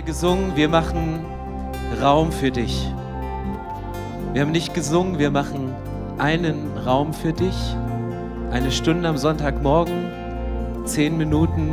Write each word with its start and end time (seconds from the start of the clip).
gerade 0.00 0.12
gesungen, 0.12 0.56
wir 0.56 0.68
machen 0.68 1.20
Raum 2.00 2.32
für 2.32 2.50
dich. 2.50 2.88
Wir 4.32 4.42
haben 4.42 4.50
nicht 4.50 4.72
gesungen, 4.72 5.18
wir 5.18 5.30
machen 5.30 5.74
einen 6.16 6.76
Raum 6.86 7.12
für 7.12 7.32
dich. 7.32 7.56
Eine 8.50 8.70
Stunde 8.70 9.08
am 9.08 9.18
Sonntagmorgen, 9.18 10.06
zehn 10.84 11.18
Minuten 11.18 11.72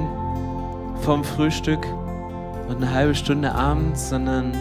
vom 1.02 1.24
Frühstück 1.24 1.86
und 2.68 2.78
eine 2.78 2.92
halbe 2.92 3.16
Stunde 3.16 3.54
abends, 3.54 4.10
sondern 4.10 4.52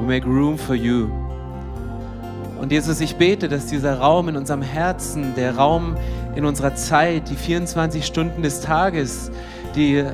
we 0.00 0.06
make 0.06 0.26
room 0.26 0.58
for 0.58 0.74
you. 0.74 1.08
Und 2.60 2.72
Jesus, 2.72 3.00
ich 3.00 3.14
bete, 3.16 3.48
dass 3.48 3.66
dieser 3.66 4.00
Raum 4.00 4.28
in 4.28 4.36
unserem 4.36 4.62
Herzen, 4.62 5.34
der 5.36 5.56
Raum 5.56 5.96
in 6.34 6.44
unserer 6.44 6.74
Zeit, 6.74 7.30
die 7.30 7.36
24 7.36 8.04
Stunden 8.04 8.42
des 8.42 8.60
Tages, 8.60 9.30
die 9.76 10.04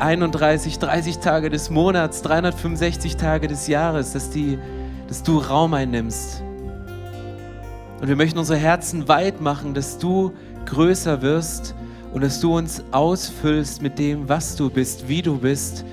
31, 0.00 0.78
30 0.78 1.18
Tage 1.18 1.50
des 1.50 1.70
Monats, 1.70 2.22
365 2.22 3.16
Tage 3.16 3.48
des 3.48 3.66
Jahres, 3.66 4.12
dass, 4.12 4.30
die, 4.30 4.58
dass 5.08 5.22
du 5.22 5.38
Raum 5.38 5.74
einnimmst. 5.74 6.42
Und 8.00 8.08
wir 8.08 8.16
möchten 8.16 8.38
unsere 8.38 8.58
Herzen 8.58 9.08
weit 9.08 9.40
machen, 9.40 9.74
dass 9.74 9.98
du 9.98 10.32
größer 10.64 11.20
wirst 11.20 11.74
und 12.14 12.22
dass 12.22 12.40
du 12.40 12.56
uns 12.56 12.82
ausfüllst 12.92 13.82
mit 13.82 13.98
dem, 13.98 14.28
was 14.28 14.56
du 14.56 14.70
bist, 14.70 15.08
wie 15.08 15.22
du 15.22 15.38
bist 15.38 15.84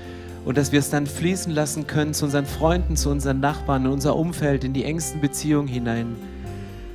und 0.44 0.56
dass 0.56 0.72
wir 0.72 0.78
es 0.78 0.88
dann 0.88 1.06
fließen 1.06 1.52
lassen 1.52 1.86
können 1.86 2.14
zu 2.14 2.24
unseren 2.24 2.46
Freunden, 2.46 2.96
zu 2.96 3.10
unseren 3.10 3.40
Nachbarn, 3.40 3.84
in 3.84 3.92
unser 3.92 4.16
Umfeld, 4.16 4.64
in 4.64 4.72
die 4.72 4.84
engsten 4.84 5.20
Beziehungen 5.20 5.68
hinein. 5.68 6.16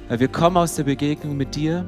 Weil 0.08 0.20
wir 0.20 0.28
kommen 0.28 0.58
aus 0.58 0.76
der 0.76 0.86
Begegnung 0.86 1.38
mit 1.38 1.56
dir 1.56 1.86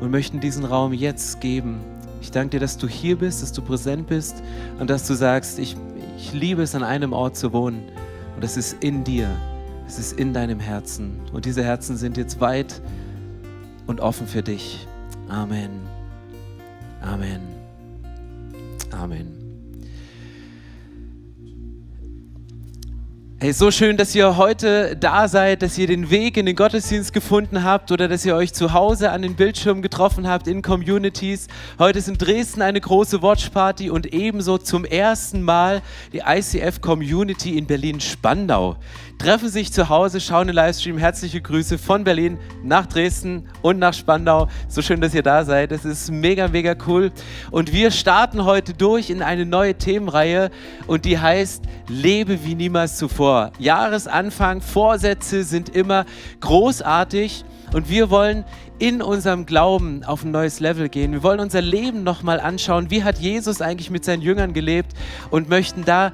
und 0.00 0.12
möchten 0.12 0.38
diesen 0.38 0.64
Raum 0.64 0.92
jetzt 0.92 1.40
geben. 1.40 1.80
Ich 2.20 2.30
danke 2.30 2.50
dir, 2.50 2.60
dass 2.60 2.76
du 2.76 2.88
hier 2.88 3.16
bist, 3.16 3.42
dass 3.42 3.52
du 3.52 3.62
präsent 3.62 4.06
bist 4.06 4.42
und 4.78 4.90
dass 4.90 5.06
du 5.06 5.14
sagst, 5.14 5.58
ich, 5.58 5.76
ich 6.16 6.32
liebe 6.32 6.62
es, 6.62 6.74
an 6.74 6.82
einem 6.82 7.12
Ort 7.12 7.36
zu 7.36 7.52
wohnen. 7.52 7.82
Und 8.34 8.44
das 8.44 8.56
ist 8.56 8.76
in 8.82 9.04
dir, 9.04 9.28
es 9.86 9.98
ist 9.98 10.18
in 10.18 10.32
deinem 10.32 10.60
Herzen. 10.60 11.20
Und 11.32 11.44
diese 11.44 11.62
Herzen 11.64 11.96
sind 11.96 12.16
jetzt 12.16 12.40
weit 12.40 12.80
und 13.86 14.00
offen 14.00 14.26
für 14.26 14.42
dich. 14.42 14.86
Amen. 15.28 15.70
Amen. 17.00 17.40
Amen. 18.90 19.37
Hey, 23.40 23.52
so 23.52 23.70
schön, 23.70 23.96
dass 23.96 24.16
ihr 24.16 24.36
heute 24.36 24.96
da 24.96 25.28
seid, 25.28 25.62
dass 25.62 25.78
ihr 25.78 25.86
den 25.86 26.10
Weg 26.10 26.36
in 26.36 26.44
den 26.44 26.56
Gottesdienst 26.56 27.12
gefunden 27.12 27.62
habt 27.62 27.92
oder 27.92 28.08
dass 28.08 28.26
ihr 28.26 28.34
euch 28.34 28.52
zu 28.52 28.72
Hause 28.72 29.12
an 29.12 29.22
den 29.22 29.36
Bildschirmen 29.36 29.80
getroffen 29.80 30.26
habt 30.26 30.48
in 30.48 30.60
Communities. 30.60 31.46
Heute 31.78 32.00
ist 32.00 32.08
in 32.08 32.18
Dresden 32.18 32.62
eine 32.62 32.80
große 32.80 33.22
Watchparty 33.22 33.90
und 33.90 34.12
ebenso 34.12 34.58
zum 34.58 34.84
ersten 34.84 35.42
Mal 35.42 35.82
die 36.12 36.22
ICF 36.26 36.80
Community 36.80 37.56
in 37.56 37.66
Berlin-Spandau 37.66 38.76
treffen 39.18 39.48
sich 39.48 39.72
zu 39.72 39.88
Hause, 39.88 40.20
schauen 40.20 40.46
den 40.46 40.54
Livestream. 40.54 40.96
Herzliche 40.96 41.40
Grüße 41.40 41.76
von 41.76 42.04
Berlin 42.04 42.38
nach 42.62 42.86
Dresden 42.86 43.48
und 43.62 43.78
nach 43.78 43.92
Spandau. 43.92 44.48
So 44.68 44.80
schön, 44.80 45.00
dass 45.00 45.14
ihr 45.14 45.22
da 45.22 45.44
seid. 45.44 45.72
Es 45.72 45.84
ist 45.84 46.10
mega, 46.10 46.48
mega 46.48 46.76
cool. 46.86 47.10
Und 47.50 47.72
wir 47.72 47.90
starten 47.90 48.44
heute 48.44 48.74
durch 48.74 49.10
in 49.10 49.22
eine 49.22 49.44
neue 49.44 49.74
Themenreihe 49.74 50.50
und 50.86 51.04
die 51.04 51.18
heißt 51.18 51.64
Lebe 51.88 52.44
wie 52.44 52.54
niemals 52.54 52.96
zuvor. 52.96 53.27
Jahresanfang, 53.58 54.60
Vorsätze 54.60 55.44
sind 55.44 55.68
immer 55.68 56.04
großartig 56.40 57.44
und 57.72 57.88
wir 57.88 58.10
wollen 58.10 58.44
in 58.78 59.02
unserem 59.02 59.44
Glauben 59.44 60.04
auf 60.04 60.24
ein 60.24 60.30
neues 60.30 60.60
Level 60.60 60.88
gehen. 60.88 61.12
Wir 61.12 61.22
wollen 61.22 61.40
unser 61.40 61.60
Leben 61.60 62.04
nochmal 62.04 62.40
anschauen. 62.40 62.90
Wie 62.90 63.02
hat 63.02 63.18
Jesus 63.18 63.60
eigentlich 63.60 63.90
mit 63.90 64.04
seinen 64.04 64.22
Jüngern 64.22 64.52
gelebt 64.52 64.92
und 65.30 65.48
möchten 65.48 65.84
da 65.84 66.12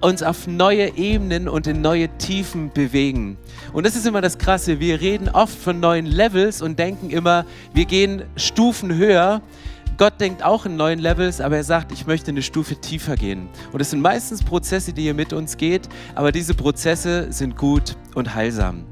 uns 0.00 0.22
auf 0.22 0.46
neue 0.46 0.96
Ebenen 0.96 1.48
und 1.48 1.66
in 1.66 1.80
neue 1.80 2.08
Tiefen 2.18 2.70
bewegen. 2.72 3.38
Und 3.72 3.86
das 3.86 3.96
ist 3.96 4.06
immer 4.06 4.20
das 4.20 4.38
Krasse. 4.38 4.78
Wir 4.78 5.00
reden 5.00 5.28
oft 5.28 5.56
von 5.56 5.80
neuen 5.80 6.06
Levels 6.06 6.62
und 6.62 6.78
denken 6.78 7.10
immer, 7.10 7.44
wir 7.72 7.86
gehen 7.86 8.22
Stufen 8.36 8.94
höher. 8.94 9.40
Gott 9.98 10.20
denkt 10.20 10.42
auch 10.42 10.66
in 10.66 10.76
neuen 10.76 10.98
Levels, 10.98 11.40
aber 11.40 11.56
er 11.56 11.64
sagt, 11.64 11.90
ich 11.90 12.06
möchte 12.06 12.30
eine 12.30 12.42
Stufe 12.42 12.76
tiefer 12.76 13.16
gehen. 13.16 13.48
Und 13.72 13.80
es 13.80 13.90
sind 13.90 14.02
meistens 14.02 14.42
Prozesse, 14.42 14.92
die 14.92 15.06
ihr 15.06 15.14
mit 15.14 15.32
uns 15.32 15.56
geht, 15.56 15.88
aber 16.14 16.32
diese 16.32 16.54
Prozesse 16.54 17.32
sind 17.32 17.56
gut 17.56 17.96
und 18.14 18.34
heilsam. 18.34 18.84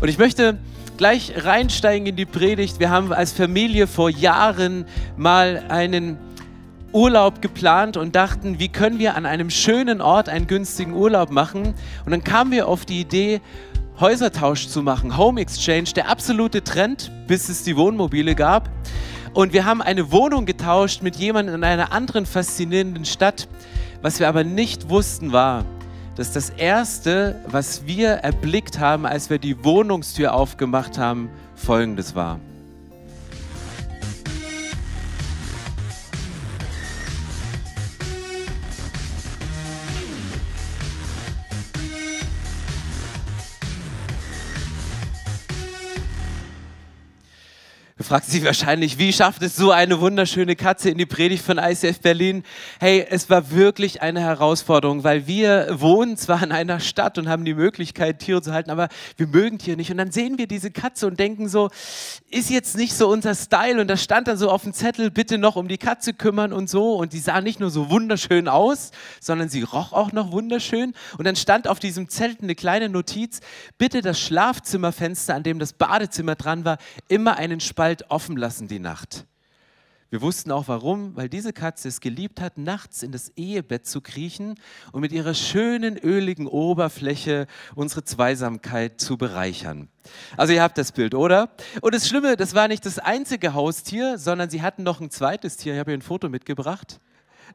Und 0.00 0.08
ich 0.08 0.18
möchte 0.18 0.58
gleich 0.96 1.32
reinsteigen 1.36 2.06
in 2.06 2.16
die 2.16 2.26
Predigt. 2.26 2.80
Wir 2.80 2.90
haben 2.90 3.12
als 3.12 3.32
Familie 3.32 3.86
vor 3.86 4.10
Jahren 4.10 4.86
mal 5.16 5.64
einen 5.68 6.18
Urlaub 6.92 7.40
geplant 7.40 7.96
und 7.96 8.16
dachten, 8.16 8.58
wie 8.58 8.68
können 8.68 8.98
wir 8.98 9.14
an 9.14 9.26
einem 9.26 9.50
schönen 9.50 10.00
Ort 10.00 10.28
einen 10.28 10.48
günstigen 10.48 10.94
Urlaub 10.94 11.30
machen. 11.30 11.74
Und 12.04 12.10
dann 12.10 12.24
kamen 12.24 12.50
wir 12.50 12.66
auf 12.66 12.84
die 12.84 13.00
Idee, 13.00 13.40
Häusertausch 14.00 14.66
zu 14.66 14.82
machen, 14.82 15.16
Home 15.16 15.40
Exchange, 15.40 15.90
der 15.94 16.08
absolute 16.08 16.64
Trend, 16.64 17.12
bis 17.26 17.48
es 17.48 17.62
die 17.62 17.76
Wohnmobile 17.76 18.34
gab. 18.34 18.68
Und 19.32 19.52
wir 19.52 19.64
haben 19.64 19.80
eine 19.80 20.10
Wohnung 20.10 20.44
getauscht 20.44 21.02
mit 21.02 21.16
jemandem 21.16 21.54
in 21.54 21.64
einer 21.64 21.92
anderen 21.92 22.26
faszinierenden 22.26 23.04
Stadt. 23.04 23.48
Was 24.02 24.18
wir 24.18 24.28
aber 24.28 24.44
nicht 24.44 24.88
wussten 24.88 25.32
war, 25.32 25.64
dass 26.16 26.32
das 26.32 26.50
Erste, 26.50 27.40
was 27.46 27.86
wir 27.86 28.08
erblickt 28.08 28.78
haben, 28.78 29.06
als 29.06 29.30
wir 29.30 29.38
die 29.38 29.62
Wohnungstür 29.64 30.34
aufgemacht 30.34 30.98
haben, 30.98 31.30
folgendes 31.54 32.14
war. 32.14 32.40
Fragt 48.10 48.26
sich 48.26 48.44
wahrscheinlich, 48.44 48.98
wie 48.98 49.12
schafft 49.12 49.40
es 49.40 49.54
so 49.54 49.70
eine 49.70 50.00
wunderschöne 50.00 50.56
Katze 50.56 50.90
in 50.90 50.98
die 50.98 51.06
Predigt 51.06 51.44
von 51.44 51.58
ICF 51.58 52.00
Berlin? 52.00 52.42
Hey, 52.80 53.06
es 53.08 53.30
war 53.30 53.52
wirklich 53.52 54.02
eine 54.02 54.18
Herausforderung, 54.18 55.04
weil 55.04 55.28
wir 55.28 55.68
wohnen 55.78 56.16
zwar 56.16 56.42
in 56.42 56.50
einer 56.50 56.80
Stadt 56.80 57.18
und 57.18 57.28
haben 57.28 57.44
die 57.44 57.54
Möglichkeit, 57.54 58.18
Tiere 58.18 58.42
zu 58.42 58.52
halten, 58.52 58.72
aber 58.72 58.88
wir 59.16 59.28
mögen 59.28 59.58
Tiere 59.58 59.76
nicht. 59.76 59.92
Und 59.92 59.98
dann 59.98 60.10
sehen 60.10 60.38
wir 60.38 60.48
diese 60.48 60.72
Katze 60.72 61.06
und 61.06 61.20
denken 61.20 61.48
so, 61.48 61.70
ist 62.32 62.50
jetzt 62.50 62.76
nicht 62.76 62.94
so 62.94 63.08
unser 63.08 63.36
Style. 63.36 63.80
Und 63.80 63.86
da 63.86 63.96
stand 63.96 64.26
dann 64.26 64.36
so 64.36 64.50
auf 64.50 64.64
dem 64.64 64.72
Zettel, 64.72 65.12
bitte 65.12 65.38
noch 65.38 65.54
um 65.54 65.68
die 65.68 65.78
Katze 65.78 66.12
kümmern 66.12 66.52
und 66.52 66.68
so. 66.68 66.96
Und 66.96 67.12
die 67.12 67.20
sah 67.20 67.40
nicht 67.40 67.60
nur 67.60 67.70
so 67.70 67.90
wunderschön 67.90 68.48
aus, 68.48 68.90
sondern 69.20 69.48
sie 69.48 69.62
roch 69.62 69.92
auch 69.92 70.10
noch 70.10 70.32
wunderschön. 70.32 70.94
Und 71.16 71.28
dann 71.28 71.36
stand 71.36 71.68
auf 71.68 71.78
diesem 71.78 72.08
Zettel 72.08 72.38
eine 72.42 72.56
kleine 72.56 72.88
Notiz, 72.88 73.38
bitte 73.78 74.00
das 74.02 74.18
Schlafzimmerfenster, 74.18 75.32
an 75.32 75.44
dem 75.44 75.60
das 75.60 75.74
Badezimmer 75.74 76.34
dran 76.34 76.64
war, 76.64 76.78
immer 77.06 77.36
einen 77.36 77.60
Spalt 77.60 77.99
offen 78.08 78.36
lassen 78.36 78.68
die 78.68 78.78
Nacht. 78.78 79.26
Wir 80.10 80.22
wussten 80.22 80.50
auch 80.50 80.66
warum, 80.66 81.14
weil 81.14 81.28
diese 81.28 81.52
Katze 81.52 81.86
es 81.86 82.00
geliebt 82.00 82.40
hat, 82.40 82.58
nachts 82.58 83.04
in 83.04 83.12
das 83.12 83.28
Ehebett 83.36 83.86
zu 83.86 84.00
kriechen 84.00 84.56
und 84.90 85.02
mit 85.02 85.12
ihrer 85.12 85.34
schönen, 85.34 85.96
öligen 85.96 86.48
Oberfläche 86.48 87.46
unsere 87.76 88.02
Zweisamkeit 88.02 89.00
zu 89.00 89.16
bereichern. 89.16 89.88
Also 90.36 90.52
ihr 90.52 90.62
habt 90.62 90.78
das 90.78 90.90
Bild, 90.90 91.14
oder? 91.14 91.50
Und 91.80 91.94
das 91.94 92.08
Schlimme, 92.08 92.36
das 92.36 92.54
war 92.54 92.66
nicht 92.66 92.84
das 92.86 92.98
einzige 92.98 93.54
Haustier, 93.54 94.18
sondern 94.18 94.50
sie 94.50 94.62
hatten 94.62 94.82
noch 94.82 95.00
ein 95.00 95.10
zweites 95.10 95.56
Tier. 95.56 95.74
Ich 95.74 95.78
habe 95.78 95.92
hier 95.92 95.98
ein 95.98 96.02
Foto 96.02 96.28
mitgebracht. 96.28 96.98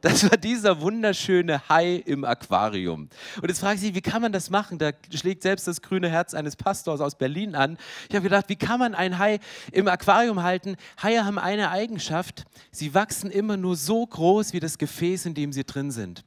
Das 0.01 0.29
war 0.29 0.37
dieser 0.37 0.81
wunderschöne 0.81 1.67
Hai 1.69 1.95
im 2.05 2.25
Aquarium. 2.25 3.09
Und 3.41 3.49
jetzt 3.49 3.59
frage 3.59 3.75
ich 3.75 3.81
sich, 3.81 3.95
wie 3.95 4.01
kann 4.01 4.21
man 4.21 4.31
das 4.31 4.49
machen? 4.49 4.77
Da 4.77 4.91
schlägt 5.13 5.43
selbst 5.43 5.67
das 5.67 5.81
grüne 5.81 6.09
Herz 6.09 6.33
eines 6.33 6.55
Pastors 6.55 7.01
aus 7.01 7.15
Berlin 7.15 7.55
an. 7.55 7.77
Ich 8.09 8.15
habe 8.15 8.23
gedacht, 8.23 8.45
wie 8.49 8.55
kann 8.55 8.79
man 8.79 8.95
ein 8.95 9.17
Hai 9.19 9.39
im 9.71 9.87
Aquarium 9.87 10.43
halten? 10.43 10.75
Haie 11.01 11.23
haben 11.23 11.39
eine 11.39 11.71
Eigenschaft, 11.71 12.45
sie 12.71 12.93
wachsen 12.93 13.31
immer 13.31 13.57
nur 13.57 13.75
so 13.75 14.05
groß 14.05 14.53
wie 14.53 14.59
das 14.59 14.77
Gefäß, 14.77 15.25
in 15.25 15.33
dem 15.33 15.51
sie 15.51 15.63
drin 15.63 15.91
sind. 15.91 16.23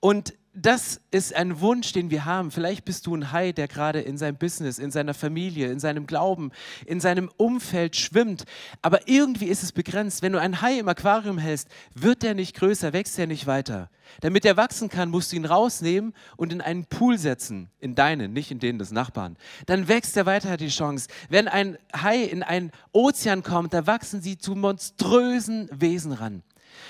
Und 0.00 0.34
das 0.54 1.00
ist 1.10 1.34
ein 1.34 1.60
Wunsch, 1.60 1.92
den 1.92 2.10
wir 2.10 2.24
haben. 2.24 2.52
Vielleicht 2.52 2.84
bist 2.84 3.06
du 3.06 3.14
ein 3.16 3.32
Hai, 3.32 3.50
der 3.52 3.66
gerade 3.66 4.00
in 4.00 4.16
seinem 4.16 4.36
Business, 4.36 4.78
in 4.78 4.92
seiner 4.92 5.12
Familie, 5.12 5.70
in 5.70 5.80
seinem 5.80 6.06
Glauben, 6.06 6.52
in 6.86 7.00
seinem 7.00 7.28
Umfeld 7.36 7.96
schwimmt. 7.96 8.44
Aber 8.80 9.08
irgendwie 9.08 9.46
ist 9.46 9.64
es 9.64 9.72
begrenzt. 9.72 10.22
Wenn 10.22 10.32
du 10.32 10.40
einen 10.40 10.62
Hai 10.62 10.78
im 10.78 10.88
Aquarium 10.88 11.38
hältst, 11.38 11.68
wird 11.94 12.22
der 12.22 12.34
nicht 12.34 12.54
größer, 12.54 12.92
wächst 12.92 13.18
er 13.18 13.26
nicht 13.26 13.48
weiter. 13.48 13.90
Damit 14.20 14.44
er 14.44 14.56
wachsen 14.56 14.88
kann, 14.88 15.10
musst 15.10 15.32
du 15.32 15.36
ihn 15.36 15.44
rausnehmen 15.44 16.14
und 16.36 16.52
in 16.52 16.60
einen 16.60 16.84
Pool 16.84 17.18
setzen. 17.18 17.68
In 17.80 17.96
deinen, 17.96 18.32
nicht 18.32 18.52
in 18.52 18.60
den 18.60 18.78
des 18.78 18.92
Nachbarn. 18.92 19.36
Dann 19.66 19.88
wächst 19.88 20.16
er 20.16 20.26
weiter, 20.26 20.50
hat 20.50 20.60
die 20.60 20.68
Chance. 20.68 21.08
Wenn 21.28 21.48
ein 21.48 21.78
Hai 21.92 22.22
in 22.22 22.44
einen 22.44 22.70
Ozean 22.92 23.42
kommt, 23.42 23.74
da 23.74 23.88
wachsen 23.88 24.22
sie 24.22 24.38
zu 24.38 24.54
monströsen 24.54 25.68
Wesen 25.72 26.12
ran. 26.12 26.42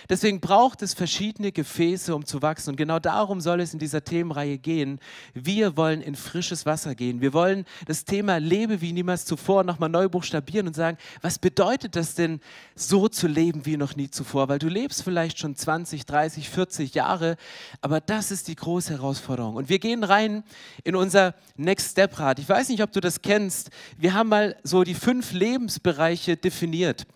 Deswegen 0.08 0.40
braucht 0.40 0.82
es 0.82 0.94
verschiedene 0.94 1.52
Gefäße, 1.52 2.14
um 2.14 2.24
zu 2.24 2.42
wachsen. 2.42 2.70
Und 2.70 2.76
genau 2.76 2.98
darum 2.98 3.40
soll 3.40 3.60
es 3.60 3.72
in 3.72 3.78
dieser 3.78 4.04
Themenreihe 4.04 4.58
gehen. 4.58 5.00
Wir 5.34 5.76
wollen 5.76 6.00
in 6.00 6.14
frisches 6.14 6.66
Wasser 6.66 6.94
gehen. 6.94 7.20
Wir 7.20 7.32
wollen 7.32 7.64
das 7.86 8.04
Thema 8.04 8.38
Lebe 8.38 8.80
wie 8.80 8.92
niemals 8.92 9.24
zuvor 9.24 9.64
nochmal 9.64 9.88
neu 9.88 10.08
buchstabieren 10.08 10.66
und 10.66 10.74
sagen, 10.74 10.98
was 11.22 11.38
bedeutet 11.38 11.96
das 11.96 12.14
denn, 12.14 12.40
so 12.74 13.08
zu 13.08 13.26
leben 13.26 13.66
wie 13.66 13.76
noch 13.76 13.96
nie 13.96 14.10
zuvor? 14.10 14.48
Weil 14.48 14.58
du 14.58 14.68
lebst 14.68 15.02
vielleicht 15.02 15.38
schon 15.38 15.56
20, 15.56 16.06
30, 16.06 16.48
40 16.48 16.94
Jahre, 16.94 17.36
aber 17.80 18.00
das 18.00 18.30
ist 18.30 18.48
die 18.48 18.56
große 18.56 18.92
Herausforderung. 18.92 19.56
Und 19.56 19.68
wir 19.68 19.78
gehen 19.78 20.04
rein 20.04 20.44
in 20.82 20.96
unser 20.96 21.34
Next 21.56 21.92
Step 21.92 22.18
Rat. 22.18 22.38
Ich 22.38 22.48
weiß 22.48 22.68
nicht, 22.68 22.82
ob 22.82 22.92
du 22.92 23.00
das 23.00 23.22
kennst. 23.22 23.70
Wir 23.96 24.14
haben 24.14 24.28
mal 24.28 24.56
so 24.62 24.84
die 24.84 24.94
fünf 24.94 25.32
Lebensbereiche 25.32 26.36
definiert. 26.36 27.06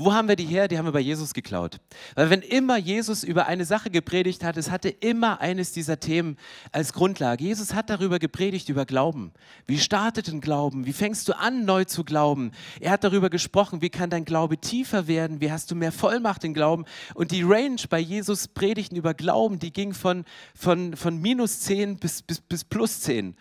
Wo 0.00 0.12
haben 0.12 0.28
wir 0.28 0.36
die 0.36 0.44
her? 0.44 0.68
Die 0.68 0.78
haben 0.78 0.84
wir 0.84 0.92
bei 0.92 1.00
Jesus 1.00 1.34
geklaut. 1.34 1.80
Weil 2.14 2.30
wenn 2.30 2.40
immer 2.40 2.78
Jesus 2.78 3.24
über 3.24 3.46
eine 3.46 3.64
Sache 3.64 3.90
gepredigt 3.90 4.44
hat, 4.44 4.56
es 4.56 4.70
hatte 4.70 4.88
immer 4.88 5.40
eines 5.40 5.72
dieser 5.72 5.98
Themen 5.98 6.36
als 6.70 6.92
Grundlage. 6.92 7.42
Jesus 7.42 7.74
hat 7.74 7.90
darüber 7.90 8.20
gepredigt, 8.20 8.68
über 8.68 8.86
Glauben. 8.86 9.32
Wie 9.66 9.80
startet 9.80 10.28
ein 10.28 10.40
Glauben? 10.40 10.86
Wie 10.86 10.92
fängst 10.92 11.28
du 11.28 11.36
an, 11.36 11.64
neu 11.64 11.84
zu 11.84 12.04
glauben? 12.04 12.52
Er 12.78 12.92
hat 12.92 13.02
darüber 13.02 13.28
gesprochen, 13.28 13.82
wie 13.82 13.90
kann 13.90 14.08
dein 14.08 14.24
Glaube 14.24 14.58
tiefer 14.58 15.08
werden? 15.08 15.40
Wie 15.40 15.50
hast 15.50 15.72
du 15.72 15.74
mehr 15.74 15.90
Vollmacht 15.90 16.44
im 16.44 16.54
Glauben? 16.54 16.84
Und 17.14 17.32
die 17.32 17.42
Range 17.42 17.80
bei 17.90 17.98
Jesus 17.98 18.46
Predigten 18.46 18.94
über 18.94 19.14
Glauben, 19.14 19.58
die 19.58 19.72
ging 19.72 19.94
von, 19.94 20.24
von, 20.54 20.94
von 20.94 21.20
minus 21.20 21.58
10 21.60 21.96
bis, 21.96 22.22
bis, 22.22 22.40
bis 22.40 22.62
plus 22.62 23.00
10. 23.00 23.34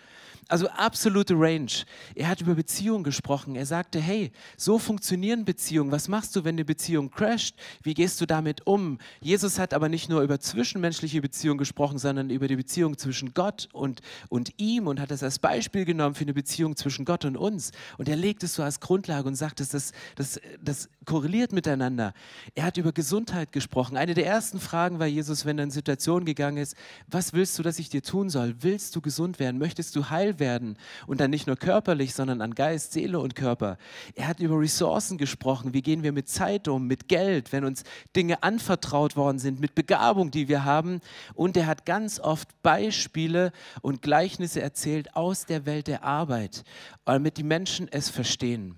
Also 0.49 0.69
absolute 0.69 1.33
Range. 1.33 1.71
Er 2.15 2.29
hat 2.29 2.39
über 2.39 2.55
Beziehungen 2.55 3.03
gesprochen. 3.03 3.55
Er 3.55 3.65
sagte, 3.65 3.99
hey, 3.99 4.31
so 4.55 4.79
funktionieren 4.79 5.43
Beziehungen. 5.43 5.91
Was 5.91 6.07
machst 6.07 6.35
du, 6.35 6.45
wenn 6.45 6.55
eine 6.55 6.63
Beziehung 6.63 7.11
crasht? 7.11 7.55
Wie 7.83 7.93
gehst 7.93 8.21
du 8.21 8.25
damit 8.25 8.65
um? 8.65 8.97
Jesus 9.19 9.59
hat 9.59 9.73
aber 9.73 9.89
nicht 9.89 10.07
nur 10.07 10.21
über 10.21 10.39
zwischenmenschliche 10.39 11.21
Beziehungen 11.21 11.57
gesprochen, 11.57 11.97
sondern 11.97 12.29
über 12.29 12.47
die 12.47 12.55
Beziehung 12.55 12.97
zwischen 12.97 13.33
Gott 13.33 13.67
und, 13.73 14.01
und 14.29 14.53
ihm 14.57 14.87
und 14.87 15.01
hat 15.01 15.11
das 15.11 15.21
als 15.21 15.37
Beispiel 15.39 15.83
genommen 15.83 16.15
für 16.15 16.23
eine 16.23 16.33
Beziehung 16.33 16.77
zwischen 16.77 17.03
Gott 17.03 17.25
und 17.25 17.35
uns. 17.35 17.71
Und 17.97 18.07
er 18.07 18.15
legt 18.15 18.41
es 18.43 18.55
so 18.55 18.63
als 18.63 18.79
Grundlage 18.79 19.27
und 19.27 19.35
sagt, 19.35 19.59
das, 19.59 19.69
das, 19.69 19.91
das, 20.15 20.39
das 20.61 20.89
korreliert 21.03 21.51
miteinander. 21.51 22.13
Er 22.55 22.63
hat 22.63 22.77
über 22.77 22.93
Gesundheit 22.93 23.51
gesprochen. 23.51 23.97
Eine 23.97 24.13
der 24.13 24.25
ersten 24.25 24.61
Fragen 24.61 24.99
war 24.99 25.07
Jesus, 25.07 25.45
wenn 25.45 25.57
er 25.57 25.65
in 25.65 25.71
Situationen 25.71 26.25
gegangen 26.25 26.57
ist, 26.57 26.75
was 27.07 27.33
willst 27.33 27.59
du, 27.59 27.63
dass 27.63 27.79
ich 27.79 27.89
dir 27.89 28.01
tun 28.01 28.29
soll? 28.29 28.55
Willst 28.61 28.95
du 28.95 29.01
gesund 29.01 29.39
werden? 29.39 29.57
Möchtest 29.57 29.95
du 29.95 30.09
heil 30.09 30.36
werden 30.39 30.77
und 31.05 31.21
dann 31.21 31.29
nicht 31.29 31.47
nur 31.47 31.55
körperlich, 31.55 32.13
sondern 32.13 32.41
an 32.41 32.55
Geist, 32.55 32.93
Seele 32.93 33.19
und 33.19 33.35
Körper. 33.35 33.77
Er 34.15 34.27
hat 34.27 34.39
über 34.39 34.59
Ressourcen 34.59 35.17
gesprochen. 35.17 35.73
Wie 35.73 35.81
gehen 35.81 36.03
wir 36.03 36.11
mit 36.11 36.29
Zeit 36.29 36.67
um, 36.67 36.87
mit 36.87 37.07
Geld, 37.07 37.51
wenn 37.51 37.65
uns 37.65 37.83
Dinge 38.15 38.43
anvertraut 38.43 39.15
worden 39.15 39.39
sind, 39.39 39.59
mit 39.59 39.75
Begabung, 39.75 40.31
die 40.31 40.47
wir 40.47 40.65
haben. 40.65 41.01
Und 41.33 41.57
er 41.57 41.67
hat 41.67 41.85
ganz 41.85 42.19
oft 42.19 42.61
Beispiele 42.61 43.51
und 43.81 44.01
Gleichnisse 44.01 44.61
erzählt 44.61 45.15
aus 45.15 45.45
der 45.45 45.65
Welt 45.65 45.87
der 45.87 46.03
Arbeit, 46.03 46.63
damit 47.05 47.37
die 47.37 47.43
Menschen 47.43 47.87
es 47.91 48.09
verstehen. 48.09 48.77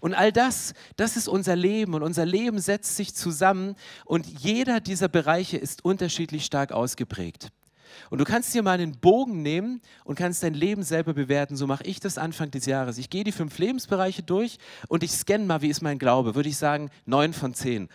Und 0.00 0.14
all 0.14 0.32
das, 0.32 0.74
das 0.96 1.16
ist 1.16 1.28
unser 1.28 1.56
Leben 1.56 1.94
und 1.94 2.02
unser 2.02 2.24
Leben 2.24 2.58
setzt 2.58 2.96
sich 2.96 3.14
zusammen 3.14 3.74
und 4.04 4.26
jeder 4.26 4.80
dieser 4.80 5.08
Bereiche 5.08 5.56
ist 5.56 5.84
unterschiedlich 5.84 6.44
stark 6.44 6.72
ausgeprägt. 6.72 7.50
Und 8.10 8.18
du 8.18 8.24
kannst 8.24 8.54
dir 8.54 8.62
mal 8.62 8.72
einen 8.72 8.98
Bogen 8.98 9.42
nehmen 9.42 9.80
und 10.04 10.16
kannst 10.16 10.42
dein 10.42 10.54
Leben 10.54 10.82
selber 10.82 11.14
bewerten. 11.14 11.56
So 11.56 11.66
mache 11.66 11.84
ich 11.84 12.00
das 12.00 12.18
Anfang 12.18 12.50
des 12.50 12.66
Jahres. 12.66 12.98
Ich 12.98 13.10
gehe 13.10 13.24
die 13.24 13.32
fünf 13.32 13.58
Lebensbereiche 13.58 14.22
durch 14.22 14.58
und 14.88 15.02
ich 15.02 15.12
scanne 15.12 15.44
mal, 15.44 15.62
wie 15.62 15.68
ist 15.68 15.82
mein 15.82 15.98
Glaube. 15.98 16.34
Würde 16.34 16.48
ich 16.48 16.56
sagen, 16.56 16.90
neun 17.06 17.32
von 17.32 17.54
zehn. 17.54 17.88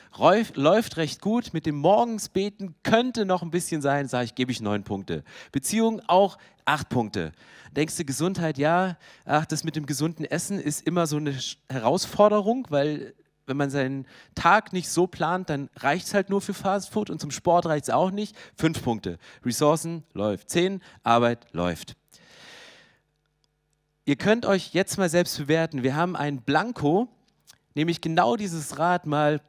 Läuft 0.55 0.97
recht 0.97 1.21
gut. 1.21 1.53
Mit 1.53 1.65
dem 1.65 1.75
Morgensbeten 1.75 2.75
könnte 2.83 3.25
noch 3.25 3.41
ein 3.41 3.51
bisschen 3.51 3.81
sein, 3.81 4.07
sage 4.07 4.25
ich, 4.25 4.35
gebe 4.35 4.51
ich 4.51 4.61
neun 4.61 4.83
Punkte. 4.83 5.23
Beziehung 5.51 6.01
auch 6.07 6.37
acht 6.65 6.89
Punkte. 6.89 7.31
Denkst 7.75 7.97
du, 7.97 8.05
Gesundheit, 8.05 8.57
ja, 8.57 8.97
ach, 9.25 9.45
das 9.45 9.63
mit 9.63 9.75
dem 9.75 9.85
gesunden 9.85 10.25
Essen 10.25 10.59
ist 10.59 10.85
immer 10.85 11.05
so 11.07 11.17
eine 11.17 11.37
Herausforderung, 11.69 12.65
weil 12.69 13.13
wenn 13.49 13.57
man 13.57 13.69
seinen 13.69 14.07
Tag 14.35 14.71
nicht 14.71 14.89
so 14.89 15.07
plant, 15.07 15.49
dann 15.49 15.69
reicht 15.75 16.07
es 16.07 16.13
halt 16.13 16.29
nur 16.29 16.39
für 16.39 16.53
Fast 16.53 16.91
Food 16.91 17.09
und 17.09 17.19
zum 17.19 17.31
Sport 17.31 17.65
reicht 17.65 17.85
es 17.85 17.89
auch 17.89 18.11
nicht. 18.11 18.35
Fünf 18.55 18.81
Punkte. 18.81 19.17
Ressourcen 19.43 20.03
läuft. 20.13 20.49
Zehn, 20.49 20.81
Arbeit 21.03 21.47
läuft. 21.51 21.95
Ihr 24.05 24.15
könnt 24.15 24.45
euch 24.45 24.73
jetzt 24.73 24.97
mal 24.97 25.09
selbst 25.09 25.37
bewerten. 25.37 25.83
Wir 25.83 25.95
haben 25.95 26.15
ein 26.15 26.41
Blanko, 26.41 27.09
nämlich 27.75 28.01
genau 28.01 28.35
dieses 28.35 28.79
Rad 28.79 29.05
mal 29.05 29.41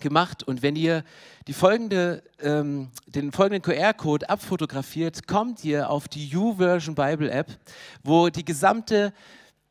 gemacht. 0.00 0.42
Und 0.42 0.62
wenn 0.62 0.76
ihr 0.76 1.04
folgende, 1.52 2.22
ähm, 2.40 2.90
den 3.06 3.32
folgenden 3.32 3.62
QR-Code 3.62 4.28
abfotografiert, 4.28 5.26
kommt 5.26 5.64
ihr 5.64 5.90
auf 5.90 6.08
die 6.08 6.26
YouVersion 6.26 6.94
Bible 6.94 7.30
App, 7.30 7.58
wo 8.02 8.28
die 8.28 8.44
gesamte 8.44 9.12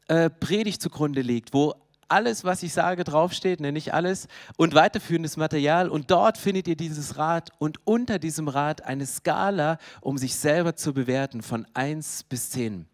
äh, 0.07 0.29
Predigt 0.29 0.81
zugrunde 0.81 1.21
liegt, 1.21 1.53
wo 1.53 1.75
alles, 2.11 2.43
was 2.43 2.61
ich 2.63 2.73
sage, 2.73 3.03
draufsteht, 3.03 3.59
nenne 3.59 3.77
ich 3.77 3.93
alles, 3.93 4.27
und 4.57 4.75
weiterführendes 4.75 5.37
Material. 5.37 5.89
Und 5.89 6.11
dort 6.11 6.37
findet 6.37 6.67
ihr 6.67 6.75
dieses 6.75 7.17
Rad 7.17 7.49
und 7.59 7.79
unter 7.85 8.19
diesem 8.19 8.47
Rad 8.47 8.83
eine 8.83 9.05
Skala, 9.05 9.77
um 10.01 10.17
sich 10.17 10.35
selber 10.35 10.75
zu 10.75 10.93
bewerten 10.93 11.41
von 11.41 11.65
1 11.73 12.23
bis 12.23 12.49
10. 12.51 12.85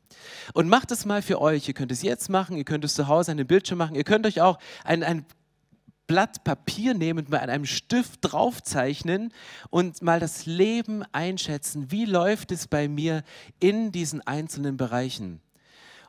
Und 0.53 0.69
macht 0.69 0.91
es 0.91 1.05
mal 1.05 1.21
für 1.21 1.41
euch. 1.41 1.67
Ihr 1.67 1.73
könnt 1.73 1.91
es 1.91 2.01
jetzt 2.01 2.29
machen, 2.29 2.57
ihr 2.57 2.63
könnt 2.63 2.85
es 2.85 2.93
zu 2.93 3.07
Hause 3.07 3.31
an 3.31 3.37
dem 3.37 3.47
Bildschirm 3.47 3.77
machen, 3.77 3.95
ihr 3.95 4.03
könnt 4.03 4.25
euch 4.25 4.41
auch 4.41 4.57
ein, 4.83 5.03
ein 5.03 5.25
Blatt 6.07 6.43
Papier 6.45 6.93
nehmen 6.93 7.19
und 7.19 7.29
mal 7.29 7.39
an 7.39 7.49
einem 7.49 7.65
Stift 7.65 8.19
draufzeichnen 8.21 9.33
und 9.69 10.01
mal 10.01 10.19
das 10.19 10.45
Leben 10.45 11.03
einschätzen. 11.11 11.91
Wie 11.91 12.05
läuft 12.05 12.51
es 12.51 12.67
bei 12.67 12.87
mir 12.87 13.23
in 13.59 13.91
diesen 13.91 14.25
einzelnen 14.25 14.77
Bereichen? 14.77 15.41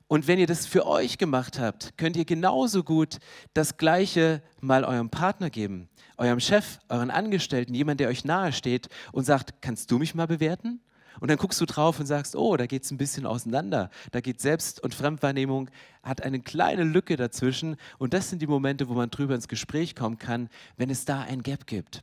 Und 0.08 0.26
wenn 0.26 0.38
ihr 0.38 0.46
das 0.46 0.64
für 0.64 0.86
euch 0.86 1.18
gemacht 1.18 1.60
habt, 1.60 1.98
könnt 1.98 2.16
ihr 2.16 2.24
genauso 2.24 2.82
gut 2.82 3.18
das 3.52 3.76
Gleiche 3.76 4.42
mal 4.60 4.84
eurem 4.84 5.10
Partner 5.10 5.50
geben, 5.50 5.90
eurem 6.16 6.40
Chef, 6.40 6.78
euren 6.88 7.10
Angestellten, 7.10 7.74
jemand, 7.74 8.00
der 8.00 8.08
euch 8.08 8.24
nahe 8.24 8.54
steht 8.54 8.88
und 9.12 9.24
sagt, 9.24 9.60
kannst 9.60 9.90
du 9.90 9.98
mich 9.98 10.14
mal 10.14 10.26
bewerten? 10.26 10.80
Und 11.20 11.30
dann 11.30 11.36
guckst 11.36 11.60
du 11.60 11.66
drauf 11.66 12.00
und 12.00 12.06
sagst, 12.06 12.36
oh, 12.36 12.56
da 12.56 12.66
geht 12.66 12.84
es 12.84 12.90
ein 12.90 12.96
bisschen 12.96 13.26
auseinander. 13.26 13.90
Da 14.12 14.20
geht 14.20 14.40
Selbst- 14.40 14.82
und 14.82 14.94
Fremdwahrnehmung, 14.94 15.68
hat 16.02 16.22
eine 16.22 16.40
kleine 16.40 16.84
Lücke 16.84 17.16
dazwischen. 17.16 17.76
Und 17.98 18.14
das 18.14 18.30
sind 18.30 18.40
die 18.40 18.46
Momente, 18.46 18.88
wo 18.88 18.94
man 18.94 19.10
drüber 19.10 19.34
ins 19.34 19.48
Gespräch 19.48 19.94
kommen 19.94 20.18
kann, 20.18 20.48
wenn 20.76 20.90
es 20.90 21.04
da 21.04 21.20
ein 21.20 21.42
Gap 21.42 21.66
gibt. 21.66 22.02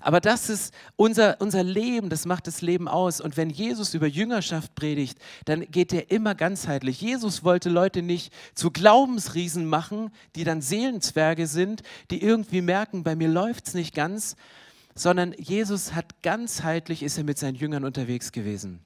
Aber 0.00 0.20
das 0.20 0.48
ist 0.48 0.74
unser, 0.96 1.40
unser 1.40 1.62
Leben, 1.62 2.08
das 2.08 2.26
macht 2.26 2.46
das 2.46 2.62
Leben 2.62 2.88
aus. 2.88 3.20
Und 3.20 3.36
wenn 3.36 3.50
Jesus 3.50 3.94
über 3.94 4.06
Jüngerschaft 4.06 4.74
predigt, 4.74 5.18
dann 5.44 5.62
geht 5.70 5.92
er 5.92 6.10
immer 6.10 6.34
ganzheitlich. 6.34 7.00
Jesus 7.00 7.44
wollte 7.44 7.68
Leute 7.68 8.02
nicht 8.02 8.32
zu 8.54 8.70
Glaubensriesen 8.70 9.66
machen, 9.66 10.10
die 10.36 10.44
dann 10.44 10.62
Seelenzwerge 10.62 11.46
sind, 11.46 11.82
die 12.10 12.22
irgendwie 12.22 12.62
merken, 12.62 13.02
bei 13.02 13.16
mir 13.16 13.28
läuft 13.28 13.68
es 13.68 13.74
nicht 13.74 13.94
ganz, 13.94 14.36
sondern 14.94 15.32
Jesus 15.38 15.94
hat 15.94 16.22
ganzheitlich, 16.22 17.02
ist 17.02 17.18
er 17.18 17.24
mit 17.24 17.38
seinen 17.38 17.54
Jüngern 17.54 17.84
unterwegs 17.84 18.32
gewesen. 18.32 18.80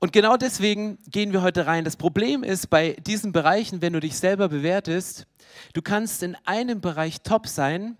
Und 0.00 0.12
genau 0.12 0.36
deswegen 0.36 0.98
gehen 1.10 1.32
wir 1.32 1.42
heute 1.42 1.66
rein. 1.66 1.84
Das 1.84 1.96
Problem 1.96 2.44
ist 2.44 2.70
bei 2.70 2.92
diesen 2.92 3.32
Bereichen, 3.32 3.82
wenn 3.82 3.92
du 3.92 4.00
dich 4.00 4.16
selber 4.16 4.48
bewertest, 4.48 5.26
du 5.72 5.82
kannst 5.82 6.22
in 6.22 6.36
einem 6.44 6.80
Bereich 6.80 7.22
top 7.22 7.48
sein, 7.48 7.96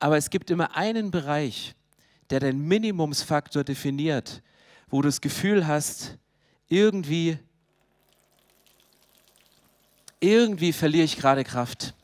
aber 0.00 0.16
es 0.16 0.30
gibt 0.30 0.50
immer 0.50 0.76
einen 0.76 1.10
Bereich, 1.10 1.74
der 2.30 2.40
den 2.40 2.66
Minimumsfaktor 2.66 3.62
definiert, 3.62 4.42
wo 4.88 5.02
du 5.02 5.08
das 5.08 5.20
Gefühl 5.20 5.66
hast, 5.66 6.16
irgendwie, 6.68 7.38
irgendwie 10.18 10.72
verliere 10.72 11.04
ich 11.04 11.16
gerade 11.16 11.44
Kraft. 11.44 11.94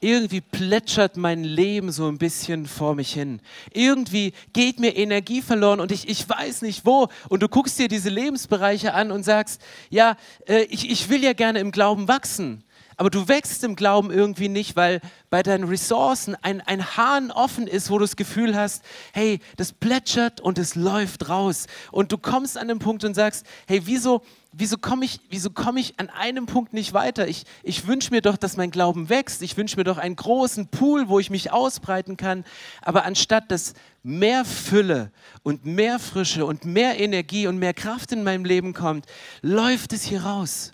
Irgendwie 0.00 0.42
plätschert 0.42 1.16
mein 1.16 1.44
Leben 1.44 1.90
so 1.90 2.08
ein 2.08 2.18
bisschen 2.18 2.66
vor 2.66 2.94
mich 2.94 3.14
hin. 3.14 3.40
Irgendwie 3.72 4.32
geht 4.52 4.78
mir 4.78 4.94
Energie 4.94 5.40
verloren 5.40 5.80
und 5.80 5.90
ich, 5.92 6.08
ich 6.08 6.28
weiß 6.28 6.62
nicht 6.62 6.84
wo. 6.84 7.08
Und 7.30 7.42
du 7.42 7.48
guckst 7.48 7.78
dir 7.78 7.88
diese 7.88 8.10
Lebensbereiche 8.10 8.92
an 8.92 9.10
und 9.10 9.22
sagst, 9.22 9.62
ja, 9.88 10.16
äh, 10.46 10.64
ich, 10.64 10.90
ich 10.90 11.08
will 11.08 11.24
ja 11.24 11.32
gerne 11.32 11.58
im 11.60 11.70
Glauben 11.70 12.06
wachsen. 12.06 12.64
Aber 12.96 13.10
du 13.10 13.28
wächst 13.28 13.64
im 13.64 13.76
Glauben 13.76 14.10
irgendwie 14.10 14.48
nicht, 14.48 14.76
weil 14.76 15.00
bei 15.30 15.42
deinen 15.42 15.64
Ressourcen 15.64 16.36
ein, 16.42 16.60
ein 16.60 16.96
Hahn 16.96 17.30
offen 17.30 17.66
ist, 17.66 17.90
wo 17.90 17.98
du 17.98 18.04
das 18.04 18.16
Gefühl 18.16 18.56
hast, 18.56 18.84
hey, 19.12 19.40
das 19.56 19.72
plätschert 19.72 20.40
und 20.40 20.58
es 20.58 20.74
läuft 20.74 21.28
raus. 21.28 21.66
Und 21.90 22.12
du 22.12 22.18
kommst 22.18 22.56
an 22.56 22.68
den 22.68 22.78
Punkt 22.78 23.04
und 23.04 23.14
sagst, 23.14 23.46
hey, 23.66 23.82
wieso, 23.84 24.22
wieso 24.52 24.78
komme 24.78 25.04
ich, 25.04 25.20
komm 25.54 25.76
ich 25.76 25.98
an 25.98 26.08
einem 26.10 26.46
Punkt 26.46 26.72
nicht 26.72 26.92
weiter? 26.92 27.26
Ich, 27.26 27.44
ich 27.62 27.86
wünsche 27.86 28.10
mir 28.10 28.22
doch, 28.22 28.36
dass 28.36 28.56
mein 28.56 28.70
Glauben 28.70 29.08
wächst. 29.08 29.42
Ich 29.42 29.56
wünsche 29.56 29.76
mir 29.76 29.84
doch 29.84 29.98
einen 29.98 30.16
großen 30.16 30.68
Pool, 30.68 31.08
wo 31.08 31.18
ich 31.18 31.30
mich 31.30 31.50
ausbreiten 31.50 32.16
kann. 32.16 32.44
Aber 32.80 33.04
anstatt 33.04 33.50
dass 33.50 33.74
mehr 34.04 34.44
Fülle 34.44 35.10
und 35.42 35.64
mehr 35.64 35.98
Frische 35.98 36.46
und 36.46 36.64
mehr 36.64 37.00
Energie 37.00 37.46
und 37.46 37.58
mehr 37.58 37.74
Kraft 37.74 38.12
in 38.12 38.22
meinem 38.22 38.44
Leben 38.44 38.74
kommt, 38.74 39.06
läuft 39.42 39.92
es 39.92 40.04
hier 40.04 40.22
raus 40.22 40.73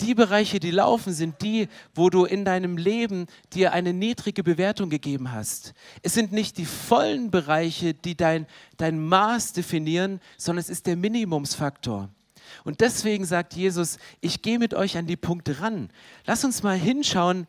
Die 0.00 0.14
Bereiche, 0.14 0.60
die 0.60 0.70
laufen, 0.70 1.12
sind 1.12 1.42
die, 1.42 1.68
wo 1.92 2.08
du 2.08 2.24
in 2.24 2.44
deinem 2.44 2.76
Leben 2.76 3.26
dir 3.52 3.72
eine 3.72 3.92
niedrige 3.92 4.44
Bewertung 4.44 4.90
gegeben 4.90 5.32
hast. 5.32 5.74
Es 6.02 6.14
sind 6.14 6.30
nicht 6.30 6.56
die 6.56 6.66
vollen 6.66 7.32
Bereiche, 7.32 7.94
die 7.94 8.16
dein, 8.16 8.46
dein 8.76 9.04
Maß 9.04 9.54
definieren, 9.54 10.20
sondern 10.36 10.60
es 10.60 10.70
ist 10.70 10.86
der 10.86 10.96
Minimumsfaktor. 10.96 12.08
Und 12.64 12.80
deswegen 12.80 13.24
sagt 13.24 13.54
Jesus, 13.54 13.98
ich 14.20 14.40
gehe 14.40 14.58
mit 14.58 14.72
euch 14.72 14.96
an 14.96 15.06
die 15.06 15.16
Punkte 15.16 15.60
ran. 15.60 15.90
Lass 16.26 16.44
uns 16.44 16.62
mal 16.62 16.76
hinschauen, 16.78 17.46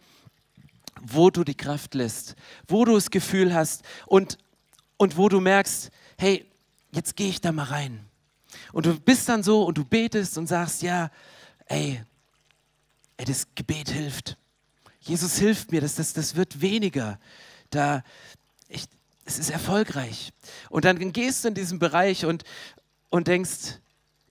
wo 1.02 1.30
du 1.30 1.44
die 1.44 1.56
Kraft 1.56 1.94
lässt, 1.94 2.36
wo 2.68 2.84
du 2.84 2.96
das 2.96 3.12
Gefühl 3.12 3.54
hast 3.54 3.84
und, 4.08 4.38
und 4.98 5.18
wo 5.18 5.30
du 5.30 5.40
merkst, 5.40 5.92
hey, 6.18 6.46
jetzt 6.92 7.16
gehe 7.16 7.30
ich 7.30 7.42
da 7.42 7.52
mal 7.52 7.64
rein. 7.64 8.06
Und 8.74 8.86
du 8.86 9.00
bist 9.00 9.30
dann 9.30 9.44
so 9.44 9.64
und 9.64 9.78
du 9.78 9.86
betest 9.86 10.38
und 10.38 10.48
sagst, 10.48 10.82
ja, 10.82 11.12
ey, 11.68 12.04
ey 13.20 13.26
das 13.26 13.48
Gebet 13.54 13.90
hilft. 13.90 14.38
Jesus 15.02 15.38
hilft 15.38 15.72
mir, 15.72 15.82
das, 15.82 15.96
das, 15.96 16.14
das 16.14 16.36
wird 16.36 16.62
weniger. 16.62 17.20
Da, 17.70 18.04
ich, 18.70 18.86
es 19.26 19.38
ist 19.38 19.50
erfolgreich. 19.50 20.32
Und 20.70 20.86
dann 20.86 21.12
gehst 21.12 21.44
du 21.44 21.50
in 21.50 21.54
diesen 21.54 21.80
Bereich 21.80 22.26
und, 22.26 22.44
und 23.10 23.28
denkst, 23.28 23.80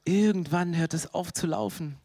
irgendwann 0.05 0.75
hört 0.75 0.95
es 0.95 1.13
auf 1.13 1.35
zu 1.35 1.47
laufen. 1.47 1.99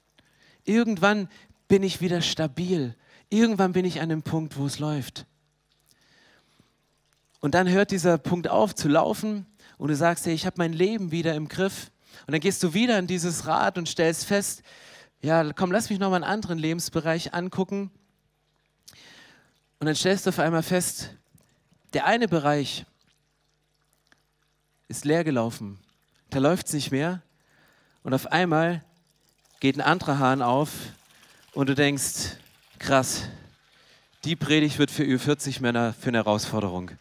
Irgendwann 0.66 1.30
bin 1.70 1.84
ich 1.84 2.02
wieder 2.02 2.22
stabil. 2.22 2.96
Irgendwann 3.30 3.72
bin 3.72 3.86
ich 3.86 4.02
an 4.02 4.10
dem 4.10 4.22
Punkt, 4.22 4.58
wo 4.58 4.66
es 4.66 4.80
läuft. 4.80 5.26
Und 7.40 7.56
dann 7.56 7.70
hört 7.70 7.92
dieser 7.92 8.18
Punkt 8.18 8.50
auf 8.50 8.76
zu 8.76 8.90
laufen 8.90 9.46
und 9.78 9.88
du 9.88 9.96
sagst, 9.96 10.26
hey, 10.26 10.34
ich 10.34 10.46
habe 10.46 10.56
mein 10.58 10.74
Leben 10.74 11.12
wieder 11.12 11.34
im 11.34 11.48
Griff. 11.48 11.92
Und 12.28 12.34
dann 12.34 12.42
gehst 12.42 12.62
du 12.62 12.74
wieder 12.74 13.00
in 13.00 13.08
dieses 13.08 13.48
Rad 13.48 13.78
und 13.78 13.88
stellst 13.88 14.26
fest, 14.26 14.64
ja, 15.24 15.54
komm, 15.54 15.72
lass 15.72 15.90
mich 15.90 16.00
nochmal 16.00 16.22
einen 16.22 16.32
anderen 16.32 16.60
Lebensbereich 16.60 17.34
angucken. 17.34 17.90
Und 19.80 19.88
dann 19.88 19.96
stellst 19.96 20.26
du 20.26 20.30
auf 20.30 20.40
einmal 20.40 20.64
fest, 20.64 21.16
der 21.94 22.06
eine 22.06 22.28
Bereich 22.28 22.86
ist 24.90 25.06
leer 25.06 25.24
gelaufen. 25.24 25.80
Da 26.30 26.40
läuft 26.40 26.68
es 26.68 26.74
nicht 26.74 26.92
mehr. 26.92 27.22
Und 28.04 28.14
auf 28.14 28.34
einmal 28.34 28.84
geht 29.62 29.78
ein 29.78 29.82
anderer 29.82 30.20
Hahn 30.20 30.42
auf 30.42 30.72
und 31.54 31.70
du 31.70 31.76
denkst, 31.76 32.36
krass, 32.78 33.24
die 34.26 34.36
Predigt 34.36 34.78
wird 34.78 34.92
für 34.92 35.04
Ü40 35.04 35.62
Männer 35.62 35.94
für 35.94 36.10
eine 36.10 36.18
Herausforderung. 36.18 36.92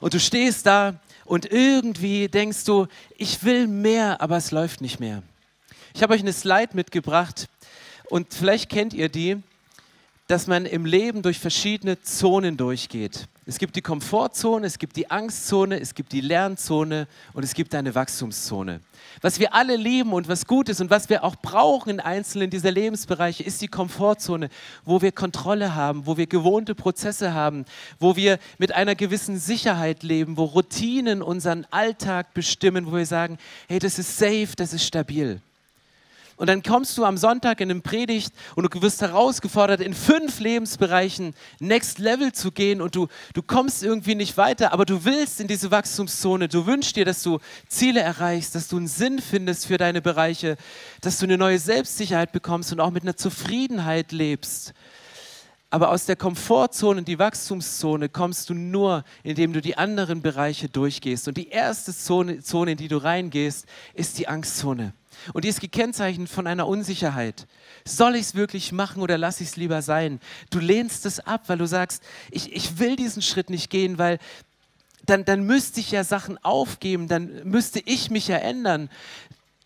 Und 0.00 0.14
du 0.14 0.20
stehst 0.20 0.64
da 0.64 0.98
und 1.26 1.52
irgendwie 1.52 2.28
denkst 2.28 2.64
du, 2.64 2.86
ich 3.18 3.44
will 3.44 3.66
mehr, 3.66 4.22
aber 4.22 4.38
es 4.38 4.50
läuft 4.50 4.80
nicht 4.80 4.98
mehr. 4.98 5.22
Ich 5.98 6.02
habe 6.04 6.14
euch 6.14 6.20
eine 6.20 6.32
Slide 6.32 6.76
mitgebracht 6.76 7.48
und 8.08 8.32
vielleicht 8.32 8.70
kennt 8.70 8.94
ihr 8.94 9.08
die, 9.08 9.42
dass 10.28 10.46
man 10.46 10.64
im 10.64 10.84
Leben 10.84 11.22
durch 11.22 11.40
verschiedene 11.40 12.00
Zonen 12.00 12.56
durchgeht. 12.56 13.26
Es 13.46 13.58
gibt 13.58 13.74
die 13.74 13.82
Komfortzone, 13.82 14.64
es 14.64 14.78
gibt 14.78 14.94
die 14.94 15.10
Angstzone, 15.10 15.80
es 15.80 15.96
gibt 15.96 16.12
die 16.12 16.20
Lernzone 16.20 17.08
und 17.32 17.42
es 17.42 17.52
gibt 17.52 17.74
eine 17.74 17.96
Wachstumszone. 17.96 18.80
Was 19.22 19.40
wir 19.40 19.54
alle 19.54 19.74
lieben 19.74 20.12
und 20.12 20.28
was 20.28 20.46
gut 20.46 20.68
ist 20.68 20.80
und 20.80 20.88
was 20.88 21.08
wir 21.08 21.24
auch 21.24 21.34
brauchen 21.34 21.90
in 21.90 21.98
einzelnen 21.98 22.48
dieser 22.48 22.70
Lebensbereiche, 22.70 23.42
ist 23.42 23.60
die 23.60 23.66
Komfortzone, 23.66 24.50
wo 24.84 25.02
wir 25.02 25.10
Kontrolle 25.10 25.74
haben, 25.74 26.06
wo 26.06 26.16
wir 26.16 26.28
gewohnte 26.28 26.76
Prozesse 26.76 27.34
haben, 27.34 27.64
wo 27.98 28.14
wir 28.14 28.38
mit 28.58 28.70
einer 28.72 28.94
gewissen 28.94 29.36
Sicherheit 29.36 30.04
leben, 30.04 30.36
wo 30.36 30.44
Routinen 30.44 31.22
unseren 31.22 31.66
Alltag 31.72 32.34
bestimmen, 32.34 32.86
wo 32.86 32.94
wir 32.94 33.06
sagen, 33.06 33.36
hey, 33.66 33.80
das 33.80 33.98
ist 33.98 34.16
safe, 34.16 34.50
das 34.54 34.72
ist 34.72 34.84
stabil. 34.84 35.42
Und 36.38 36.46
dann 36.46 36.62
kommst 36.62 36.96
du 36.96 37.04
am 37.04 37.16
Sonntag 37.16 37.60
in 37.60 37.68
eine 37.68 37.80
Predigt 37.80 38.32
und 38.54 38.72
du 38.72 38.80
wirst 38.80 39.02
herausgefordert, 39.02 39.80
in 39.80 39.92
fünf 39.92 40.38
Lebensbereichen 40.38 41.34
Next 41.58 41.98
Level 41.98 42.30
zu 42.32 42.52
gehen 42.52 42.80
und 42.80 42.94
du, 42.94 43.08
du 43.34 43.42
kommst 43.42 43.82
irgendwie 43.82 44.14
nicht 44.14 44.36
weiter, 44.36 44.72
aber 44.72 44.84
du 44.84 45.04
willst 45.04 45.40
in 45.40 45.48
diese 45.48 45.72
Wachstumszone. 45.72 46.46
Du 46.46 46.64
wünschst 46.64 46.94
dir, 46.94 47.04
dass 47.04 47.24
du 47.24 47.40
Ziele 47.66 48.00
erreichst, 48.00 48.54
dass 48.54 48.68
du 48.68 48.76
einen 48.76 48.86
Sinn 48.86 49.18
findest 49.18 49.66
für 49.66 49.78
deine 49.78 50.00
Bereiche, 50.00 50.56
dass 51.00 51.18
du 51.18 51.24
eine 51.24 51.36
neue 51.36 51.58
Selbstsicherheit 51.58 52.30
bekommst 52.30 52.72
und 52.72 52.78
auch 52.78 52.92
mit 52.92 53.02
einer 53.02 53.16
Zufriedenheit 53.16 54.12
lebst. 54.12 54.74
Aber 55.70 55.90
aus 55.90 56.06
der 56.06 56.14
Komfortzone 56.14 57.00
in 57.00 57.04
die 57.04 57.18
Wachstumszone 57.18 58.08
kommst 58.08 58.48
du 58.48 58.54
nur, 58.54 59.02
indem 59.24 59.52
du 59.52 59.60
die 59.60 59.76
anderen 59.76 60.22
Bereiche 60.22 60.68
durchgehst. 60.68 61.26
Und 61.26 61.36
die 61.36 61.48
erste 61.48 61.92
Zone, 61.92 62.40
Zone 62.42 62.72
in 62.72 62.76
die 62.78 62.88
du 62.88 62.96
reingehst, 62.96 63.66
ist 63.92 64.18
die 64.18 64.28
Angstzone. 64.28 64.94
Und 65.32 65.44
die 65.44 65.48
ist 65.48 65.60
gekennzeichnet 65.60 66.28
von 66.28 66.46
einer 66.46 66.66
Unsicherheit. 66.66 67.46
Soll 67.84 68.16
ich 68.16 68.22
es 68.22 68.34
wirklich 68.34 68.72
machen 68.72 69.02
oder 69.02 69.18
lasse 69.18 69.42
ich 69.42 69.50
es 69.50 69.56
lieber 69.56 69.82
sein? 69.82 70.20
Du 70.50 70.58
lehnst 70.58 71.06
es 71.06 71.20
ab, 71.20 71.44
weil 71.46 71.58
du 71.58 71.66
sagst, 71.66 72.02
ich, 72.30 72.52
ich 72.52 72.78
will 72.78 72.96
diesen 72.96 73.22
Schritt 73.22 73.50
nicht 73.50 73.70
gehen, 73.70 73.98
weil 73.98 74.18
dann, 75.06 75.24
dann 75.24 75.42
müsste 75.44 75.80
ich 75.80 75.90
ja 75.90 76.04
Sachen 76.04 76.42
aufgeben, 76.44 77.08
dann 77.08 77.42
müsste 77.44 77.80
ich 77.80 78.10
mich 78.10 78.28
ja 78.28 78.36
ändern. 78.36 78.90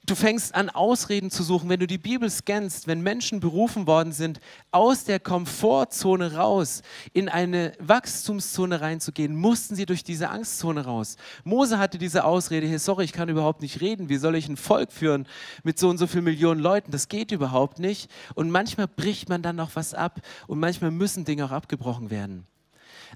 Du 0.05 0.17
fängst 0.17 0.57
an, 0.57 0.69
Ausreden 0.69 1.31
zu 1.31 1.45
suchen. 1.45 1.69
Wenn 1.69 1.79
du 1.79 1.87
die 1.87 1.97
Bibel 1.97 2.29
scannst, 2.29 2.89
wenn 2.89 3.03
Menschen 3.03 3.39
berufen 3.39 3.87
worden 3.87 4.11
sind, 4.11 4.41
aus 4.73 5.05
der 5.05 5.21
Komfortzone 5.21 6.35
raus, 6.35 6.83
in 7.13 7.29
eine 7.29 7.73
Wachstumszone 7.79 8.81
reinzugehen, 8.81 9.37
mussten 9.37 9.77
sie 9.77 9.87
durch 9.87 10.03
diese 10.03 10.29
Angstzone 10.29 10.87
raus. 10.87 11.15
Mose 11.45 11.79
hatte 11.79 11.99
diese 11.99 12.25
Ausrede, 12.25 12.67
hey, 12.67 12.81
sorry, 12.81 13.05
ich 13.05 13.13
kann 13.13 13.29
überhaupt 13.29 13.63
nicht 13.63 13.81
reden. 13.81 14.09
Wie 14.09 14.17
soll 14.17 14.35
ich 14.35 14.49
ein 14.49 14.57
Volk 14.57 14.91
führen 14.91 15.29
mit 15.63 15.79
so 15.79 15.89
und 15.89 15.99
so 15.99 16.09
vielen 16.09 16.25
Millionen 16.25 16.61
Leuten? 16.61 16.91
Das 16.91 17.07
geht 17.07 17.31
überhaupt 17.31 17.79
nicht. 17.79 18.11
Und 18.35 18.51
manchmal 18.51 18.89
bricht 18.89 19.29
man 19.29 19.43
dann 19.43 19.55
noch 19.55 19.77
was 19.77 19.95
ab 19.95 20.21
und 20.49 20.59
manchmal 20.59 20.91
müssen 20.91 21.25
Dinge 21.25 21.45
auch 21.45 21.53
abgebrochen 21.53 22.11
werden. 22.11 22.45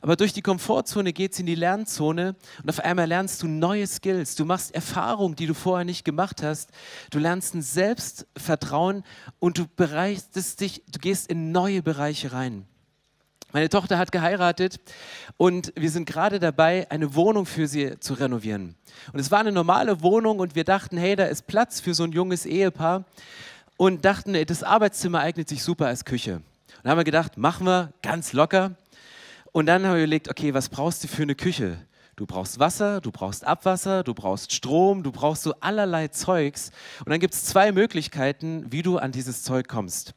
Aber 0.00 0.17
durch 0.17 0.33
die 0.33 0.43
Komfortzone 0.43 1.12
geht 1.12 1.33
es 1.33 1.41
in 1.41 1.47
die 1.47 1.55
Lernzone 1.55 2.37
und 2.62 2.69
auf 2.69 2.81
einmal 2.81 3.07
lernst 3.07 3.43
du 3.43 3.49
neue 3.49 3.87
Skills. 3.87 4.35
Du 4.35 4.45
machst 4.45 4.75
Erfahrungen, 4.75 5.37
die 5.37 5.47
du 5.47 5.55
vorher 5.55 5.85
nicht 5.85 6.05
gemacht 6.05 6.43
hast. 6.43 6.71
Du 7.11 7.19
lernst 7.19 7.55
ein 7.55 7.62
Selbstvertrauen 7.62 9.05
und 9.38 9.59
du 9.59 9.67
bereitest 9.76 10.61
dich, 10.61 10.83
du 10.91 10.99
gehst 10.99 11.31
in 11.31 11.53
neue 11.53 11.83
Bereiche 11.83 12.33
rein. 12.33 12.67
Meine 13.53 13.69
Tochter 13.69 13.97
hat 13.97 14.12
geheiratet 14.12 14.81
und 15.37 15.73
wir 15.76 15.91
sind 15.91 16.05
gerade 16.05 16.41
dabei, 16.41 16.91
eine 16.91 17.15
Wohnung 17.15 17.47
für 17.47 17.69
sie 17.69 17.99
zu 18.00 18.15
renovieren. 18.15 18.75
Und 19.12 19.21
es 19.21 19.31
war 19.31 19.38
eine 19.38 19.53
normale 19.53 20.03
Wohnung 20.03 20.41
und 20.41 20.55
wir 20.55 20.65
dachten, 20.65 20.99
hey, 20.99 21.17
da 21.17 21.25
ist 21.25 21.47
Platz 21.47 21.81
für 21.81 21.95
so 21.95 22.05
ein 22.05 22.12
junges 22.12 22.45
Ehepaar 22.45 23.05
und 23.76 24.05
dachten, 24.05 24.37
das 24.45 24.62
Arbeitszimmer 24.62 25.21
eignet 25.21 25.49
sich 25.49 25.62
super 25.62 25.87
als 25.87 26.05
Küche. 26.05 26.43
Und 26.83 26.91
haben 26.91 26.99
wir 26.99 27.05
gedacht, 27.05 27.38
machen 27.38 27.67
wir 27.67 27.93
ganz 28.03 28.33
locker. 28.33 28.73
Und 29.57 29.65
dann 29.65 29.87
haben 29.87 29.95
wir 29.95 30.03
überlegt, 30.03 30.29
okay, 30.29 30.53
was 30.53 30.69
brauchst 30.69 31.03
du 31.03 31.09
für 31.09 31.23
eine 31.23 31.35
Küche? 31.35 31.79
Du 32.15 32.27
brauchst 32.27 32.59
Wasser, 32.59 33.01
du 33.01 33.11
brauchst 33.11 33.43
Abwasser, 33.43 34.03
du 34.03 34.13
brauchst 34.13 34.53
Strom, 34.53 35.03
du 35.03 35.11
brauchst 35.11 35.45
so 35.45 35.55
allerlei 35.61 36.09
Zeugs. 36.09 36.73
Und 36.99 37.09
dann 37.09 37.21
gibt 37.21 37.33
es 37.33 37.47
zwei 37.47 37.73
Möglichkeiten, 37.73 38.71
wie 38.71 38.83
du 38.83 38.99
an 38.99 39.13
dieses 39.13 39.45
Zeug 39.45 39.67
kommst. 39.67 40.13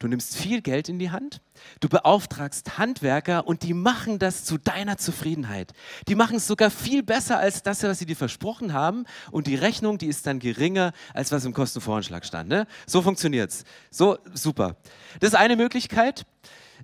Du 0.00 0.06
nimmst 0.06 0.36
viel 0.36 0.60
Geld 0.60 0.90
in 0.90 0.98
die 0.98 1.10
Hand, 1.10 1.40
du 1.80 1.88
beauftragst 1.88 2.76
Handwerker 2.76 3.46
und 3.46 3.62
die 3.62 3.72
machen 3.72 4.18
das 4.18 4.44
zu 4.44 4.58
deiner 4.58 4.98
Zufriedenheit. 4.98 5.72
Die 6.06 6.14
machen 6.14 6.36
es 6.36 6.46
sogar 6.46 6.68
viel 6.68 7.02
besser 7.02 7.38
als 7.38 7.62
das, 7.62 7.82
was 7.84 8.00
sie 8.00 8.06
dir 8.06 8.16
versprochen 8.16 8.74
haben 8.74 9.06
und 9.30 9.46
die 9.46 9.54
Rechnung, 9.54 9.96
die 9.96 10.08
ist 10.08 10.26
dann 10.26 10.40
geringer, 10.40 10.92
als 11.14 11.32
was 11.32 11.46
im 11.46 11.54
Kostenvoranschlag 11.54 12.26
stand. 12.26 12.50
Ne? 12.50 12.66
So 12.86 13.00
funktioniert 13.00 13.50
es. 13.50 13.64
So, 13.90 14.18
super. 14.34 14.76
Das 15.20 15.30
ist 15.30 15.36
eine 15.36 15.56
Möglichkeit. 15.56 16.26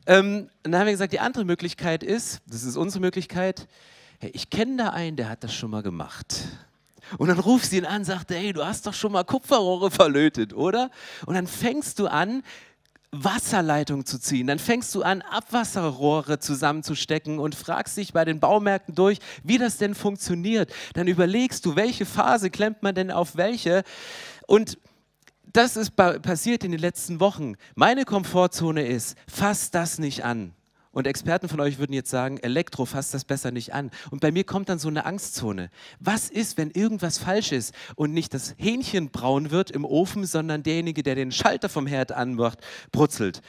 Ähm, 0.06 0.48
dann 0.62 0.76
haben 0.76 0.86
wir 0.86 0.92
gesagt, 0.92 1.12
die 1.12 1.20
andere 1.20 1.44
Möglichkeit 1.44 2.02
ist, 2.02 2.40
das 2.46 2.62
ist 2.62 2.76
unsere 2.76 3.00
Möglichkeit, 3.00 3.68
hey, 4.18 4.30
ich 4.34 4.50
kenne 4.50 4.76
da 4.76 4.90
einen, 4.90 5.16
der 5.16 5.28
hat 5.28 5.44
das 5.44 5.54
schon 5.54 5.70
mal 5.70 5.82
gemacht. 5.82 6.44
Und 7.18 7.28
dann 7.28 7.38
rufst 7.38 7.72
du 7.72 7.76
ihn 7.76 7.84
an 7.84 7.98
und 7.98 8.04
sagst, 8.04 8.30
hey, 8.30 8.52
du 8.52 8.64
hast 8.64 8.86
doch 8.86 8.94
schon 8.94 9.12
mal 9.12 9.24
Kupferrohre 9.24 9.90
verlötet, 9.90 10.54
oder? 10.54 10.90
Und 11.26 11.34
dann 11.34 11.46
fängst 11.46 11.98
du 11.98 12.06
an, 12.06 12.42
Wasserleitungen 13.12 14.06
zu 14.06 14.20
ziehen. 14.20 14.46
Dann 14.46 14.60
fängst 14.60 14.94
du 14.94 15.02
an, 15.02 15.22
Abwasserrohre 15.22 16.38
zusammenzustecken 16.38 17.40
und 17.40 17.56
fragst 17.56 17.96
dich 17.96 18.12
bei 18.12 18.24
den 18.24 18.38
Baumärkten 18.38 18.94
durch, 18.94 19.18
wie 19.42 19.58
das 19.58 19.78
denn 19.78 19.96
funktioniert. 19.96 20.72
Dann 20.94 21.08
überlegst 21.08 21.66
du, 21.66 21.74
welche 21.74 22.06
Phase 22.06 22.50
klemmt 22.50 22.82
man 22.82 22.94
denn 22.94 23.10
auf 23.10 23.36
welche. 23.36 23.82
Und 24.46 24.78
das 25.52 25.76
ist 25.76 25.96
passiert 25.96 26.64
in 26.64 26.70
den 26.70 26.80
letzten 26.80 27.20
Wochen. 27.20 27.54
Meine 27.74 28.04
Komfortzone 28.04 28.86
ist, 28.86 29.16
fass 29.28 29.70
das 29.70 29.98
nicht 29.98 30.24
an. 30.24 30.54
Und 30.92 31.06
Experten 31.06 31.48
von 31.48 31.60
euch 31.60 31.78
würden 31.78 31.92
jetzt 31.92 32.10
sagen, 32.10 32.38
Elektro, 32.38 32.84
fasst 32.84 33.14
das 33.14 33.24
besser 33.24 33.52
nicht 33.52 33.72
an. 33.72 33.92
Und 34.10 34.20
bei 34.20 34.32
mir 34.32 34.42
kommt 34.42 34.68
dann 34.68 34.80
so 34.80 34.88
eine 34.88 35.06
Angstzone. 35.06 35.70
Was 36.00 36.28
ist, 36.28 36.58
wenn 36.58 36.72
irgendwas 36.72 37.18
falsch 37.18 37.52
ist 37.52 37.74
und 37.94 38.12
nicht 38.12 38.34
das 38.34 38.54
Hähnchen 38.58 39.10
braun 39.10 39.52
wird 39.52 39.70
im 39.70 39.84
Ofen, 39.84 40.26
sondern 40.26 40.64
derjenige, 40.64 41.04
der 41.04 41.14
den 41.14 41.30
Schalter 41.30 41.68
vom 41.68 41.86
Herd 41.86 42.10
anmacht, 42.10 42.58
brutzelt? 42.90 43.40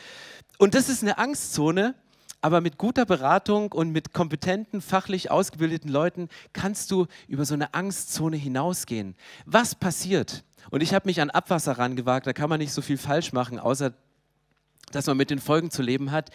Und 0.60 0.76
das 0.76 0.88
ist 0.88 1.02
eine 1.02 1.18
Angstzone, 1.18 1.96
aber 2.42 2.62
mit 2.62 2.78
guter 2.78 3.06
Beratung 3.06 3.72
und 3.72 3.92
mit 3.92 4.14
kompetenten, 4.14 4.82
fachlich 4.82 5.32
ausgebildeten 5.32 5.90
Leuten 5.90 6.30
kannst 6.54 6.92
du 6.92 7.08
über 7.28 7.46
so 7.46 7.56
eine 7.56 7.74
Angstzone 7.74 8.38
hinausgehen. 8.38 9.16
Was 9.46 9.74
passiert? 9.74 10.44
Und 10.70 10.84
ich 10.84 10.94
habe 10.94 11.08
mich 11.08 11.22
an 11.22 11.30
Abwasser 11.30 11.78
rangewagt, 11.78 12.28
da 12.28 12.34
kann 12.34 12.50
man 12.50 12.60
nicht 12.60 12.74
so 12.74 12.82
viel 12.82 12.98
falsch 12.98 13.34
machen, 13.34 13.60
außer 13.60 13.94
dass 14.92 15.08
man 15.08 15.18
mit 15.18 15.30
den 15.30 15.40
Folgen 15.40 15.72
zu 15.72 15.82
leben 15.82 16.12
hat. 16.12 16.30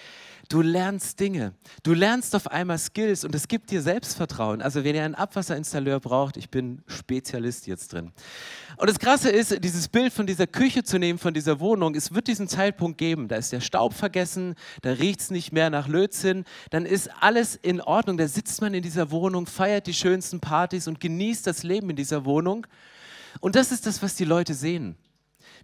Du 0.49 0.63
lernst 0.63 1.19
Dinge. 1.19 1.55
Du 1.83 1.93
lernst 1.93 2.35
auf 2.37 2.49
einmal 2.49 2.79
Skills 2.79 3.25
und 3.25 3.35
es 3.35 3.49
gibt 3.49 3.71
dir 3.71 3.83
Selbstvertrauen. 3.83 4.63
Also 4.63 4.85
wenn 4.85 4.95
ihr 4.95 5.03
einen 5.03 5.17
Abwasserinstalleur 5.17 5.99
braucht, 5.99 6.37
ich 6.37 6.51
bin 6.51 6.83
Spezialist 6.87 7.67
jetzt 7.67 7.93
drin. 7.93 8.13
Und 8.77 8.89
das 8.89 9.01
Krasse 9.01 9.31
ist, 9.31 9.65
dieses 9.65 9.89
Bild 9.89 10.13
von 10.13 10.27
dieser 10.27 10.47
Küche 10.47 10.85
zu 10.85 10.99
nehmen, 10.99 11.19
von 11.19 11.35
dieser 11.35 11.59
Wohnung, 11.59 11.97
es 11.97 12.15
wird 12.15 12.29
diesen 12.29 12.47
Zeitpunkt 12.47 12.97
geben. 12.97 13.27
Da 13.27 13.37
ist 13.37 13.53
der 13.53 13.61
Staub 13.61 13.93
vergessen, 13.93 14.55
da 14.83 14.93
riecht 14.93 15.21
es 15.21 15.31
nicht 15.31 15.53
mehr 15.53 15.69
nach 15.69 15.89
Lötzinn, 15.89 16.45
dann 16.71 16.87
ist 16.87 17.11
alles 17.21 17.57
in 17.57 17.81
Ordnung. 17.81 18.17
Da 18.17 18.29
sitzt 18.29 18.61
man 18.61 18.73
in 18.73 18.83
dieser 18.83 19.11
Wohnung, 19.11 19.47
feiert 19.47 19.89
die 19.89 19.95
schönsten 19.95 20.41
Partys 20.41 20.87
und 20.87 21.01
genießt 21.01 21.47
das 21.47 21.65
Leben 21.65 21.91
in 21.91 21.97
dieser 21.97 22.25
Wohnung. 22.25 22.67
Und 23.41 23.57
das 23.57 23.73
ist 23.73 23.87
das, 23.87 24.03
was 24.03 24.15
die 24.15 24.25
Leute 24.25 24.55
sehen. 24.55 24.97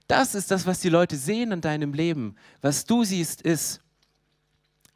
Das 0.06 0.34
ist 0.34 0.50
das, 0.50 0.66
was 0.66 0.80
die 0.80 0.88
Leute 0.88 1.16
sehen 1.16 1.52
an 1.52 1.60
deinem 1.60 1.92
Leben. 1.94 2.36
Was 2.60 2.84
du 2.84 3.04
siehst, 3.04 3.42
ist, 3.42 3.80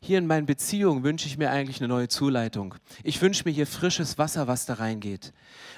hier 0.00 0.19
in 0.19 0.26
meinen 0.26 0.47
Beziehungen 0.47 1.03
wünsche 1.03 1.26
ich 1.26 1.37
mir 1.37 1.50
eigentlich 1.50 1.81
eine 1.81 1.88
neue 1.88 2.09
Zuleitung. 2.09 2.75
Ich 3.03 3.21
wünsche 3.21 3.43
mir 3.45 3.50
hier 3.50 3.67
frisches 3.67 4.19
Wasser, 4.19 4.47
was 4.47 4.65
da 4.67 4.75
reingeht. 4.75 5.33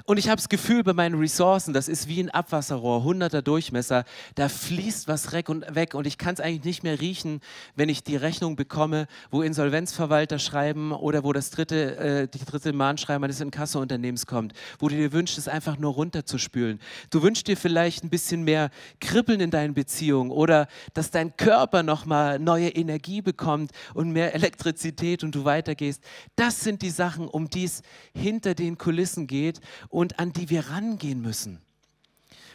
Und 0.05 0.19
ich 0.19 0.29
habe 0.29 0.37
das 0.37 0.49
Gefühl, 0.49 0.83
bei 0.83 0.93
meinen 0.93 1.19
Ressourcen, 1.19 1.73
das 1.73 1.89
ist 1.89 2.09
wie 2.09 2.21
ein 2.21 2.31
Abwasserrohr, 2.31 3.05
100er 3.05 3.41
Durchmesser, 3.41 4.05
da 4.35 4.49
fließt 4.49 5.09
was 5.09 5.33
weg 5.33 5.95
und 5.95 6.07
ich 6.07 6.19
kann 6.19 6.35
es 6.35 6.41
eigentlich 6.41 6.65
nicht 6.65 6.83
mehr 6.83 7.01
riechen, 7.01 7.41
wenn 7.75 7.89
ich 7.89 8.03
die 8.03 8.17
Rechnung 8.17 8.57
bekomme, 8.57 9.07
wo 9.31 9.43
Insolvenzverwalter 9.43 10.39
schreiben 10.39 10.93
oder 10.93 11.25
wo 11.25 11.33
das 11.33 11.51
dritte, 11.51 11.97
äh, 11.97 12.29
die 12.29 12.45
dritte 12.45 12.73
Mahnschreiben 12.73 13.25
eines 13.25 13.41
Inkassounternehmens 13.41 14.27
kommt, 14.27 14.53
wo 14.79 14.89
du 14.89 14.97
dir 14.97 15.13
wünschst, 15.13 15.39
es 15.39 15.49
einfach 15.49 15.79
nur 15.79 15.95
runterzuspülen. 15.95 16.81
Du 17.11 17.23
wünschst 17.23 17.47
dir 17.47 17.57
vielleicht 17.57 18.05
ein 18.05 18.11
bisschen 18.11 18.43
mehr 18.43 18.71
Kribbeln 19.01 19.41
in 19.41 19.51
deinen 19.51 19.75
Beziehungen 19.75 20.31
oder 20.31 20.69
dass 20.93 21.11
dein 21.11 21.37
Körper 21.37 21.83
nochmal 21.83 22.39
neue 22.39 22.69
Energie 22.69 23.23
bekommt 23.23 23.71
und 23.95 24.13
mehr 24.13 24.18
Elektrizität 24.27 25.25
und 25.25 25.35
du 25.35 25.45
weitergehst. 25.45 26.03
Das 26.37 26.61
sind 26.61 26.83
die 26.83 26.91
Sachen, 26.91 27.29
um 27.29 27.49
die 27.49 27.65
es 27.65 27.83
hinter 28.15 28.55
den 28.55 28.79
Kulissen 28.79 29.27
geht 29.27 29.61
und 29.89 30.19
an 30.19 30.33
die 30.33 30.51
wir 30.51 30.69
rangehen 30.69 31.21
müssen. 31.21 31.61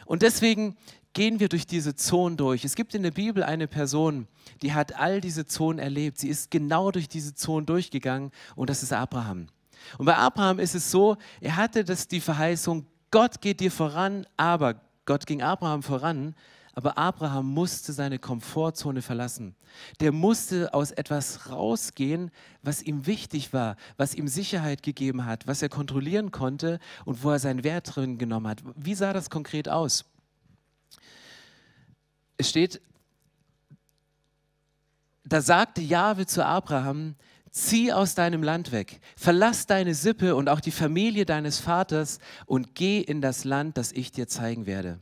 Und 0.06 0.22
deswegen 0.22 0.76
gehen 1.14 1.40
wir 1.40 1.48
durch 1.48 1.66
diese 1.66 1.94
Zonen 1.94 2.36
durch. 2.36 2.64
Es 2.64 2.74
gibt 2.74 2.94
in 2.94 3.02
der 3.02 3.12
Bibel 3.12 3.42
eine 3.42 3.68
Person, 3.68 4.26
die 4.62 4.72
hat 4.74 4.98
all 4.98 5.20
diese 5.20 5.46
Zonen 5.46 5.78
erlebt. 5.78 6.18
Sie 6.18 6.28
ist 6.28 6.50
genau 6.50 6.90
durch 6.90 7.08
diese 7.08 7.34
Zonen 7.34 7.66
durchgegangen 7.66 8.30
und 8.56 8.68
das 8.68 8.82
ist 8.82 8.92
Abraham. 8.92 9.46
Und 9.98 10.06
bei 10.06 10.16
Abraham 10.16 10.58
ist 10.58 10.74
es 10.74 10.90
so, 10.90 11.16
er 11.40 11.56
hatte 11.56 11.84
das 11.84 12.08
die 12.08 12.20
Verheißung, 12.20 12.86
Gott 13.10 13.40
geht 13.40 13.60
dir 13.60 13.70
voran, 13.70 14.26
aber 14.36 14.80
Gott 15.06 15.26
ging 15.26 15.40
Abraham 15.42 15.82
voran, 15.82 16.34
aber 16.74 16.98
Abraham 16.98 17.52
musste 17.52 17.92
seine 17.92 18.18
Komfortzone 18.18 19.00
verlassen. 19.00 19.54
Der 20.00 20.12
musste 20.12 20.74
aus 20.74 20.90
etwas 20.90 21.50
rausgehen, 21.50 22.30
was 22.62 22.82
ihm 22.82 23.06
wichtig 23.06 23.52
war, 23.52 23.76
was 23.96 24.14
ihm 24.14 24.28
Sicherheit 24.28 24.82
gegeben 24.82 25.24
hat, 25.24 25.46
was 25.46 25.62
er 25.62 25.68
kontrollieren 25.68 26.32
konnte 26.32 26.80
und 27.04 27.22
wo 27.22 27.30
er 27.30 27.38
seinen 27.38 27.64
Wert 27.64 27.94
drin 27.94 28.18
genommen 28.18 28.48
hat. 28.48 28.62
Wie 28.76 28.94
sah 28.94 29.12
das 29.12 29.30
konkret 29.30 29.68
aus? 29.68 30.04
Es 32.36 32.50
steht, 32.50 32.80
da 35.24 35.40
sagte 35.40 35.80
Jahwe 35.80 36.26
zu 36.26 36.44
Abraham, 36.44 37.14
zieh 37.52 37.92
aus 37.92 38.16
deinem 38.16 38.42
Land 38.42 38.72
weg, 38.72 39.00
verlass 39.16 39.66
deine 39.66 39.94
Sippe 39.94 40.34
und 40.34 40.48
auch 40.48 40.60
die 40.60 40.72
Familie 40.72 41.24
deines 41.24 41.60
Vaters 41.60 42.18
und 42.46 42.74
geh 42.74 43.00
in 43.00 43.20
das 43.20 43.44
Land, 43.44 43.78
das 43.78 43.92
ich 43.92 44.10
dir 44.10 44.26
zeigen 44.26 44.66
werde. 44.66 44.98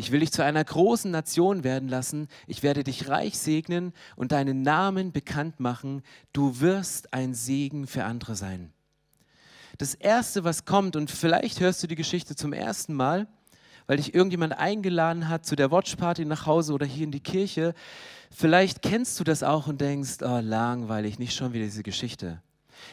Ich 0.00 0.12
will 0.12 0.20
dich 0.20 0.32
zu 0.32 0.42
einer 0.42 0.64
großen 0.64 1.10
Nation 1.10 1.62
werden 1.62 1.86
lassen. 1.86 2.28
Ich 2.46 2.62
werde 2.62 2.84
dich 2.84 3.10
reich 3.10 3.38
segnen 3.38 3.92
und 4.16 4.32
deinen 4.32 4.62
Namen 4.62 5.12
bekannt 5.12 5.60
machen. 5.60 6.02
Du 6.32 6.60
wirst 6.60 7.12
ein 7.12 7.34
Segen 7.34 7.86
für 7.86 8.04
andere 8.04 8.34
sein. 8.34 8.72
Das 9.76 9.94
Erste, 9.94 10.42
was 10.42 10.64
kommt, 10.64 10.96
und 10.96 11.10
vielleicht 11.10 11.60
hörst 11.60 11.82
du 11.82 11.86
die 11.86 11.96
Geschichte 11.96 12.34
zum 12.34 12.54
ersten 12.54 12.94
Mal, 12.94 13.28
weil 13.86 13.98
dich 13.98 14.14
irgendjemand 14.14 14.56
eingeladen 14.58 15.28
hat 15.28 15.44
zu 15.44 15.54
der 15.54 15.70
Watchparty 15.70 16.24
nach 16.24 16.46
Hause 16.46 16.72
oder 16.72 16.86
hier 16.86 17.04
in 17.04 17.12
die 17.12 17.20
Kirche. 17.20 17.74
Vielleicht 18.30 18.80
kennst 18.80 19.20
du 19.20 19.24
das 19.24 19.42
auch 19.42 19.66
und 19.66 19.82
denkst, 19.82 20.22
oh, 20.22 20.40
langweilig, 20.42 21.18
nicht 21.18 21.34
schon 21.34 21.52
wieder 21.52 21.66
diese 21.66 21.82
Geschichte. 21.82 22.40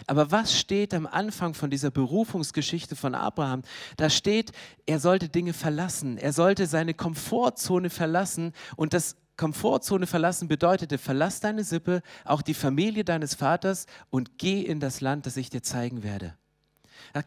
Aber 0.05 0.31
was 0.31 0.57
steht 0.57 0.93
am 0.93 1.05
Anfang 1.05 1.53
von 1.53 1.69
dieser 1.69 1.91
Berufungsgeschichte 1.91 2.95
von 2.95 3.15
Abraham? 3.15 3.61
Da 3.97 4.09
steht, 4.09 4.51
er 4.85 4.99
sollte 4.99 5.29
Dinge 5.29 5.53
verlassen, 5.53 6.17
er 6.17 6.33
sollte 6.33 6.65
seine 6.67 6.93
Komfortzone 6.93 7.89
verlassen 7.89 8.53
und 8.75 8.93
das 8.93 9.15
Komfortzone 9.37 10.07
verlassen 10.07 10.47
bedeutete, 10.47 10.97
verlass 10.97 11.39
deine 11.39 11.63
Sippe, 11.63 12.01
auch 12.25 12.41
die 12.41 12.55
Familie 12.55 13.03
deines 13.03 13.35
Vaters 13.35 13.85
und 14.09 14.39
geh 14.39 14.61
in 14.61 14.79
das 14.79 14.99
Land, 14.99 15.27
das 15.27 15.37
ich 15.37 15.49
dir 15.49 15.61
zeigen 15.61 16.03
werde. 16.03 16.35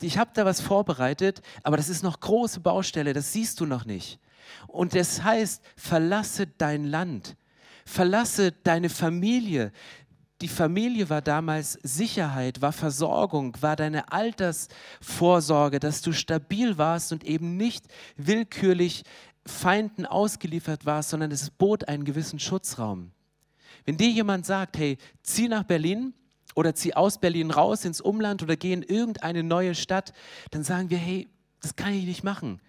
Ich 0.00 0.18
habe 0.18 0.30
da 0.34 0.44
was 0.44 0.60
vorbereitet, 0.60 1.40
aber 1.62 1.76
das 1.76 1.88
ist 1.88 2.02
noch 2.02 2.20
große 2.20 2.60
Baustelle, 2.60 3.12
das 3.12 3.32
siehst 3.32 3.60
du 3.60 3.66
noch 3.66 3.84
nicht. 3.84 4.18
Und 4.66 4.94
das 4.94 5.22
heißt, 5.22 5.62
verlasse 5.76 6.46
dein 6.46 6.84
Land, 6.84 7.36
verlasse 7.84 8.52
deine 8.52 8.88
Familie, 8.88 9.72
die 10.40 10.48
Familie 10.48 11.10
war 11.10 11.20
damals 11.20 11.78
Sicherheit, 11.82 12.62
war 12.62 12.72
Versorgung, 12.72 13.56
war 13.60 13.76
deine 13.76 14.10
Altersvorsorge, 14.10 15.80
dass 15.80 16.00
du 16.00 16.12
stabil 16.12 16.78
warst 16.78 17.12
und 17.12 17.24
eben 17.24 17.56
nicht 17.56 17.84
willkürlich 18.16 19.04
Feinden 19.46 20.06
ausgeliefert 20.06 20.86
warst, 20.86 21.10
sondern 21.10 21.30
es 21.30 21.50
bot 21.50 21.88
einen 21.88 22.04
gewissen 22.04 22.38
Schutzraum. 22.38 23.10
Wenn 23.84 23.96
dir 23.96 24.10
jemand 24.10 24.46
sagt, 24.46 24.78
hey, 24.78 24.98
zieh 25.22 25.48
nach 25.48 25.64
Berlin 25.64 26.14
oder 26.54 26.74
zieh 26.74 26.94
aus 26.94 27.18
Berlin 27.18 27.50
raus 27.50 27.84
ins 27.84 28.00
Umland 28.00 28.42
oder 28.42 28.56
geh 28.56 28.72
in 28.72 28.82
irgendeine 28.82 29.42
neue 29.42 29.74
Stadt, 29.74 30.12
dann 30.50 30.64
sagen 30.64 30.90
wir, 30.90 30.98
hey, 30.98 31.28
das 31.60 31.76
kann 31.76 31.92
ich 31.92 32.04
nicht 32.04 32.24
machen. 32.24 32.60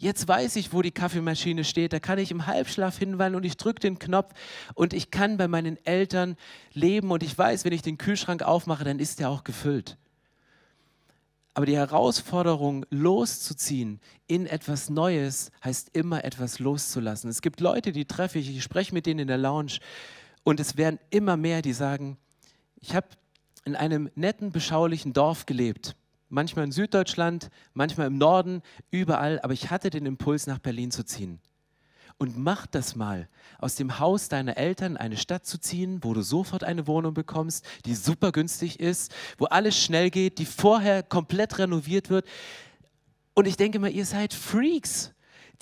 Jetzt 0.00 0.26
weiß 0.26 0.56
ich, 0.56 0.72
wo 0.72 0.80
die 0.80 0.92
Kaffeemaschine 0.92 1.62
steht. 1.62 1.92
Da 1.92 2.00
kann 2.00 2.18
ich 2.18 2.30
im 2.30 2.46
Halbschlaf 2.46 2.96
hinweilen 2.96 3.34
und 3.34 3.44
ich 3.44 3.58
drücke 3.58 3.80
den 3.80 3.98
Knopf 3.98 4.32
und 4.72 4.94
ich 4.94 5.10
kann 5.10 5.36
bei 5.36 5.46
meinen 5.46 5.76
Eltern 5.84 6.36
leben 6.72 7.10
und 7.10 7.22
ich 7.22 7.36
weiß, 7.36 7.66
wenn 7.66 7.74
ich 7.74 7.82
den 7.82 7.98
Kühlschrank 7.98 8.42
aufmache, 8.42 8.82
dann 8.82 8.98
ist 8.98 9.20
der 9.20 9.28
auch 9.28 9.44
gefüllt. 9.44 9.98
Aber 11.52 11.66
die 11.66 11.76
Herausforderung, 11.76 12.86
loszuziehen 12.88 14.00
in 14.26 14.46
etwas 14.46 14.88
Neues, 14.88 15.50
heißt 15.62 15.90
immer 15.92 16.24
etwas 16.24 16.60
loszulassen. 16.60 17.28
Es 17.28 17.42
gibt 17.42 17.60
Leute, 17.60 17.92
die 17.92 18.06
treffe 18.06 18.38
ich, 18.38 18.48
ich 18.48 18.62
spreche 18.62 18.94
mit 18.94 19.04
denen 19.04 19.20
in 19.20 19.28
der 19.28 19.36
Lounge 19.36 19.80
und 20.44 20.60
es 20.60 20.78
werden 20.78 20.98
immer 21.10 21.36
mehr, 21.36 21.60
die 21.60 21.74
sagen, 21.74 22.16
ich 22.80 22.94
habe 22.94 23.08
in 23.66 23.76
einem 23.76 24.08
netten, 24.14 24.50
beschaulichen 24.50 25.12
Dorf 25.12 25.44
gelebt 25.44 25.94
manchmal 26.30 26.64
in 26.64 26.72
Süddeutschland, 26.72 27.50
manchmal 27.74 28.06
im 28.06 28.16
Norden, 28.16 28.62
überall, 28.90 29.40
aber 29.40 29.52
ich 29.52 29.70
hatte 29.70 29.90
den 29.90 30.06
Impuls, 30.06 30.46
nach 30.46 30.58
Berlin 30.58 30.90
zu 30.90 31.04
ziehen. 31.04 31.40
Und 32.16 32.36
mach 32.36 32.66
das 32.66 32.96
mal, 32.96 33.28
aus 33.58 33.76
dem 33.76 33.98
Haus 33.98 34.28
deiner 34.28 34.58
Eltern 34.58 34.98
eine 34.98 35.16
Stadt 35.16 35.46
zu 35.46 35.58
ziehen, 35.58 36.00
wo 36.02 36.12
du 36.12 36.20
sofort 36.20 36.64
eine 36.64 36.86
Wohnung 36.86 37.14
bekommst, 37.14 37.64
die 37.86 37.94
super 37.94 38.30
günstig 38.30 38.78
ist, 38.78 39.12
wo 39.38 39.46
alles 39.46 39.82
schnell 39.82 40.10
geht, 40.10 40.38
die 40.38 40.44
vorher 40.44 41.02
komplett 41.02 41.58
renoviert 41.58 42.10
wird. 42.10 42.26
Und 43.32 43.46
ich 43.46 43.56
denke 43.56 43.78
mal, 43.78 43.90
ihr 43.90 44.04
seid 44.04 44.34
Freaks. 44.34 45.12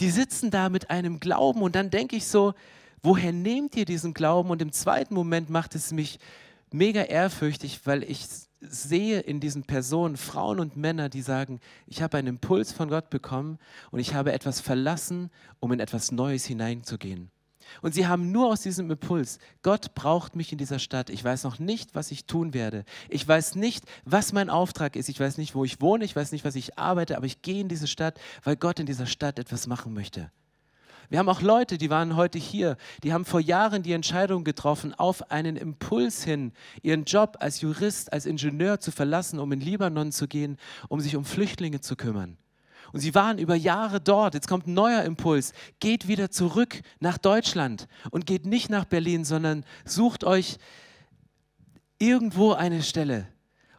Die 0.01 0.11
sitzen 0.11 0.51
da 0.51 0.69
mit 0.69 0.91
einem 0.91 1.21
Glauben 1.21 1.63
und 1.63 1.77
dann 1.77 1.91
denke 1.91 2.17
ich 2.17 2.27
so, 2.27 2.55
woher 3.03 3.33
nehmt 3.33 3.77
ihr 3.77 3.85
diesen 3.85 4.13
Glauben? 4.13 4.51
Und 4.51 4.61
im 4.61 4.73
zweiten 4.73 5.15
Moment 5.15 5.51
macht 5.51 5.77
es 5.77 5.93
mich 5.93 6.19
mega 6.73 7.03
ehrfürchtig, 7.03 7.81
weil 7.85 8.03
ich 8.03 8.27
sehe 8.61 9.21
in 9.21 9.41
diesen 9.41 9.65
Personen 9.65 10.17
Frauen 10.17 10.61
und 10.61 10.77
Männer, 10.77 11.09
die 11.09 11.23
sagen, 11.23 11.61
ich 11.87 12.03
habe 12.03 12.19
einen 12.19 12.29
Impuls 12.29 12.73
von 12.73 12.89
Gott 12.89 13.11
bekommen 13.11 13.59
und 13.91 14.01
ich 14.01 14.15
habe 14.15 14.33
etwas 14.33 14.61
verlassen, 14.61 15.31
um 15.61 15.73
in 15.73 15.81
etwas 15.81 16.13
Neues 16.13 16.45
hineinzugehen. 16.45 17.31
Und 17.83 17.95
sie 17.95 18.07
haben 18.07 18.33
nur 18.33 18.49
aus 18.49 18.63
diesem 18.63 18.91
Impuls, 18.91 19.39
Gott 19.63 19.95
braucht 19.95 20.37
mich 20.37 20.53
in 20.53 20.59
dieser 20.59 20.79
Stadt. 20.79 21.11
Ich 21.11 21.23
weiß 21.23 21.45
noch 21.45 21.59
nicht, 21.59 21.95
was 21.95 22.11
ich 22.11 22.25
tun 22.25 22.55
werde. 22.55 22.85
Ich 23.09 23.27
weiß 23.27 23.57
nicht, 23.57 23.85
was 24.05 24.33
mein 24.33 24.51
Auftrag 24.51 24.97
ist. 24.97 25.09
Ich 25.09 25.21
weiß 25.21 25.39
nicht, 25.39 25.55
wo 25.55 25.65
ich 25.65 25.81
wohne. 25.81 26.05
Ich 26.05 26.17
weiß 26.17 26.33
nicht, 26.33 26.45
was 26.45 26.57
ich 26.57 26.79
arbeite. 26.79 27.17
Aber 27.17 27.27
ich 27.27 27.43
gehe 27.43 27.61
in 27.61 27.69
diese 27.69 27.87
Stadt, 27.87 28.19
weil 28.43 28.57
Gott 28.57 28.81
in 28.81 28.87
dieser 28.87 29.07
Stadt 29.07 29.39
etwas 29.39 29.67
machen 29.67 29.93
möchte. 29.93 30.31
Wir 31.11 31.19
haben 31.19 31.29
auch 31.29 31.41
Leute, 31.41 31.79
die 31.79 31.89
waren 31.89 32.17
heute 32.17 32.39
hier, 32.39 32.77
die 33.03 33.15
haben 33.15 33.25
vor 33.25 33.41
Jahren 33.41 33.83
die 33.83 33.93
Entscheidung 33.93 34.45
getroffen, 34.45 34.93
auf 34.93 35.31
einen 35.31 35.57
Impuls 35.57 36.23
hin, 36.23 36.53
ihren 36.83 37.05
Job 37.05 37.39
als 37.41 37.63
Jurist, 37.63 38.13
als 38.13 38.27
Ingenieur 38.27 38.79
zu 38.79 38.91
verlassen, 38.91 39.39
um 39.39 39.51
in 39.53 39.61
Libanon 39.61 40.13
zu 40.13 40.29
gehen, 40.29 40.59
um 40.89 41.01
sich 41.01 41.17
um 41.17 41.25
Flüchtlinge 41.25 41.81
zu 41.81 41.97
kümmern. 41.97 42.37
Und 42.93 43.01
sie 43.01 43.15
waren 43.15 43.39
über 43.39 43.55
Jahre 43.55 44.01
dort. 44.01 44.35
Jetzt 44.35 44.49
kommt 44.49 44.67
ein 44.67 44.75
neuer 44.75 45.03
Impuls. 45.03 45.53
Geht 45.81 46.09
wieder 46.09 46.31
zurück 46.31 46.81
nach 47.01 47.19
Deutschland 47.19 47.87
und 48.11 48.27
geht 48.27 48.47
nicht 48.47 48.71
nach 48.71 48.85
Berlin, 48.85 49.25
sondern 49.25 49.65
sucht 49.85 50.25
euch 50.25 50.59
irgendwo 51.99 52.53
eine 52.53 52.83
Stelle 52.83 53.29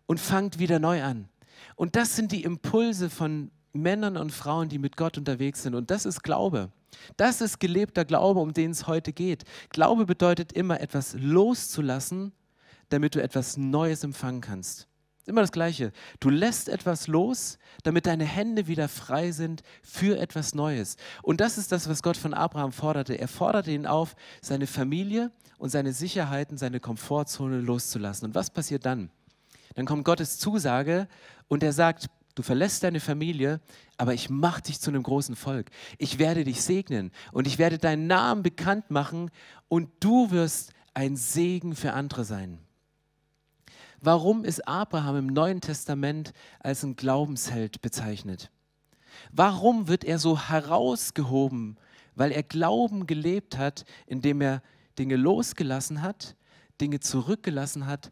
und 0.05 0.19
fangt 0.19 0.59
wieder 0.59 0.79
neu 0.79 1.03
an. 1.03 1.29
Und 1.75 1.95
das 1.95 2.15
sind 2.15 2.31
die 2.31 2.43
Impulse 2.43 3.09
von 3.09 3.51
Männern 3.73 4.17
und 4.17 4.31
Frauen, 4.31 4.69
die 4.69 4.79
mit 4.79 4.97
Gott 4.97 5.17
unterwegs 5.17 5.63
sind. 5.63 5.75
Und 5.75 5.91
das 5.91 6.05
ist 6.05 6.23
Glaube. 6.23 6.71
Das 7.17 7.41
ist 7.41 7.59
gelebter 7.59 8.05
Glaube, 8.05 8.39
um 8.39 8.53
den 8.53 8.71
es 8.71 8.87
heute 8.87 9.13
geht. 9.13 9.43
Glaube 9.69 10.05
bedeutet 10.05 10.51
immer 10.53 10.81
etwas 10.81 11.15
loszulassen, 11.17 12.31
damit 12.89 13.15
du 13.15 13.21
etwas 13.21 13.57
Neues 13.57 14.03
empfangen 14.03 14.41
kannst. 14.41 14.87
Immer 15.25 15.41
das 15.41 15.51
Gleiche. 15.51 15.91
Du 16.19 16.31
lässt 16.31 16.69
etwas 16.69 17.05
los, 17.05 17.59
damit 17.83 18.07
deine 18.07 18.25
Hände 18.25 18.65
wieder 18.65 18.89
frei 18.89 19.31
sind 19.31 19.61
für 19.83 20.17
etwas 20.17 20.55
Neues. 20.55 20.97
Und 21.21 21.39
das 21.39 21.59
ist 21.59 21.71
das, 21.71 21.87
was 21.87 22.01
Gott 22.01 22.17
von 22.17 22.33
Abraham 22.33 22.71
forderte. 22.71 23.13
Er 23.13 23.27
forderte 23.27 23.71
ihn 23.71 23.85
auf, 23.85 24.15
seine 24.41 24.65
Familie 24.65 25.31
und 25.59 25.69
seine 25.69 25.93
Sicherheiten, 25.93 26.57
seine 26.57 26.79
Komfortzone 26.79 27.59
loszulassen. 27.59 28.29
Und 28.29 28.35
was 28.35 28.49
passiert 28.49 28.87
dann? 28.87 29.11
Dann 29.75 29.85
kommt 29.85 30.03
Gottes 30.03 30.39
Zusage 30.39 31.07
und 31.47 31.61
er 31.61 31.73
sagt, 31.73 32.07
du 32.39 32.43
verlässt 32.43 32.85
deine 32.85 33.01
Familie, 33.01 33.59
aber 33.97 34.13
ich 34.13 34.29
mache 34.29 34.61
dich 34.61 34.79
zu 34.79 34.89
einem 34.89 35.03
großen 35.03 35.35
Volk. 35.35 35.71
Ich 35.97 36.19
werde 36.19 36.45
dich 36.45 36.61
segnen 36.61 37.11
und 37.33 37.47
ich 37.47 37.57
werde 37.57 37.77
deinen 37.77 38.07
Namen 38.07 38.43
bekannt 38.43 38.89
machen 38.91 39.29
und 39.67 39.89
du 39.99 40.31
wirst 40.31 40.71
ein 40.93 41.17
Segen 41.17 41.75
für 41.75 41.91
andere 41.91 42.23
sein. 42.23 42.59
Warum 43.99 44.45
ist 44.45 44.65
Abraham 44.65 45.17
im 45.17 45.27
Neuen 45.27 45.59
Testament 45.59 46.31
als 46.61 46.81
ein 46.83 46.95
Glaubensheld 46.95 47.81
bezeichnet? 47.81 48.49
Warum 49.33 49.89
wird 49.89 50.05
er 50.05 50.17
so 50.17 50.39
herausgehoben? 50.39 51.75
Weil 52.15 52.31
er 52.31 52.43
Glauben 52.43 53.05
gelebt 53.05 53.57
hat, 53.57 53.83
indem 54.07 54.39
er 54.39 54.63
Dinge 54.97 55.17
losgelassen 55.17 56.01
hat, 56.01 56.37
Dinge 56.79 57.01
zurückgelassen 57.01 57.85
hat, 57.85 58.11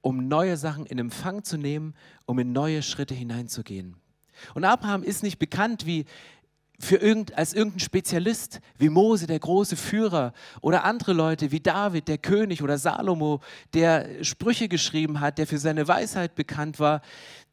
um 0.00 0.28
neue 0.28 0.56
Sachen 0.56 0.86
in 0.86 0.98
Empfang 0.98 1.44
zu 1.44 1.56
nehmen, 1.56 1.94
um 2.26 2.38
in 2.38 2.52
neue 2.52 2.82
Schritte 2.82 3.14
hineinzugehen. 3.14 3.96
Und 4.54 4.64
Abraham 4.64 5.02
ist 5.02 5.22
nicht 5.22 5.38
bekannt 5.38 5.86
wie 5.86 6.04
für 6.80 6.96
irgend, 6.96 7.36
als 7.36 7.54
irgendein 7.54 7.80
Spezialist 7.80 8.60
wie 8.78 8.88
Mose, 8.88 9.26
der 9.26 9.40
große 9.40 9.76
Führer, 9.76 10.32
oder 10.60 10.84
andere 10.84 11.12
Leute 11.12 11.50
wie 11.50 11.60
David, 11.60 12.06
der 12.06 12.18
König, 12.18 12.62
oder 12.62 12.78
Salomo, 12.78 13.40
der 13.74 14.22
Sprüche 14.22 14.68
geschrieben 14.68 15.20
hat, 15.20 15.38
der 15.38 15.48
für 15.48 15.58
seine 15.58 15.88
Weisheit 15.88 16.36
bekannt 16.36 16.78
war. 16.78 17.02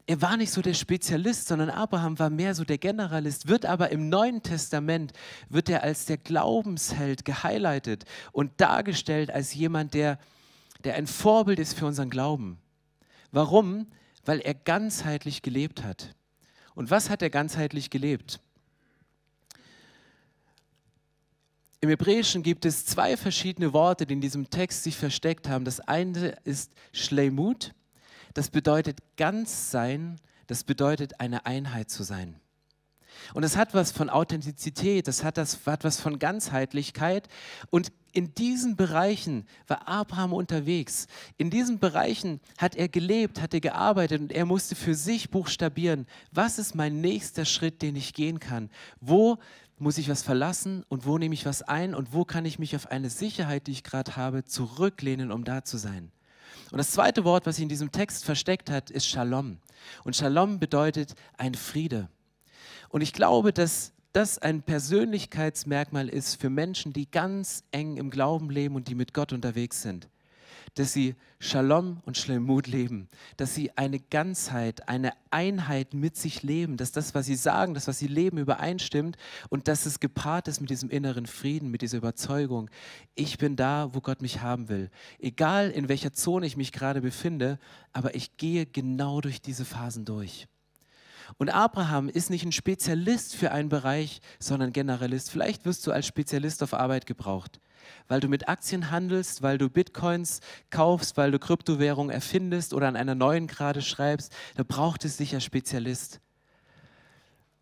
Er 0.06 0.22
war 0.22 0.36
nicht 0.36 0.52
so 0.52 0.62
der 0.62 0.74
Spezialist, 0.74 1.48
sondern 1.48 1.70
Abraham 1.70 2.16
war 2.20 2.30
mehr 2.30 2.54
so 2.54 2.62
der 2.62 2.78
Generalist, 2.78 3.48
wird 3.48 3.66
aber 3.66 3.90
im 3.90 4.08
Neuen 4.08 4.44
Testament, 4.44 5.12
wird 5.48 5.68
er 5.68 5.82
als 5.82 6.06
der 6.06 6.18
Glaubensheld 6.18 7.24
gehighlightet 7.24 8.04
und 8.30 8.52
dargestellt 8.60 9.32
als 9.32 9.52
jemand, 9.52 9.94
der, 9.94 10.20
der 10.86 10.94
ein 10.94 11.08
Vorbild 11.08 11.58
ist 11.58 11.74
für 11.74 11.84
unseren 11.84 12.10
Glauben. 12.10 12.58
Warum? 13.32 13.88
Weil 14.24 14.38
er 14.38 14.54
ganzheitlich 14.54 15.42
gelebt 15.42 15.82
hat. 15.82 16.14
Und 16.76 16.90
was 16.90 17.10
hat 17.10 17.22
er 17.22 17.30
ganzheitlich 17.30 17.90
gelebt? 17.90 18.40
Im 21.80 21.88
Hebräischen 21.88 22.42
gibt 22.44 22.64
es 22.64 22.86
zwei 22.86 23.16
verschiedene 23.16 23.72
Worte, 23.72 24.06
die 24.06 24.14
in 24.14 24.20
diesem 24.20 24.48
Text 24.48 24.84
sich 24.84 24.96
versteckt 24.96 25.48
haben. 25.48 25.64
Das 25.64 25.80
eine 25.80 26.36
ist 26.44 26.72
Schleimut, 26.92 27.74
das 28.34 28.50
bedeutet 28.50 29.00
ganz 29.16 29.72
sein, 29.72 30.20
das 30.46 30.62
bedeutet 30.62 31.18
eine 31.20 31.46
Einheit 31.46 31.90
zu 31.90 32.04
sein. 32.04 32.40
Und 33.34 33.42
es 33.42 33.56
hat 33.56 33.74
was 33.74 33.92
von 33.92 34.10
Authentizität, 34.10 35.08
das 35.08 35.24
hat, 35.24 35.36
das 35.36 35.58
hat 35.66 35.84
was 35.84 36.00
von 36.00 36.18
Ganzheitlichkeit. 36.18 37.28
Und 37.70 37.92
in 38.12 38.32
diesen 38.34 38.76
Bereichen 38.76 39.46
war 39.66 39.86
Abraham 39.86 40.32
unterwegs. 40.32 41.06
In 41.36 41.50
diesen 41.50 41.78
Bereichen 41.78 42.40
hat 42.56 42.74
er 42.74 42.88
gelebt, 42.88 43.42
hat 43.42 43.52
er 43.52 43.60
gearbeitet 43.60 44.20
und 44.22 44.32
er 44.32 44.46
musste 44.46 44.74
für 44.74 44.94
sich 44.94 45.30
buchstabieren, 45.30 46.06
was 46.32 46.58
ist 46.58 46.74
mein 46.74 47.00
nächster 47.00 47.44
Schritt, 47.44 47.82
den 47.82 47.94
ich 47.94 48.14
gehen 48.14 48.40
kann? 48.40 48.70
Wo 49.00 49.38
muss 49.78 49.98
ich 49.98 50.08
was 50.08 50.22
verlassen 50.22 50.84
und 50.88 51.04
wo 51.04 51.18
nehme 51.18 51.34
ich 51.34 51.44
was 51.44 51.60
ein 51.62 51.94
und 51.94 52.14
wo 52.14 52.24
kann 52.24 52.46
ich 52.46 52.58
mich 52.58 52.74
auf 52.74 52.90
eine 52.90 53.10
Sicherheit, 53.10 53.66
die 53.66 53.72
ich 53.72 53.84
gerade 53.84 54.16
habe, 54.16 54.44
zurücklehnen, 54.44 55.30
um 55.30 55.44
da 55.44 55.64
zu 55.64 55.76
sein? 55.76 56.10
Und 56.70 56.78
das 56.78 56.92
zweite 56.92 57.24
Wort, 57.24 57.46
was 57.46 57.56
sich 57.56 57.62
in 57.62 57.68
diesem 57.68 57.92
Text 57.92 58.24
versteckt 58.24 58.70
hat, 58.70 58.90
ist 58.90 59.06
Shalom. 59.06 59.58
Und 60.04 60.16
Shalom 60.16 60.58
bedeutet 60.58 61.14
ein 61.36 61.54
Friede. 61.54 62.08
Und 62.88 63.00
ich 63.00 63.12
glaube, 63.12 63.52
dass 63.52 63.92
das 64.16 64.38
ein 64.38 64.62
Persönlichkeitsmerkmal 64.62 66.08
ist 66.08 66.40
für 66.40 66.48
Menschen, 66.48 66.94
die 66.94 67.10
ganz 67.10 67.64
eng 67.70 67.98
im 67.98 68.08
Glauben 68.08 68.48
leben 68.48 68.74
und 68.74 68.88
die 68.88 68.94
mit 68.94 69.12
Gott 69.12 69.34
unterwegs 69.34 69.82
sind. 69.82 70.08
Dass 70.74 70.94
sie 70.94 71.16
Shalom 71.38 72.00
und 72.06 72.16
Schlemut 72.16 72.66
leben, 72.66 73.08
dass 73.36 73.54
sie 73.54 73.76
eine 73.76 74.00
Ganzheit, 74.00 74.88
eine 74.88 75.12
Einheit 75.30 75.92
mit 75.92 76.16
sich 76.16 76.42
leben, 76.42 76.78
dass 76.78 76.92
das, 76.92 77.14
was 77.14 77.26
sie 77.26 77.34
sagen, 77.34 77.74
das, 77.74 77.88
was 77.88 77.98
sie 77.98 78.06
leben, 78.06 78.38
übereinstimmt 78.38 79.18
und 79.50 79.68
dass 79.68 79.84
es 79.84 80.00
gepaart 80.00 80.48
ist 80.48 80.62
mit 80.62 80.70
diesem 80.70 80.88
inneren 80.88 81.26
Frieden, 81.26 81.70
mit 81.70 81.82
dieser 81.82 81.98
Überzeugung, 81.98 82.70
ich 83.14 83.36
bin 83.36 83.54
da, 83.54 83.90
wo 83.92 84.00
Gott 84.00 84.22
mich 84.22 84.40
haben 84.40 84.70
will. 84.70 84.90
Egal 85.18 85.70
in 85.70 85.90
welcher 85.90 86.14
Zone 86.14 86.46
ich 86.46 86.56
mich 86.56 86.72
gerade 86.72 87.02
befinde, 87.02 87.58
aber 87.92 88.14
ich 88.14 88.38
gehe 88.38 88.64
genau 88.64 89.20
durch 89.20 89.42
diese 89.42 89.66
Phasen 89.66 90.06
durch. 90.06 90.48
Und 91.38 91.50
Abraham 91.50 92.08
ist 92.08 92.30
nicht 92.30 92.44
ein 92.44 92.52
Spezialist 92.52 93.36
für 93.36 93.52
einen 93.52 93.68
Bereich, 93.68 94.20
sondern 94.38 94.72
Generalist. 94.72 95.30
Vielleicht 95.30 95.64
wirst 95.64 95.86
du 95.86 95.92
als 95.92 96.06
Spezialist 96.06 96.62
auf 96.62 96.74
Arbeit 96.74 97.06
gebraucht, 97.06 97.60
weil 98.08 98.20
du 98.20 98.28
mit 98.28 98.48
Aktien 98.48 98.90
handelst, 98.90 99.42
weil 99.42 99.58
du 99.58 99.68
Bitcoins 99.68 100.40
kaufst, 100.70 101.16
weil 101.16 101.30
du 101.30 101.38
Kryptowährungen 101.38 102.14
erfindest 102.14 102.74
oder 102.74 102.88
an 102.88 102.96
einer 102.96 103.14
neuen 103.14 103.46
gerade 103.46 103.82
schreibst. 103.82 104.32
Da 104.56 104.62
braucht 104.62 105.04
es 105.04 105.16
sicher 105.16 105.40
Spezialist. 105.40 106.20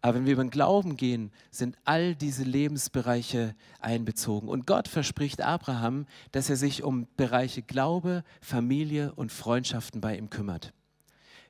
Aber 0.05 0.17
wenn 0.17 0.27
wir 0.27 0.35
über 0.35 0.45
den 0.45 0.51
Glauben 0.51 0.99
gehen, 0.99 1.33
sind 1.51 1.79
all 1.87 2.15
diese 2.15 2.45
Lebensbereiche 2.45 3.55
einbezogen. 3.81 4.51
Und 4.51 4.67
Gott 4.67 4.87
verspricht 4.87 5.41
Abraham, 5.41 6.05
dass 6.31 6.51
er 6.51 6.57
sich 6.57 6.83
um 6.83 7.09
Bereiche 7.17 7.63
Glaube, 7.63 8.23
Familie 8.43 9.15
und 9.15 9.33
Freundschaften 9.33 10.03
bei 10.03 10.19
ihm 10.19 10.29
kümmert. 10.29 10.75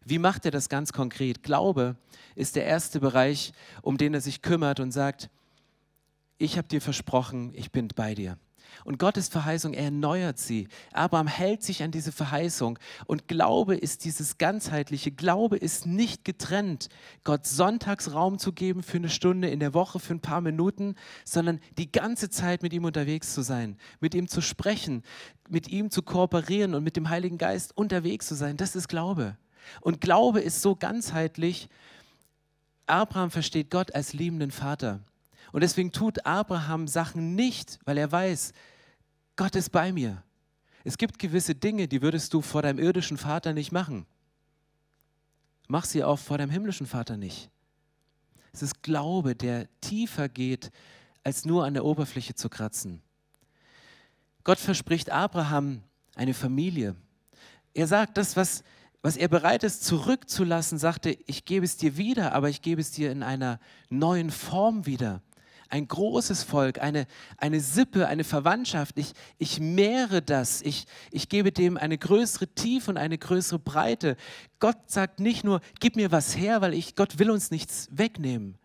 Wie 0.05 0.19
macht 0.19 0.45
er 0.45 0.51
das 0.51 0.69
ganz 0.69 0.93
konkret? 0.93 1.43
Glaube 1.43 1.97
ist 2.35 2.57
der 2.57 2.65
erste 2.65 3.01
Bereich, 3.01 3.53
um 3.83 3.97
den 3.97 4.15
er 4.15 4.21
sich 4.21 4.43
kümmert 4.43 4.81
und 4.81 4.91
sagt, 4.91 5.31
ich 6.39 6.59
habe 6.59 6.69
dir 6.69 6.81
versprochen, 6.81 7.53
ich 7.55 7.71
bin 7.71 7.89
bei 7.95 8.15
dir. 8.15 8.39
Und 8.85 8.99
Gottes 8.99 9.29
Verheißung, 9.29 9.73
er 9.73 9.85
erneuert 9.85 10.39
sie. 10.39 10.69
Abraham 10.93 11.27
hält 11.27 11.63
sich 11.63 11.83
an 11.83 11.91
diese 11.91 12.13
Verheißung. 12.13 12.79
Und 13.07 13.29
Glaube 13.29 13.77
ist 13.77 14.05
dieses 14.05 14.39
ganzheitliche. 14.39 15.13
Glaube 15.13 15.57
ist 15.57 15.87
nicht 15.87 16.25
getrennt, 16.25 16.89
Gott 17.23 17.47
sonntags 17.47 18.13
Raum 18.13 18.39
zu 18.39 18.53
geben 18.53 18.83
für 18.83 18.97
eine 18.97 19.09
Stunde 19.09 19.49
in 19.49 19.61
der 19.61 19.75
Woche, 19.75 20.01
für 20.01 20.15
ein 20.15 20.21
paar 20.21 20.41
Minuten, 20.41 20.97
sondern 21.25 21.61
die 21.79 21.93
ganze 21.93 22.31
Zeit 22.31 22.63
mit 22.63 22.73
ihm 22.73 22.85
unterwegs 22.85 23.33
zu 23.33 23.43
sein, 23.43 23.77
mit 24.01 24.15
ihm 24.15 24.29
zu 24.29 24.41
sprechen, 24.41 25.03
mit 25.49 25.69
ihm 25.69 25.91
zu 25.91 26.03
kooperieren 26.03 26.75
und 26.75 26.83
mit 26.83 26.97
dem 26.97 27.09
Heiligen 27.09 27.39
Geist 27.39 27.77
unterwegs 27.77 28.27
zu 28.27 28.35
sein. 28.35 28.57
Das 28.57 28.75
ist 28.75 28.89
Glaube. 28.89 29.37
Und 29.81 30.01
Glaube 30.01 30.41
ist 30.41 30.63
so 30.63 30.77
ganzheitlich. 30.77 31.69
Abraham 32.87 33.31
versteht 33.31 33.71
Gott 33.71 33.95
als 33.95 34.13
liebenden 34.13 34.51
Vater. 34.51 35.01
Und 35.53 35.63
deswegen 35.63 35.93
tut 35.93 36.27
Abraham 36.27 36.89
Sachen 36.89 37.35
nicht, 37.35 37.79
weil 37.85 37.99
er 37.99 38.11
weiß, 38.11 38.53
Gott 39.37 39.55
ist 39.57 39.71
bei 39.71 39.93
mir. 39.93 40.23
Es 40.85 40.99
gibt 40.99 41.19
gewisse 41.19 41.55
Dinge, 41.55 41.89
die 41.89 42.03
würdest 42.03 42.35
du 42.35 42.43
vor 42.43 42.63
deinem 42.63 42.79
irdischen 42.79 43.17
Vater 43.17 43.53
nicht 43.53 43.73
machen. 43.73 44.07
Mach 45.67 45.85
sie 45.85 46.05
auch 46.05 46.19
vor 46.19 46.39
deinem 46.39 46.51
himmlischen 46.51 46.87
Vater 46.87 47.17
nicht. 47.17 47.51
Es 48.53 48.63
ist 48.63 48.83
Glaube, 48.83 49.35
der 49.35 49.69
tiefer 49.81 50.29
geht, 50.29 50.71
als 51.25 51.45
nur 51.45 51.65
an 51.65 51.75
der 51.75 51.85
Oberfläche 51.85 52.35
zu 52.35 52.49
kratzen. 52.49 53.01
Gott 54.45 54.59
verspricht 54.59 55.11
Abraham 55.11 55.83
eine 56.15 56.35
Familie. 56.35 56.95
Er 57.73 57.87
sagt, 57.87 58.19
das, 58.19 58.37
was 58.37 58.63
was 59.05 59.19
er 59.19 59.29
bereit 59.29 59.65
ist 59.65 59.85
zurückzulassen, 59.85 60.79
sagte, 60.79 61.19
ich 61.27 61.45
gebe 61.45 61.67
es 61.67 61.77
dir 61.77 61.99
wieder, 61.99 62.33
aber 62.33 62.49
ich 62.49 62.63
gebe 62.63 62.81
es 62.81 62.91
dir 62.91 63.13
in 63.13 63.23
einer 63.23 63.61
neuen 63.91 64.31
Form 64.31 64.87
wieder. 64.87 65.21
Ein 65.69 65.87
großes 65.87 66.43
Volk, 66.43 66.81
eine, 66.81 67.07
eine 67.37 67.61
Sippe, 67.61 68.09
eine 68.09 68.25
Verwandtschaft. 68.25 68.99
Ich, 68.99 69.13
ich 69.37 69.61
mehre 69.61 70.23
das. 70.23 70.63
Ich, 70.63 70.87
ich 71.11 71.29
gebe 71.29 71.53
dem 71.53 71.77
eine 71.77 71.99
größere 71.99 72.47
Tiefe 72.47 72.93
und 72.93 72.97
eine 72.97 73.19
größere 73.19 73.59
Breite. 73.59 74.17
Gott 74.59 74.79
sagt 74.87 75.21
nicht 75.21 75.45
nur, 75.45 75.61
gib 75.81 75.97
mir 75.97 76.11
was 76.11 76.35
her, 76.35 76.63
weil 76.63 76.73
ich, 76.73 76.97
Gott 76.97 77.19
will 77.19 77.31
uns 77.31 77.51
nichts 77.51 77.91
wegnehmen. 77.91 78.57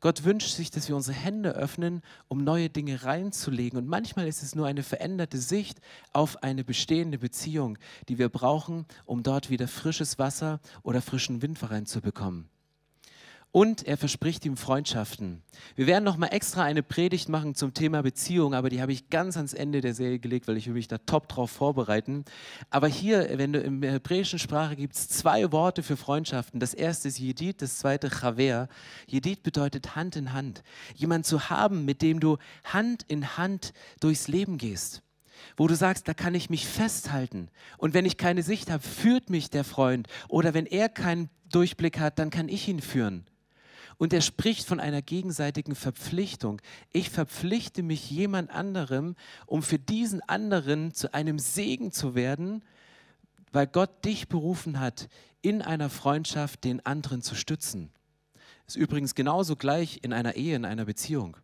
Gott 0.00 0.24
wünscht 0.24 0.54
sich, 0.54 0.70
dass 0.70 0.88
wir 0.88 0.96
unsere 0.96 1.16
Hände 1.16 1.50
öffnen, 1.50 2.02
um 2.28 2.42
neue 2.42 2.70
Dinge 2.70 3.04
reinzulegen. 3.04 3.78
Und 3.78 3.86
manchmal 3.86 4.26
ist 4.26 4.42
es 4.42 4.54
nur 4.54 4.66
eine 4.66 4.82
veränderte 4.82 5.38
Sicht 5.38 5.80
auf 6.12 6.42
eine 6.42 6.64
bestehende 6.64 7.18
Beziehung, 7.18 7.76
die 8.08 8.18
wir 8.18 8.30
brauchen, 8.30 8.86
um 9.04 9.22
dort 9.22 9.50
wieder 9.50 9.68
frisches 9.68 10.18
Wasser 10.18 10.60
oder 10.82 11.02
frischen 11.02 11.42
Wind 11.42 11.58
reinzubekommen. 11.70 12.48
Und 13.52 13.86
er 13.86 13.96
verspricht 13.96 14.44
ihm 14.44 14.56
Freundschaften. 14.56 15.42
Wir 15.74 15.88
werden 15.88 16.04
noch 16.04 16.16
mal 16.16 16.28
extra 16.28 16.62
eine 16.62 16.84
Predigt 16.84 17.28
machen 17.28 17.56
zum 17.56 17.74
Thema 17.74 18.02
Beziehung, 18.02 18.54
aber 18.54 18.70
die 18.70 18.80
habe 18.80 18.92
ich 18.92 19.10
ganz 19.10 19.36
ans 19.36 19.54
Ende 19.54 19.80
der 19.80 19.92
Serie 19.94 20.20
gelegt, 20.20 20.46
weil 20.46 20.56
ich 20.56 20.66
will 20.66 20.74
mich 20.74 20.86
da 20.86 20.98
top 20.98 21.28
drauf 21.28 21.50
vorbereiten. 21.50 22.24
Aber 22.70 22.86
hier, 22.86 23.28
wenn 23.38 23.52
du 23.52 23.60
in 23.60 23.80
der 23.80 23.92
hebräischen 23.92 24.38
Sprache 24.38 24.76
gibt 24.76 24.94
es 24.94 25.08
zwei 25.08 25.50
Worte 25.50 25.82
für 25.82 25.96
Freundschaften. 25.96 26.60
Das 26.60 26.74
erste 26.74 27.08
ist 27.08 27.18
Jedid, 27.18 27.60
das 27.60 27.78
zweite 27.78 28.08
Chaver. 28.08 28.68
Jedid 29.08 29.42
bedeutet 29.42 29.96
Hand 29.96 30.14
in 30.14 30.32
Hand. 30.32 30.62
Jemand 30.94 31.26
zu 31.26 31.50
haben, 31.50 31.84
mit 31.84 32.02
dem 32.02 32.20
du 32.20 32.38
Hand 32.64 33.04
in 33.08 33.36
Hand 33.36 33.72
durchs 34.00 34.28
Leben 34.28 34.58
gehst 34.58 35.02
wo 35.56 35.66
du 35.66 35.74
sagst, 35.74 36.06
da 36.06 36.12
kann 36.12 36.34
ich 36.34 36.50
mich 36.50 36.66
festhalten. 36.66 37.48
Und 37.78 37.94
wenn 37.94 38.04
ich 38.04 38.18
keine 38.18 38.42
Sicht 38.42 38.70
habe, 38.70 38.82
führt 38.82 39.30
mich 39.30 39.48
der 39.48 39.64
Freund. 39.64 40.06
Oder 40.28 40.52
wenn 40.52 40.66
er 40.66 40.90
keinen 40.90 41.30
Durchblick 41.50 41.98
hat, 41.98 42.18
dann 42.18 42.28
kann 42.28 42.50
ich 42.50 42.68
ihn 42.68 42.82
führen. 42.82 43.24
Und 44.00 44.14
er 44.14 44.22
spricht 44.22 44.66
von 44.66 44.80
einer 44.80 45.02
gegenseitigen 45.02 45.74
Verpflichtung. 45.74 46.62
Ich 46.90 47.10
verpflichte 47.10 47.82
mich 47.82 48.10
jemand 48.10 48.48
anderem, 48.50 49.14
um 49.44 49.62
für 49.62 49.78
diesen 49.78 50.22
anderen 50.22 50.94
zu 50.94 51.12
einem 51.12 51.38
Segen 51.38 51.92
zu 51.92 52.14
werden, 52.14 52.64
weil 53.52 53.66
Gott 53.66 54.06
dich 54.06 54.26
berufen 54.26 54.80
hat, 54.80 55.10
in 55.42 55.60
einer 55.60 55.90
Freundschaft 55.90 56.64
den 56.64 56.84
anderen 56.86 57.20
zu 57.20 57.34
stützen. 57.34 57.90
Ist 58.66 58.76
übrigens 58.76 59.14
genauso 59.14 59.54
gleich 59.54 59.98
in 60.00 60.14
einer 60.14 60.34
Ehe, 60.34 60.56
in 60.56 60.64
einer 60.64 60.86
Beziehung. 60.86 61.36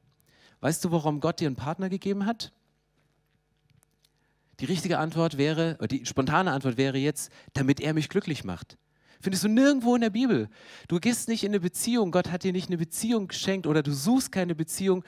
Weißt 0.61 0.83
du, 0.83 0.91
warum 0.91 1.21
Gott 1.21 1.41
dir 1.41 1.49
einen 1.49 1.57
Partner 1.57 1.91
gegeben 1.91 2.25
hat? 2.25 2.53
Die 4.61 4.65
richtige 4.65 4.99
Antwort 4.99 5.37
wäre, 5.37 5.77
oder 5.77 5.89
die 5.89 6.07
spontane 6.07 6.53
Antwort 6.53 6.79
wäre 6.79 6.97
jetzt, 6.97 7.31
damit 7.53 7.81
er 7.81 7.93
mich 7.93 8.09
glücklich 8.09 8.45
macht. 8.45 8.79
Findest 9.21 9.45
du 9.45 9.49
nirgendwo 9.49 9.95
in 9.95 10.01
der 10.01 10.11
Bibel. 10.11 10.49
Du 10.89 10.99
gehst 10.99 11.29
nicht 11.29 11.45
in 11.45 11.51
eine 11.51 11.61
Beziehung, 11.61 12.11
Gott 12.11 12.31
hat 12.31 12.45
dir 12.45 12.53
nicht 12.53 12.69
eine 12.69 12.79
Beziehung 12.79 13.29
geschenkt 13.29 13.67
oder 13.67 13.83
du 13.83 13.93
suchst 13.93 14.33
keine 14.33 14.55
Beziehung, 14.55 15.05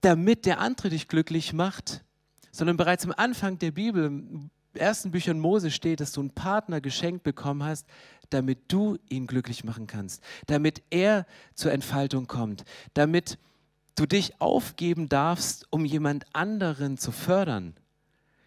damit 0.00 0.46
der 0.46 0.60
andere 0.60 0.90
dich 0.90 1.08
glücklich 1.08 1.52
macht, 1.52 2.04
sondern 2.50 2.76
bereits 2.76 3.04
am 3.04 3.14
Anfang 3.16 3.58
der 3.58 3.70
Bibel, 3.70 4.04
im 4.04 4.50
ersten 4.74 5.10
Büchern 5.10 5.38
Mose 5.38 5.70
steht, 5.70 6.00
dass 6.00 6.12
du 6.12 6.20
einen 6.20 6.30
Partner 6.30 6.80
geschenkt 6.80 7.22
bekommen 7.22 7.62
hast, 7.62 7.86
damit 8.30 8.60
du 8.68 8.98
ihn 9.08 9.26
glücklich 9.26 9.64
machen 9.64 9.86
kannst, 9.86 10.22
damit 10.46 10.82
er 10.90 11.26
zur 11.54 11.72
Entfaltung 11.72 12.26
kommt, 12.26 12.64
damit 12.94 13.38
du 13.94 14.06
dich 14.06 14.40
aufgeben 14.40 15.08
darfst, 15.08 15.66
um 15.70 15.84
jemand 15.84 16.24
anderen 16.34 16.96
zu 16.96 17.12
fördern. 17.12 17.74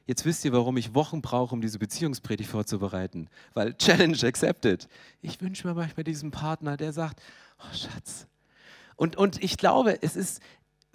Jetzt 0.05 0.23
wisst 0.25 0.45
ihr, 0.45 0.53
warum 0.53 0.77
ich 0.77 0.93
Wochen 0.93 1.21
brauche, 1.21 1.53
um 1.53 1.61
diese 1.61 1.79
Beziehungspredigt 1.79 2.49
vorzubereiten. 2.49 3.27
Weil 3.53 3.73
Challenge 3.77 4.17
accepted. 4.23 4.87
Ich 5.21 5.41
wünsche 5.41 5.67
mir 5.67 5.73
manchmal 5.73 6.03
diesen 6.03 6.31
Partner, 6.31 6.77
der 6.77 6.93
sagt, 6.93 7.21
oh 7.59 7.73
Schatz. 7.75 8.27
Und, 8.95 9.17
und 9.17 9.43
ich 9.43 9.57
glaube, 9.57 10.01
es 10.01 10.15
ist, 10.15 10.41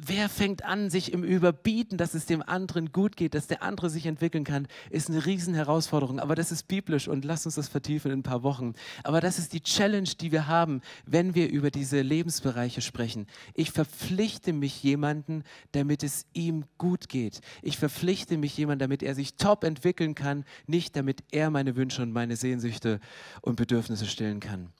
wer 0.07 0.29
fängt 0.29 0.65
an, 0.65 0.91
sich 0.91 1.13
im 1.13 1.25
Überbieten, 1.25 1.99
dass 1.99 2.15
es 2.15 2.27
dem 2.27 2.43
anderen 2.43 2.93
gut 2.93 3.17
geht, 3.17 3.35
dass 3.35 3.47
der 3.47 3.63
andere 3.63 3.91
sich 3.91 4.07
entwickeln 4.07 4.45
kann, 4.45 4.67
ist 4.91 5.09
eine 5.09 5.25
Riesenherausforderung. 5.25 6.21
Aber 6.21 6.35
das 6.35 6.53
ist 6.53 6.69
biblisch 6.69 7.09
und 7.09 7.25
lass 7.25 7.47
uns 7.47 7.57
das 7.57 7.69
vertiefen 7.69 8.11
in 8.11 8.21
ein 8.21 8.23
paar 8.23 8.43
Wochen. 8.43 8.75
Aber 9.03 9.21
das 9.21 9.39
ist 9.39 9.53
die 9.53 9.63
Challenge, 9.63 10.09
die 10.21 10.33
wir 10.33 10.47
haben, 10.47 10.81
wenn 11.07 11.35
wir 11.35 11.51
über 11.51 11.71
diese 11.71 12.01
Lebensbereiche 12.01 12.81
sprechen. 12.81 13.27
Ich 13.55 13.71
verpflichte 13.71 14.53
mich 14.53 14.83
jemanden, 14.83 15.45
damit 15.73 16.03
es 16.03 16.27
ihm 16.33 16.65
gut 16.79 17.09
geht. 17.09 17.41
Ich 17.63 17.79
verpflichte 17.79 18.37
mich 18.37 18.57
jemanden, 18.57 18.81
damit 18.81 19.03
er 19.03 19.15
sich 19.15 19.35
top 19.35 19.65
entwickeln 19.65 20.15
kann, 20.15 20.45
nicht 20.67 20.97
damit 20.97 21.23
er 21.31 21.51
meine 21.51 21.77
Wünsche 21.77 22.03
und 22.03 22.13
meine 22.13 22.37
Sehnsüchte 22.37 23.01
und 23.43 23.57
Bedürfnisse 23.57 24.07
stillen 24.07 24.41
kann. 24.41 24.73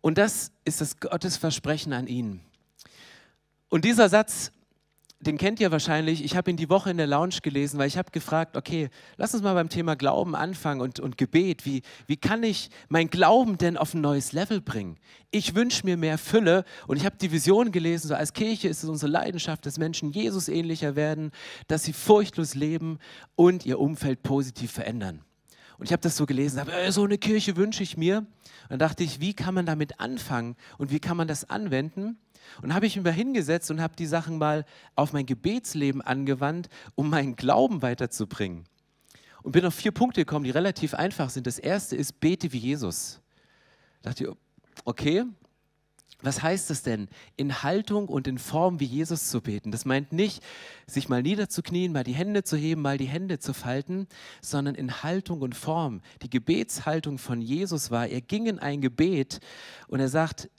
Und 0.00 0.18
das 0.18 0.52
ist 0.64 0.80
das 0.80 1.00
Gottesversprechen 1.00 1.92
an 1.92 2.06
ihn. 2.06 2.40
Und 3.68 3.84
dieser 3.84 4.08
Satz, 4.08 4.52
den 5.20 5.36
kennt 5.36 5.58
ihr 5.58 5.72
wahrscheinlich. 5.72 6.24
Ich 6.24 6.36
habe 6.36 6.50
ihn 6.50 6.56
die 6.56 6.70
Woche 6.70 6.90
in 6.90 6.96
der 6.96 7.08
Lounge 7.08 7.40
gelesen, 7.42 7.78
weil 7.78 7.88
ich 7.88 7.98
habe 7.98 8.12
gefragt, 8.12 8.56
okay, 8.56 8.88
lass 9.16 9.34
uns 9.34 9.42
mal 9.42 9.54
beim 9.54 9.68
Thema 9.68 9.96
Glauben 9.96 10.36
anfangen 10.36 10.80
und, 10.80 11.00
und 11.00 11.18
Gebet. 11.18 11.66
Wie, 11.66 11.82
wie 12.06 12.16
kann 12.16 12.44
ich 12.44 12.70
mein 12.88 13.10
Glauben 13.10 13.58
denn 13.58 13.76
auf 13.76 13.94
ein 13.94 14.00
neues 14.00 14.30
Level 14.32 14.60
bringen? 14.60 14.96
Ich 15.32 15.56
wünsche 15.56 15.84
mir 15.84 15.96
mehr 15.96 16.18
Fülle 16.18 16.64
und 16.86 16.98
ich 16.98 17.04
habe 17.04 17.16
die 17.16 17.32
Vision 17.32 17.72
gelesen, 17.72 18.08
so 18.08 18.14
als 18.14 18.32
Kirche 18.32 18.68
ist 18.68 18.84
es 18.84 18.88
unsere 18.88 19.10
Leidenschaft, 19.10 19.66
dass 19.66 19.76
Menschen 19.76 20.12
Jesus 20.12 20.48
ähnlicher 20.48 20.94
werden, 20.94 21.32
dass 21.66 21.82
sie 21.82 21.92
furchtlos 21.92 22.54
leben 22.54 22.98
und 23.34 23.66
ihr 23.66 23.80
Umfeld 23.80 24.22
positiv 24.22 24.70
verändern. 24.70 25.24
Und 25.78 25.86
ich 25.86 25.92
habe 25.92 26.02
das 26.02 26.16
so 26.16 26.26
gelesen, 26.26 26.60
habe, 26.60 26.72
äh, 26.72 26.92
so 26.92 27.04
eine 27.04 27.18
Kirche 27.18 27.56
wünsche 27.56 27.82
ich 27.82 27.96
mir. 27.96 28.18
Und 28.18 28.26
dann 28.70 28.78
dachte 28.78 29.02
ich, 29.02 29.20
wie 29.20 29.34
kann 29.34 29.54
man 29.54 29.66
damit 29.66 30.00
anfangen 30.00 30.56
und 30.76 30.90
wie 30.90 31.00
kann 31.00 31.16
man 31.16 31.28
das 31.28 31.48
anwenden? 31.48 32.18
Und 32.62 32.74
habe 32.74 32.86
ich 32.86 32.96
mich 32.96 33.04
mal 33.04 33.12
hingesetzt 33.12 33.70
und 33.70 33.80
habe 33.80 33.96
die 33.96 34.06
Sachen 34.06 34.38
mal 34.38 34.64
auf 34.94 35.12
mein 35.12 35.26
Gebetsleben 35.26 36.00
angewandt, 36.00 36.68
um 36.94 37.10
meinen 37.10 37.36
Glauben 37.36 37.82
weiterzubringen. 37.82 38.64
Und 39.42 39.52
bin 39.52 39.64
auf 39.64 39.74
vier 39.74 39.92
Punkte 39.92 40.22
gekommen, 40.22 40.44
die 40.44 40.50
relativ 40.50 40.94
einfach 40.94 41.30
sind. 41.30 41.46
Das 41.46 41.58
erste 41.58 41.96
ist, 41.96 42.20
bete 42.20 42.52
wie 42.52 42.58
Jesus. 42.58 43.20
Da 44.02 44.10
dachte 44.10 44.24
ich, 44.24 44.30
okay, 44.84 45.24
was 46.20 46.42
heißt 46.42 46.68
das 46.70 46.82
denn, 46.82 47.08
in 47.36 47.62
Haltung 47.62 48.08
und 48.08 48.26
in 48.26 48.38
Form 48.38 48.80
wie 48.80 48.84
Jesus 48.84 49.30
zu 49.30 49.40
beten? 49.40 49.70
Das 49.70 49.84
meint 49.84 50.12
nicht, 50.12 50.42
sich 50.88 51.08
mal 51.08 51.22
niederzuknien, 51.22 51.92
mal 51.92 52.02
die 52.02 52.12
Hände 52.12 52.42
zu 52.42 52.56
heben, 52.56 52.82
mal 52.82 52.98
die 52.98 53.06
Hände 53.06 53.38
zu 53.38 53.52
falten, 53.52 54.08
sondern 54.42 54.74
in 54.74 55.04
Haltung 55.04 55.42
und 55.42 55.54
Form. 55.54 56.00
Die 56.22 56.30
Gebetshaltung 56.30 57.18
von 57.18 57.40
Jesus 57.40 57.92
war, 57.92 58.08
er 58.08 58.20
ging 58.20 58.46
in 58.46 58.58
ein 58.58 58.80
Gebet 58.80 59.38
und 59.86 60.00
er 60.00 60.08
sagt, 60.08 60.50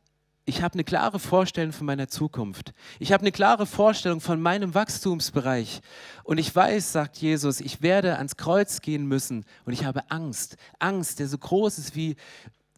ich 0.49 0.63
habe 0.63 0.73
eine 0.73 0.83
klare 0.83 1.19
Vorstellung 1.19 1.71
von 1.71 1.85
meiner 1.85 2.07
Zukunft. 2.07 2.73
Ich 2.97 3.13
habe 3.13 3.21
eine 3.21 3.31
klare 3.31 3.67
Vorstellung 3.67 4.19
von 4.19 4.41
meinem 4.41 4.73
Wachstumsbereich. 4.73 5.81
Und 6.23 6.39
ich 6.39 6.53
weiß, 6.53 6.91
sagt 6.91 7.17
Jesus, 7.17 7.61
ich 7.61 7.83
werde 7.83 8.17
ans 8.17 8.35
Kreuz 8.35 8.81
gehen 8.81 9.05
müssen. 9.05 9.45
Und 9.65 9.73
ich 9.73 9.85
habe 9.85 10.09
Angst. 10.09 10.57
Angst, 10.79 11.19
der 11.19 11.27
so 11.27 11.37
groß 11.37 11.77
ist 11.77 11.95
wie 11.95 12.15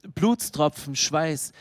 Blutstropfen, 0.04 0.98
Schweiß. 0.98 1.54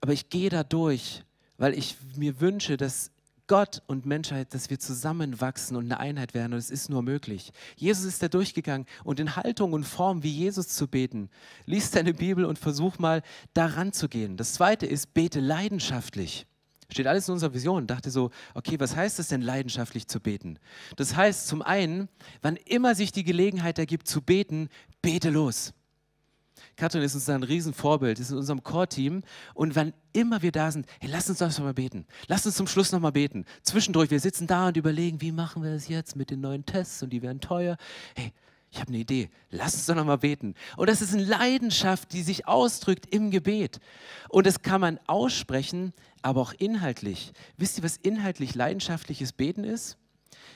Aber 0.00 0.12
ich 0.12 0.28
gehe 0.28 0.50
da 0.50 0.64
durch, 0.64 1.22
weil 1.56 1.72
ich 1.78 1.96
mir 2.16 2.40
wünsche, 2.40 2.76
dass 2.76 3.12
Gott 3.50 3.82
und 3.88 4.06
Menschheit, 4.06 4.54
dass 4.54 4.70
wir 4.70 4.78
zusammenwachsen 4.78 5.76
und 5.76 5.86
eine 5.86 5.98
Einheit 5.98 6.34
werden. 6.34 6.52
Und 6.52 6.60
es 6.60 6.70
ist 6.70 6.88
nur 6.88 7.02
möglich. 7.02 7.50
Jesus 7.74 8.04
ist 8.04 8.22
da 8.22 8.28
durchgegangen 8.28 8.86
und 9.02 9.18
in 9.18 9.34
Haltung 9.34 9.72
und 9.72 9.82
Form 9.82 10.22
wie 10.22 10.30
Jesus 10.30 10.68
zu 10.68 10.86
beten. 10.86 11.30
Lies 11.66 11.90
deine 11.90 12.14
Bibel 12.14 12.44
und 12.44 12.60
versuch 12.60 13.00
mal 13.00 13.22
daran 13.52 13.92
zu 13.92 14.08
gehen. 14.08 14.36
Das 14.36 14.52
zweite 14.52 14.86
ist, 14.86 15.14
bete 15.14 15.40
leidenschaftlich. 15.40 16.46
Steht 16.92 17.08
alles 17.08 17.26
in 17.26 17.32
unserer 17.32 17.52
Vision. 17.52 17.88
Dachte 17.88 18.12
so, 18.12 18.30
okay, 18.54 18.78
was 18.78 18.94
heißt 18.94 19.18
es 19.18 19.26
denn, 19.26 19.42
leidenschaftlich 19.42 20.06
zu 20.06 20.20
beten? 20.20 20.60
Das 20.94 21.16
heißt 21.16 21.48
zum 21.48 21.60
einen, 21.60 22.08
wann 22.42 22.54
immer 22.54 22.94
sich 22.94 23.10
die 23.10 23.24
Gelegenheit 23.24 23.80
ergibt 23.80 24.06
zu 24.06 24.22
beten, 24.22 24.68
bete 25.02 25.28
los. 25.28 25.72
Katrin 26.76 27.02
ist 27.02 27.14
uns 27.14 27.28
ein 27.28 27.42
Riesenvorbild, 27.42 28.18
ist 28.18 28.30
in 28.30 28.36
unserem 28.36 28.62
Core-Team. 28.62 29.22
Und 29.54 29.76
wann 29.76 29.92
immer 30.12 30.42
wir 30.42 30.52
da 30.52 30.70
sind, 30.70 30.86
hey, 31.00 31.10
lass 31.10 31.28
uns 31.28 31.38
doch 31.38 31.58
mal 31.60 31.74
beten. 31.74 32.06
Lass 32.26 32.46
uns 32.46 32.56
zum 32.56 32.66
Schluss 32.66 32.92
noch 32.92 33.00
mal 33.00 33.12
beten. 33.12 33.44
Zwischendurch, 33.62 34.10
wir 34.10 34.20
sitzen 34.20 34.46
da 34.46 34.68
und 34.68 34.76
überlegen, 34.76 35.20
wie 35.20 35.32
machen 35.32 35.62
wir 35.62 35.72
das 35.72 35.88
jetzt 35.88 36.16
mit 36.16 36.30
den 36.30 36.40
neuen 36.40 36.64
Tests 36.66 37.02
und 37.02 37.10
die 37.10 37.22
werden 37.22 37.40
teuer. 37.40 37.76
Hey, 38.14 38.32
ich 38.72 38.78
habe 38.78 38.88
eine 38.88 38.98
Idee, 38.98 39.30
lass 39.50 39.74
uns 39.74 39.86
doch 39.86 39.96
noch 39.96 40.04
mal 40.04 40.18
beten. 40.18 40.54
Und 40.76 40.88
das 40.88 41.02
ist 41.02 41.12
eine 41.12 41.24
Leidenschaft, 41.24 42.12
die 42.12 42.22
sich 42.22 42.46
ausdrückt 42.46 43.06
im 43.12 43.30
Gebet. 43.30 43.80
Und 44.28 44.46
das 44.46 44.62
kann 44.62 44.80
man 44.80 45.00
aussprechen, 45.06 45.92
aber 46.22 46.40
auch 46.40 46.52
inhaltlich. 46.52 47.32
Wisst 47.56 47.78
ihr, 47.78 47.84
was 47.84 47.96
inhaltlich 47.96 48.54
leidenschaftliches 48.54 49.32
Beten 49.32 49.64
ist? 49.64 49.96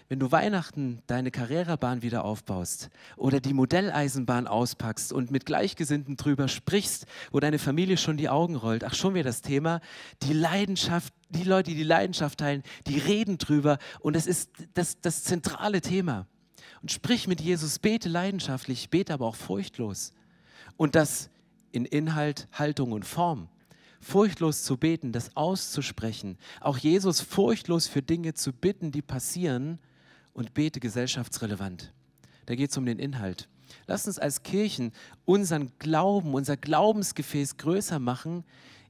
Wenn 0.08 0.20
du 0.20 0.30
Weihnachten 0.30 1.02
deine 1.06 1.30
Carrera-Bahn 1.30 2.02
wieder 2.02 2.24
aufbaust 2.24 2.90
oder 3.16 3.40
die 3.40 3.54
Modelleisenbahn 3.54 4.46
auspackst 4.46 5.12
und 5.12 5.30
mit 5.30 5.46
Gleichgesinnten 5.46 6.16
drüber 6.16 6.48
sprichst, 6.48 7.06
wo 7.32 7.40
deine 7.40 7.58
Familie 7.58 7.96
schon 7.96 8.16
die 8.16 8.28
Augen 8.28 8.56
rollt, 8.56 8.84
ach 8.84 8.94
schon 8.94 9.14
wieder 9.14 9.24
das 9.24 9.42
Thema, 9.42 9.80
die 10.22 10.34
Leidenschaft, 10.34 11.12
die 11.30 11.44
Leute, 11.44 11.70
die 11.70 11.76
die 11.76 11.84
Leidenschaft 11.84 12.38
teilen, 12.38 12.62
die 12.86 12.98
reden 12.98 13.38
drüber 13.38 13.78
und 14.00 14.14
das 14.14 14.26
ist 14.26 14.50
das, 14.74 15.00
das 15.00 15.24
zentrale 15.24 15.80
Thema. 15.80 16.26
Und 16.82 16.92
sprich 16.92 17.26
mit 17.26 17.40
Jesus, 17.40 17.78
bete 17.78 18.10
leidenschaftlich, 18.10 18.90
bete 18.90 19.14
aber 19.14 19.26
auch 19.26 19.36
furchtlos. 19.36 20.12
Und 20.76 20.94
das 20.94 21.30
in 21.72 21.86
Inhalt, 21.86 22.46
Haltung 22.52 22.92
und 22.92 23.06
Form 23.06 23.48
furchtlos 24.04 24.62
zu 24.62 24.76
beten, 24.76 25.12
das 25.12 25.34
auszusprechen, 25.34 26.36
auch 26.60 26.76
Jesus 26.76 27.20
furchtlos 27.20 27.86
für 27.86 28.02
Dinge 28.02 28.34
zu 28.34 28.52
bitten, 28.52 28.92
die 28.92 29.02
passieren, 29.02 29.78
und 30.34 30.52
bete 30.52 30.80
gesellschaftsrelevant. 30.80 31.92
Da 32.44 32.54
geht 32.54 32.70
es 32.70 32.76
um 32.76 32.84
den 32.84 32.98
Inhalt. 32.98 33.48
Lass 33.86 34.06
uns 34.06 34.18
als 34.18 34.42
Kirchen 34.42 34.92
unseren 35.24 35.72
Glauben, 35.78 36.34
unser 36.34 36.56
Glaubensgefäß 36.56 37.56
größer 37.56 37.98
machen, 37.98 38.44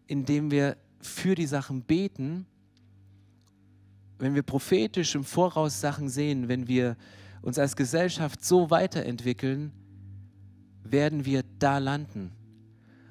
indem 0.07 0.51
wir 0.51 0.77
für 1.01 1.35
die 1.35 1.47
Sachen 1.47 1.83
beten. 1.83 2.47
Wenn 4.19 4.35
wir 4.35 4.43
prophetisch 4.43 5.15
im 5.15 5.25
Voraus 5.25 5.81
Sachen 5.81 6.09
sehen, 6.09 6.49
wenn 6.49 6.67
wir 6.67 6.97
uns 7.43 7.59
als 7.59 7.77
Gesellschaft 7.77 8.45
so 8.45 8.71
weiterentwickeln, 8.71 9.73
werden 10.83 11.25
wir 11.25 11.43
da 11.59 11.79
landen. 11.79 12.33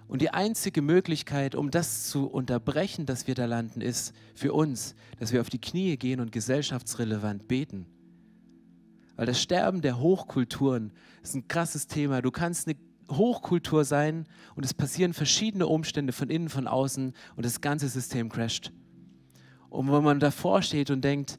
Und 0.07 0.21
die 0.21 0.29
einzige 0.29 0.81
Möglichkeit, 0.81 1.55
um 1.55 1.71
das 1.71 2.09
zu 2.09 2.27
unterbrechen, 2.27 3.05
dass 3.05 3.25
wir 3.27 3.35
da 3.35 3.45
landen, 3.45 3.81
ist 3.81 4.13
für 4.35 4.53
uns, 4.53 4.95
dass 5.19 5.31
wir 5.31 5.41
auf 5.41 5.49
die 5.49 5.61
Knie 5.61 5.97
gehen 5.97 6.19
und 6.19 6.31
gesellschaftsrelevant 6.31 7.47
beten. 7.47 7.87
Weil 9.15 9.25
das 9.25 9.41
Sterben 9.41 9.81
der 9.81 9.99
Hochkulturen 9.99 10.91
ist 11.21 11.35
ein 11.35 11.47
krasses 11.47 11.87
Thema. 11.87 12.21
Du 12.21 12.31
kannst 12.31 12.67
eine 12.67 12.77
Hochkultur 13.09 13.85
sein 13.85 14.25
und 14.55 14.65
es 14.65 14.73
passieren 14.73 15.13
verschiedene 15.13 15.67
Umstände 15.67 16.13
von 16.13 16.29
innen, 16.29 16.49
von 16.49 16.67
außen 16.67 17.13
und 17.35 17.45
das 17.45 17.61
ganze 17.61 17.89
System 17.89 18.29
crasht. 18.29 18.71
Und 19.69 19.91
wenn 19.91 20.03
man 20.03 20.19
davor 20.19 20.61
steht 20.61 20.89
und 20.89 21.03
denkt, 21.03 21.37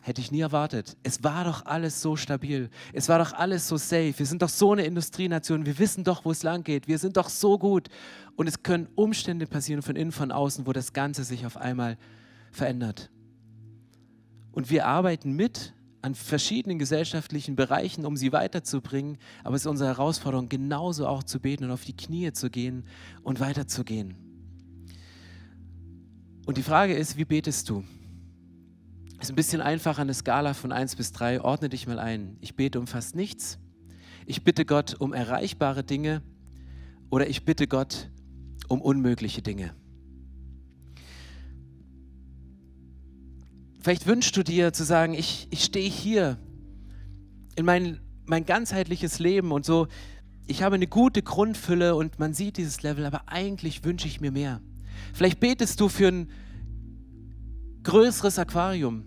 hätte 0.00 0.20
ich 0.20 0.32
nie 0.32 0.40
erwartet. 0.40 0.96
Es 1.02 1.22
war 1.22 1.44
doch 1.44 1.66
alles 1.66 2.00
so 2.00 2.16
stabil. 2.16 2.70
Es 2.92 3.08
war 3.08 3.18
doch 3.18 3.32
alles 3.32 3.68
so 3.68 3.76
safe. 3.76 4.14
Wir 4.16 4.26
sind 4.26 4.42
doch 4.42 4.48
so 4.48 4.72
eine 4.72 4.84
Industrienation. 4.84 5.66
Wir 5.66 5.78
wissen 5.78 6.04
doch, 6.04 6.24
wo 6.24 6.30
es 6.30 6.42
lang 6.42 6.64
geht. 6.64 6.88
Wir 6.88 6.98
sind 6.98 7.16
doch 7.16 7.28
so 7.28 7.58
gut. 7.58 7.88
Und 8.34 8.48
es 8.48 8.62
können 8.62 8.88
Umstände 8.94 9.46
passieren 9.46 9.82
von 9.82 9.96
innen, 9.96 10.12
von 10.12 10.32
außen, 10.32 10.66
wo 10.66 10.72
das 10.72 10.94
Ganze 10.94 11.22
sich 11.22 11.44
auf 11.44 11.58
einmal 11.58 11.98
verändert. 12.50 13.10
Und 14.52 14.70
wir 14.70 14.86
arbeiten 14.86 15.32
mit 15.32 15.74
an 16.02 16.14
verschiedenen 16.14 16.78
gesellschaftlichen 16.78 17.56
Bereichen, 17.56 18.06
um 18.06 18.16
sie 18.16 18.32
weiterzubringen. 18.32 19.18
Aber 19.44 19.56
es 19.56 19.62
ist 19.62 19.66
unsere 19.66 19.90
Herausforderung, 19.90 20.48
genauso 20.48 21.06
auch 21.06 21.22
zu 21.22 21.40
beten 21.40 21.64
und 21.64 21.70
auf 21.70 21.84
die 21.84 21.96
Knie 21.96 22.32
zu 22.32 22.50
gehen 22.50 22.84
und 23.22 23.40
weiterzugehen. 23.40 24.16
Und 26.46 26.56
die 26.56 26.62
Frage 26.62 26.94
ist, 26.94 27.16
wie 27.16 27.24
betest 27.24 27.68
du? 27.68 27.84
Ist 29.20 29.30
ein 29.30 29.36
bisschen 29.36 29.60
einfacher 29.60 30.00
eine 30.00 30.14
Skala 30.14 30.54
von 30.54 30.72
1 30.72 30.96
bis 30.96 31.12
3. 31.12 31.42
Ordne 31.42 31.68
dich 31.68 31.86
mal 31.86 31.98
ein. 31.98 32.38
Ich 32.40 32.56
bete 32.56 32.80
um 32.80 32.86
fast 32.86 33.14
nichts. 33.14 33.58
Ich 34.24 34.44
bitte 34.44 34.64
Gott 34.64 34.96
um 34.98 35.12
erreichbare 35.12 35.84
Dinge 35.84 36.22
oder 37.10 37.28
ich 37.28 37.44
bitte 37.44 37.66
Gott 37.66 38.10
um 38.68 38.80
unmögliche 38.80 39.42
Dinge. 39.42 39.74
Vielleicht 43.80 44.06
wünschst 44.06 44.36
du 44.36 44.42
dir 44.42 44.72
zu 44.74 44.84
sagen, 44.84 45.14
ich, 45.14 45.48
ich 45.50 45.64
stehe 45.64 45.88
hier 45.88 46.38
in 47.56 47.64
mein, 47.64 48.00
mein 48.26 48.44
ganzheitliches 48.44 49.18
Leben 49.18 49.52
und 49.52 49.64
so, 49.64 49.88
ich 50.46 50.62
habe 50.62 50.74
eine 50.74 50.86
gute 50.86 51.22
Grundfülle 51.22 51.94
und 51.94 52.18
man 52.18 52.34
sieht 52.34 52.58
dieses 52.58 52.82
Level, 52.82 53.06
aber 53.06 53.22
eigentlich 53.28 53.84
wünsche 53.84 54.06
ich 54.06 54.20
mir 54.20 54.32
mehr. 54.32 54.60
Vielleicht 55.14 55.40
betest 55.40 55.80
du 55.80 55.88
für 55.88 56.08
ein 56.08 56.30
größeres 57.84 58.38
Aquarium, 58.38 59.04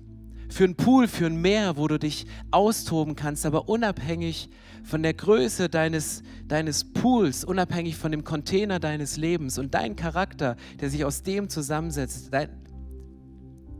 für 0.50 0.64
einen 0.64 0.76
Pool, 0.76 1.08
für 1.08 1.28
ein 1.28 1.40
Meer, 1.40 1.78
wo 1.78 1.88
du 1.88 2.00
dich 2.00 2.26
austoben 2.50 3.16
kannst, 3.16 3.46
aber 3.46 3.70
unabhängig 3.70 4.50
von 4.84 5.04
der 5.04 5.14
Größe 5.14 5.70
deines, 5.70 6.24
deines 6.48 6.94
Pools, 6.94 7.44
unabhängig 7.44 7.96
von 7.96 8.12
dem 8.12 8.24
Container 8.24 8.80
deines 8.80 9.18
Lebens 9.18 9.60
und 9.60 9.76
dein 9.76 9.96
Charakter, 9.96 10.56
der 10.82 10.90
sich 10.90 11.06
aus 11.06 11.22
dem 11.22 11.48
zusammensetzt, 11.48 12.34
dein, 12.34 12.63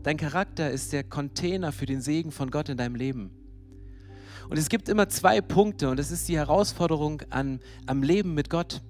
Dein 0.04 0.18
Charakter 0.18 0.70
ist 0.70 0.92
der 0.92 1.02
Container 1.02 1.72
für 1.72 1.86
den 1.86 2.02
Segen 2.02 2.30
von 2.30 2.50
Gott 2.50 2.68
in 2.68 2.76
deinem 2.76 2.94
Leben. 2.94 3.30
Und 4.50 4.58
es 4.58 4.68
gibt 4.68 4.90
immer 4.90 5.08
zwei 5.08 5.40
Punkte 5.40 5.88
und 5.88 5.98
das 5.98 6.10
ist 6.10 6.28
die 6.28 6.36
Herausforderung 6.36 7.22
an, 7.30 7.58
am 7.86 8.02
Leben 8.02 8.34
mit 8.34 8.50
Gott. 8.50 8.82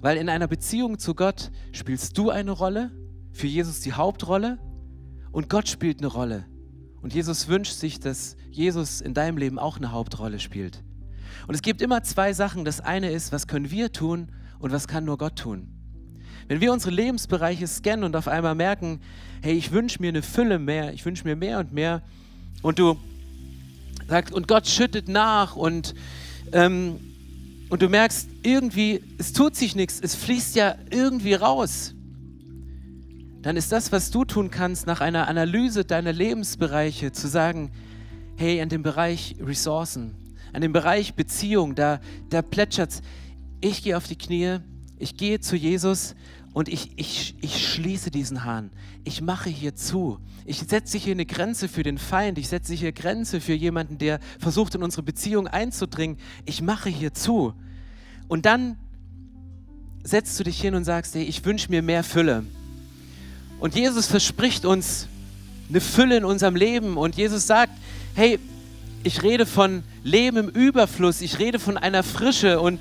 Weil 0.00 0.16
in 0.16 0.30
einer 0.30 0.48
Beziehung 0.48 0.98
zu 0.98 1.14
Gott 1.14 1.50
spielst 1.72 2.16
du 2.16 2.30
eine 2.30 2.52
Rolle, 2.52 2.90
für 3.32 3.48
Jesus 3.48 3.80
die 3.80 3.92
Hauptrolle 3.92 4.58
und 5.30 5.50
Gott 5.50 5.68
spielt 5.68 5.98
eine 5.98 6.06
Rolle. 6.06 6.46
Und 7.02 7.12
Jesus 7.12 7.48
wünscht 7.48 7.74
sich, 7.74 8.00
dass 8.00 8.38
Jesus 8.50 9.02
in 9.02 9.12
deinem 9.12 9.36
Leben 9.36 9.58
auch 9.58 9.76
eine 9.76 9.92
Hauptrolle 9.92 10.38
spielt. 10.38 10.82
Und 11.48 11.54
es 11.54 11.60
gibt 11.60 11.82
immer 11.82 12.02
zwei 12.02 12.32
Sachen. 12.32 12.64
Das 12.64 12.80
eine 12.80 13.10
ist, 13.10 13.30
was 13.30 13.46
können 13.46 13.70
wir 13.70 13.92
tun 13.92 14.32
und 14.58 14.72
was 14.72 14.88
kann 14.88 15.04
nur 15.04 15.18
Gott 15.18 15.36
tun. 15.36 15.79
Wenn 16.50 16.60
wir 16.60 16.72
unsere 16.72 16.92
Lebensbereiche 16.92 17.64
scannen 17.68 18.02
und 18.02 18.16
auf 18.16 18.26
einmal 18.26 18.56
merken, 18.56 19.00
hey, 19.40 19.52
ich 19.52 19.70
wünsche 19.70 20.02
mir 20.02 20.08
eine 20.08 20.20
Fülle 20.20 20.58
mehr, 20.58 20.92
ich 20.92 21.06
wünsche 21.06 21.22
mir 21.22 21.36
mehr 21.36 21.60
und 21.60 21.72
mehr, 21.72 22.02
und 22.62 22.80
du 22.80 22.98
sagst, 24.08 24.34
und 24.34 24.48
Gott 24.48 24.66
schüttet 24.66 25.06
nach 25.06 25.54
und, 25.54 25.94
ähm, 26.50 26.98
und 27.68 27.82
du 27.82 27.88
merkst, 27.88 28.28
irgendwie, 28.42 29.00
es 29.16 29.32
tut 29.32 29.54
sich 29.54 29.76
nichts, 29.76 30.00
es 30.02 30.16
fließt 30.16 30.56
ja 30.56 30.74
irgendwie 30.90 31.34
raus, 31.34 31.94
dann 33.42 33.56
ist 33.56 33.70
das, 33.70 33.92
was 33.92 34.10
du 34.10 34.24
tun 34.24 34.50
kannst, 34.50 34.88
nach 34.88 35.00
einer 35.00 35.28
Analyse 35.28 35.84
deiner 35.84 36.12
Lebensbereiche 36.12 37.12
zu 37.12 37.28
sagen, 37.28 37.70
hey, 38.36 38.60
an 38.60 38.70
dem 38.70 38.82
Bereich 38.82 39.36
Ressourcen, 39.40 40.16
an 40.52 40.62
dem 40.62 40.72
Bereich 40.72 41.14
Beziehung, 41.14 41.76
da, 41.76 42.00
da 42.28 42.42
plätschert's. 42.42 43.02
Ich 43.60 43.84
gehe 43.84 43.96
auf 43.96 44.08
die 44.08 44.18
Knie, 44.18 44.58
ich 44.98 45.16
gehe 45.16 45.38
zu 45.38 45.54
Jesus 45.54 46.16
und 46.52 46.68
ich, 46.68 46.90
ich, 46.96 47.34
ich 47.40 47.68
schließe 47.68 48.10
diesen 48.10 48.44
Hahn. 48.44 48.70
Ich 49.04 49.20
mache 49.20 49.50
hier 49.50 49.76
zu. 49.76 50.18
Ich 50.44 50.58
setze 50.58 50.98
hier 50.98 51.12
eine 51.12 51.26
Grenze 51.26 51.68
für 51.68 51.84
den 51.84 51.96
Feind. 51.96 52.38
Ich 52.38 52.48
setze 52.48 52.74
hier 52.74 52.92
Grenze 52.92 53.40
für 53.40 53.52
jemanden, 53.52 53.98
der 53.98 54.18
versucht, 54.38 54.74
in 54.74 54.82
unsere 54.82 55.02
Beziehung 55.02 55.46
einzudringen. 55.46 56.18
Ich 56.44 56.60
mache 56.60 56.88
hier 56.88 57.14
zu. 57.14 57.54
Und 58.26 58.46
dann 58.46 58.76
setzt 60.02 60.38
du 60.40 60.44
dich 60.44 60.60
hin 60.60 60.74
und 60.74 60.84
sagst, 60.84 61.14
hey, 61.14 61.22
ich 61.22 61.44
wünsche 61.44 61.70
mir 61.70 61.82
mehr 61.82 62.02
Fülle. 62.02 62.44
Und 63.60 63.76
Jesus 63.76 64.06
verspricht 64.06 64.64
uns 64.64 65.06
eine 65.68 65.80
Fülle 65.80 66.16
in 66.16 66.24
unserem 66.24 66.56
Leben. 66.56 66.96
Und 66.96 67.16
Jesus 67.16 67.46
sagt, 67.46 67.72
hey, 68.14 68.40
ich 69.04 69.22
rede 69.22 69.46
von 69.46 69.84
Leben 70.02 70.36
im 70.36 70.48
Überfluss. 70.48 71.20
Ich 71.20 71.38
rede 71.38 71.60
von 71.60 71.76
einer 71.76 72.02
Frische 72.02 72.60
und 72.60 72.80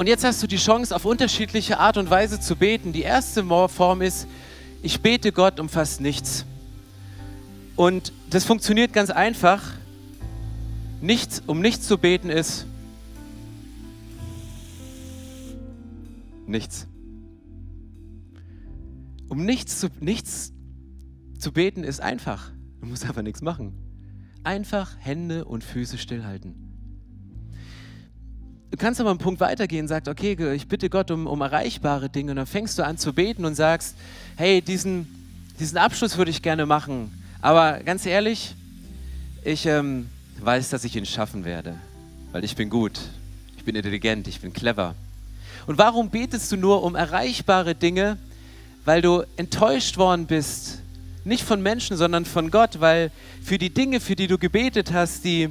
und 0.00 0.06
jetzt 0.06 0.24
hast 0.24 0.42
du 0.42 0.46
die 0.46 0.56
Chance, 0.56 0.96
auf 0.96 1.04
unterschiedliche 1.04 1.78
Art 1.78 1.98
und 1.98 2.08
Weise 2.08 2.40
zu 2.40 2.56
beten. 2.56 2.94
Die 2.94 3.02
erste 3.02 3.44
Form 3.68 4.00
ist, 4.00 4.26
ich 4.80 5.02
bete 5.02 5.30
Gott 5.30 5.60
um 5.60 5.68
fast 5.68 6.00
nichts. 6.00 6.46
Und 7.76 8.10
das 8.30 8.46
funktioniert 8.46 8.94
ganz 8.94 9.10
einfach. 9.10 9.62
Nichts, 11.02 11.42
um 11.46 11.60
nichts 11.60 11.86
zu 11.86 11.98
beten 11.98 12.30
ist 12.30 12.64
nichts. 16.46 16.86
Um 19.28 19.44
nichts 19.44 19.80
zu, 19.80 19.88
nichts 20.00 20.54
zu 21.38 21.52
beten 21.52 21.84
ist 21.84 22.00
einfach. 22.00 22.50
Du 22.80 22.86
musst 22.86 23.04
einfach 23.04 23.22
nichts 23.22 23.42
machen. 23.42 23.74
Einfach 24.44 24.96
Hände 24.98 25.44
und 25.44 25.62
Füße 25.62 25.98
stillhalten. 25.98 26.69
Du 28.70 28.76
kannst 28.76 29.00
aber 29.00 29.10
einen 29.10 29.18
Punkt 29.18 29.40
weitergehen 29.40 29.82
und 29.82 29.88
sagst, 29.88 30.08
okay, 30.08 30.36
ich 30.54 30.68
bitte 30.68 30.88
Gott 30.88 31.10
um, 31.10 31.26
um 31.26 31.40
erreichbare 31.40 32.08
Dinge. 32.08 32.32
Und 32.32 32.36
dann 32.36 32.46
fängst 32.46 32.78
du 32.78 32.84
an 32.84 32.98
zu 32.98 33.12
beten 33.12 33.44
und 33.44 33.56
sagst, 33.56 33.96
hey, 34.36 34.62
diesen, 34.62 35.08
diesen 35.58 35.76
Abschluss 35.76 36.16
würde 36.16 36.30
ich 36.30 36.40
gerne 36.40 36.66
machen. 36.66 37.12
Aber 37.42 37.80
ganz 37.80 38.06
ehrlich, 38.06 38.54
ich 39.44 39.66
ähm, 39.66 40.08
weiß, 40.40 40.70
dass 40.70 40.84
ich 40.84 40.94
ihn 40.94 41.06
schaffen 41.06 41.44
werde, 41.44 41.76
weil 42.30 42.44
ich 42.44 42.54
bin 42.54 42.70
gut, 42.70 43.00
ich 43.56 43.64
bin 43.64 43.74
intelligent, 43.74 44.28
ich 44.28 44.40
bin 44.40 44.52
clever. 44.52 44.94
Und 45.66 45.76
warum 45.78 46.10
betest 46.10 46.52
du 46.52 46.56
nur 46.56 46.84
um 46.84 46.94
erreichbare 46.94 47.74
Dinge? 47.74 48.18
Weil 48.84 49.02
du 49.02 49.24
enttäuscht 49.36 49.96
worden 49.98 50.26
bist, 50.26 50.78
nicht 51.24 51.42
von 51.42 51.60
Menschen, 51.60 51.96
sondern 51.96 52.24
von 52.24 52.50
Gott, 52.50 52.80
weil 52.80 53.10
für 53.42 53.58
die 53.58 53.70
Dinge, 53.70 54.00
für 54.00 54.16
die 54.16 54.26
du 54.26 54.38
gebetet 54.38 54.92
hast, 54.92 55.24
die 55.24 55.50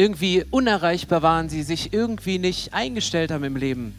irgendwie 0.00 0.44
unerreichbar 0.50 1.20
waren, 1.20 1.50
sie 1.50 1.62
sich 1.62 1.92
irgendwie 1.92 2.38
nicht 2.38 2.72
eingestellt 2.72 3.30
haben 3.30 3.44
im 3.44 3.56
Leben. 3.56 3.94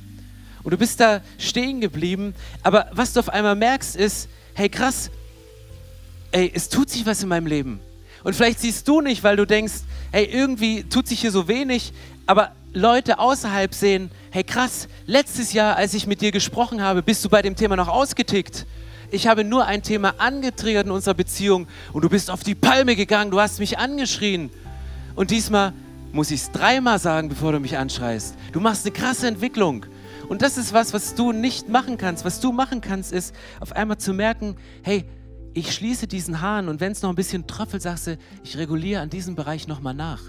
Und 0.63 0.71
du 0.71 0.77
bist 0.77 0.99
da 0.99 1.21
stehen 1.37 1.79
geblieben, 1.79 2.33
aber 2.63 2.89
was 2.91 3.13
du 3.13 3.19
auf 3.19 3.29
einmal 3.29 3.55
merkst 3.55 3.95
ist, 3.95 4.27
hey 4.55 4.67
krass, 4.67 5.11
ey, 6.31 6.51
es 6.53 6.69
tut 6.69 6.89
sich 6.89 7.05
was 7.05 7.21
in 7.21 7.29
meinem 7.29 7.45
Leben. 7.45 7.79
Und 8.23 8.35
vielleicht 8.35 8.59
siehst 8.59 8.87
du 8.87 9.01
nicht, 9.01 9.23
weil 9.23 9.35
du 9.35 9.45
denkst, 9.45 9.73
hey, 10.11 10.25
irgendwie 10.25 10.83
tut 10.83 11.07
sich 11.07 11.21
hier 11.21 11.31
so 11.31 11.47
wenig, 11.47 11.93
aber 12.25 12.51
Leute 12.73 13.19
außerhalb 13.19 13.71
sehen, 13.71 14.09
hey 14.31 14.43
krass, 14.43 14.87
letztes 15.05 15.53
Jahr, 15.53 15.75
als 15.75 15.93
ich 15.93 16.07
mit 16.07 16.21
dir 16.21 16.31
gesprochen 16.31 16.81
habe, 16.81 17.03
bist 17.03 17.23
du 17.23 17.29
bei 17.29 17.43
dem 17.43 17.55
Thema 17.55 17.75
noch 17.75 17.89
ausgetickt. 17.89 18.65
Ich 19.11 19.27
habe 19.27 19.43
nur 19.43 19.67
ein 19.67 19.83
Thema 19.83 20.15
angetriggert 20.17 20.87
in 20.87 20.91
unserer 20.91 21.13
Beziehung 21.13 21.67
und 21.93 22.03
du 22.03 22.09
bist 22.09 22.31
auf 22.31 22.43
die 22.43 22.55
Palme 22.55 22.95
gegangen, 22.95 23.29
du 23.29 23.39
hast 23.39 23.59
mich 23.59 23.77
angeschrien. 23.77 24.49
Und 25.15 25.31
diesmal 25.31 25.73
muss 26.13 26.31
ich 26.31 26.41
es 26.41 26.51
dreimal 26.51 26.99
sagen, 26.99 27.29
bevor 27.29 27.51
du 27.51 27.59
mich 27.59 27.77
anschreist. 27.77 28.35
Du 28.51 28.59
machst 28.59 28.85
eine 28.85 28.93
krasse 28.93 29.27
Entwicklung. 29.27 29.85
Und 30.27 30.41
das 30.41 30.57
ist 30.57 30.73
was, 30.73 30.93
was 30.93 31.15
du 31.15 31.31
nicht 31.31 31.69
machen 31.69 31.97
kannst. 31.97 32.25
Was 32.25 32.39
du 32.39 32.51
machen 32.51 32.81
kannst, 32.81 33.11
ist 33.11 33.35
auf 33.59 33.73
einmal 33.73 33.97
zu 33.97 34.13
merken, 34.13 34.55
hey, 34.83 35.05
ich 35.53 35.73
schließe 35.73 36.07
diesen 36.07 36.41
Hahn 36.41 36.69
und 36.69 36.79
wenn 36.79 36.93
es 36.93 37.01
noch 37.01 37.09
ein 37.09 37.15
bisschen 37.15 37.47
tröpfelt, 37.47 37.81
sagst 37.81 38.07
du, 38.07 38.17
ich 38.43 38.57
reguliere 38.57 39.01
an 39.01 39.09
diesem 39.09 39.35
Bereich 39.35 39.67
nochmal 39.67 39.93
nach. 39.93 40.21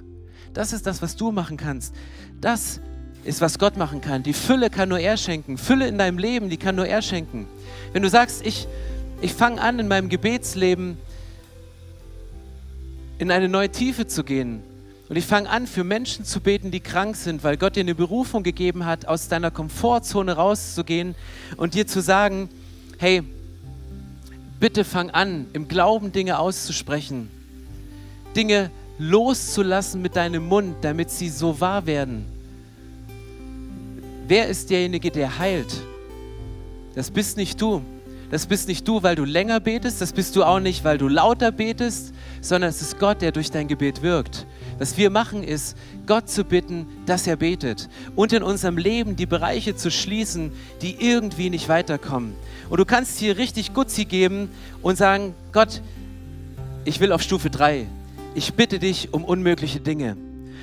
Das 0.52 0.72
ist 0.72 0.86
das, 0.86 1.02
was 1.02 1.16
du 1.16 1.30
machen 1.30 1.56
kannst. 1.56 1.94
Das 2.40 2.80
ist, 3.24 3.40
was 3.40 3.58
Gott 3.58 3.76
machen 3.76 4.00
kann. 4.00 4.22
Die 4.22 4.32
Fülle 4.32 4.68
kann 4.68 4.88
nur 4.88 4.98
er 4.98 5.16
schenken. 5.16 5.56
Fülle 5.56 5.86
in 5.86 5.98
deinem 5.98 6.18
Leben, 6.18 6.50
die 6.50 6.56
kann 6.56 6.74
nur 6.74 6.86
er 6.86 7.02
schenken. 7.02 7.46
Wenn 7.92 8.02
du 8.02 8.08
sagst, 8.08 8.44
ich, 8.44 8.66
ich 9.20 9.32
fange 9.32 9.60
an, 9.60 9.78
in 9.78 9.86
meinem 9.86 10.08
Gebetsleben 10.08 10.96
in 13.18 13.30
eine 13.30 13.48
neue 13.48 13.70
Tiefe 13.70 14.08
zu 14.08 14.24
gehen, 14.24 14.64
Und 15.12 15.18
ich 15.18 15.26
fange 15.26 15.50
an, 15.50 15.66
für 15.66 15.84
Menschen 15.84 16.24
zu 16.24 16.40
beten, 16.40 16.70
die 16.70 16.80
krank 16.80 17.16
sind, 17.16 17.44
weil 17.44 17.58
Gott 17.58 17.76
dir 17.76 17.80
eine 17.80 17.94
Berufung 17.94 18.42
gegeben 18.42 18.86
hat, 18.86 19.04
aus 19.04 19.28
deiner 19.28 19.50
Komfortzone 19.50 20.32
rauszugehen 20.32 21.14
und 21.58 21.74
dir 21.74 21.86
zu 21.86 22.00
sagen, 22.00 22.48
hey, 22.96 23.22
bitte 24.58 24.84
fang 24.84 25.10
an, 25.10 25.48
im 25.52 25.68
Glauben 25.68 26.12
Dinge 26.12 26.38
auszusprechen, 26.38 27.28
Dinge 28.34 28.70
loszulassen 28.98 30.00
mit 30.00 30.16
deinem 30.16 30.48
Mund, 30.48 30.76
damit 30.80 31.10
sie 31.10 31.28
so 31.28 31.60
wahr 31.60 31.84
werden. 31.84 32.24
Wer 34.26 34.48
ist 34.48 34.70
derjenige, 34.70 35.10
der 35.10 35.38
heilt? 35.38 35.74
Das 36.94 37.10
bist 37.10 37.36
nicht 37.36 37.60
du. 37.60 37.82
Das 38.30 38.46
bist 38.46 38.66
nicht 38.66 38.88
du, 38.88 39.02
weil 39.02 39.14
du 39.14 39.26
länger 39.26 39.60
betest, 39.60 40.00
das 40.00 40.14
bist 40.14 40.36
du 40.36 40.42
auch 40.42 40.58
nicht, 40.58 40.84
weil 40.84 40.96
du 40.96 41.06
lauter 41.06 41.52
betest, 41.52 42.14
sondern 42.40 42.70
es 42.70 42.80
ist 42.80 42.98
Gott, 42.98 43.20
der 43.20 43.30
durch 43.30 43.50
dein 43.50 43.68
Gebet 43.68 44.00
wirkt. 44.00 44.46
Was 44.82 44.96
wir 44.96 45.10
machen, 45.10 45.44
ist, 45.44 45.76
Gott 46.08 46.28
zu 46.28 46.42
bitten, 46.42 46.88
dass 47.06 47.28
er 47.28 47.36
betet 47.36 47.88
und 48.16 48.32
in 48.32 48.42
unserem 48.42 48.76
Leben 48.76 49.14
die 49.14 49.26
Bereiche 49.26 49.76
zu 49.76 49.92
schließen, 49.92 50.50
die 50.80 50.96
irgendwie 50.98 51.50
nicht 51.50 51.68
weiterkommen. 51.68 52.32
Und 52.68 52.80
du 52.80 52.84
kannst 52.84 53.20
hier 53.20 53.38
richtig 53.38 53.74
Gutzi 53.74 54.06
geben 54.06 54.50
und 54.82 54.98
sagen, 54.98 55.36
Gott, 55.52 55.82
ich 56.84 56.98
will 56.98 57.12
auf 57.12 57.22
Stufe 57.22 57.48
3. 57.48 57.86
Ich 58.34 58.54
bitte 58.54 58.80
dich 58.80 59.14
um 59.14 59.24
unmögliche 59.24 59.78
Dinge. 59.78 60.16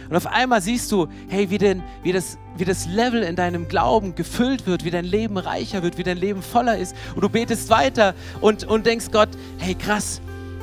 Und 0.10 0.18
auf 0.18 0.28
einmal 0.28 0.62
siehst 0.62 0.92
du, 0.92 1.08
hey, 1.30 1.50
wie, 1.50 1.58
denn, 1.58 1.82
wie, 2.04 2.12
das, 2.12 2.38
wie 2.58 2.66
das 2.66 2.88
Level 2.88 3.24
in 3.24 3.38
deinem 3.38 3.70
Glauben 3.70 4.16
gefüllt 4.16 4.68
wird, 4.68 4.84
wie 4.84 4.92
dein 4.92 5.06
Leben 5.06 5.38
reicher 5.38 5.82
wird, 5.82 5.98
wie 5.98 6.04
dein 6.04 6.18
Leben 6.18 6.42
voller 6.42 6.78
ist. 6.78 6.94
Und 7.16 7.22
du 7.22 7.30
betest 7.30 7.70
weiter 7.70 8.14
und, 8.42 8.66
und 8.66 8.86
denkst, 8.86 9.12
Gott, 9.14 9.30
hey, 9.60 9.76
krass, 9.76 10.20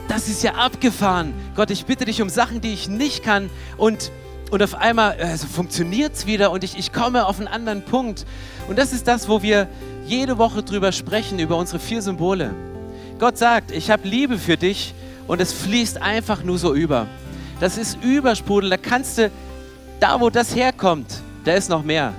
das 0.08 0.28
ist 0.28 0.42
ja 0.42 0.54
abgefahren. 0.54 1.34
Gott, 1.54 1.70
ich 1.70 1.86
bitte 1.86 2.04
dich 2.04 2.22
um 2.22 2.28
Sachen, 2.28 2.60
die 2.60 2.72
ich 2.72 2.88
nicht 2.88 3.22
kann. 3.22 3.50
Und, 3.76 4.10
und 4.50 4.62
auf 4.62 4.74
einmal 4.74 5.16
also 5.20 5.46
funktioniert 5.46 6.14
es 6.14 6.26
wieder 6.26 6.50
und 6.50 6.64
ich, 6.64 6.78
ich 6.78 6.92
komme 6.92 7.26
auf 7.26 7.38
einen 7.38 7.48
anderen 7.48 7.84
Punkt. 7.84 8.24
Und 8.68 8.78
das 8.78 8.92
ist 8.92 9.08
das, 9.08 9.28
wo 9.28 9.42
wir 9.42 9.68
jede 10.06 10.38
Woche 10.38 10.62
drüber 10.62 10.92
sprechen, 10.92 11.38
über 11.38 11.56
unsere 11.56 11.78
vier 11.78 12.02
Symbole. 12.02 12.54
Gott 13.18 13.38
sagt, 13.38 13.70
ich 13.70 13.90
habe 13.90 14.06
Liebe 14.06 14.38
für 14.38 14.56
dich 14.56 14.94
und 15.26 15.40
es 15.40 15.52
fließt 15.52 16.00
einfach 16.00 16.42
nur 16.42 16.58
so 16.58 16.74
über. 16.74 17.06
Das 17.60 17.78
ist 17.78 17.98
Übersprudel. 18.02 18.70
Da 18.70 18.76
kannst 18.76 19.18
du, 19.18 19.30
da 20.00 20.20
wo 20.20 20.30
das 20.30 20.54
herkommt, 20.54 21.22
da 21.44 21.54
ist 21.54 21.70
noch 21.70 21.82
mehr. 21.82 22.12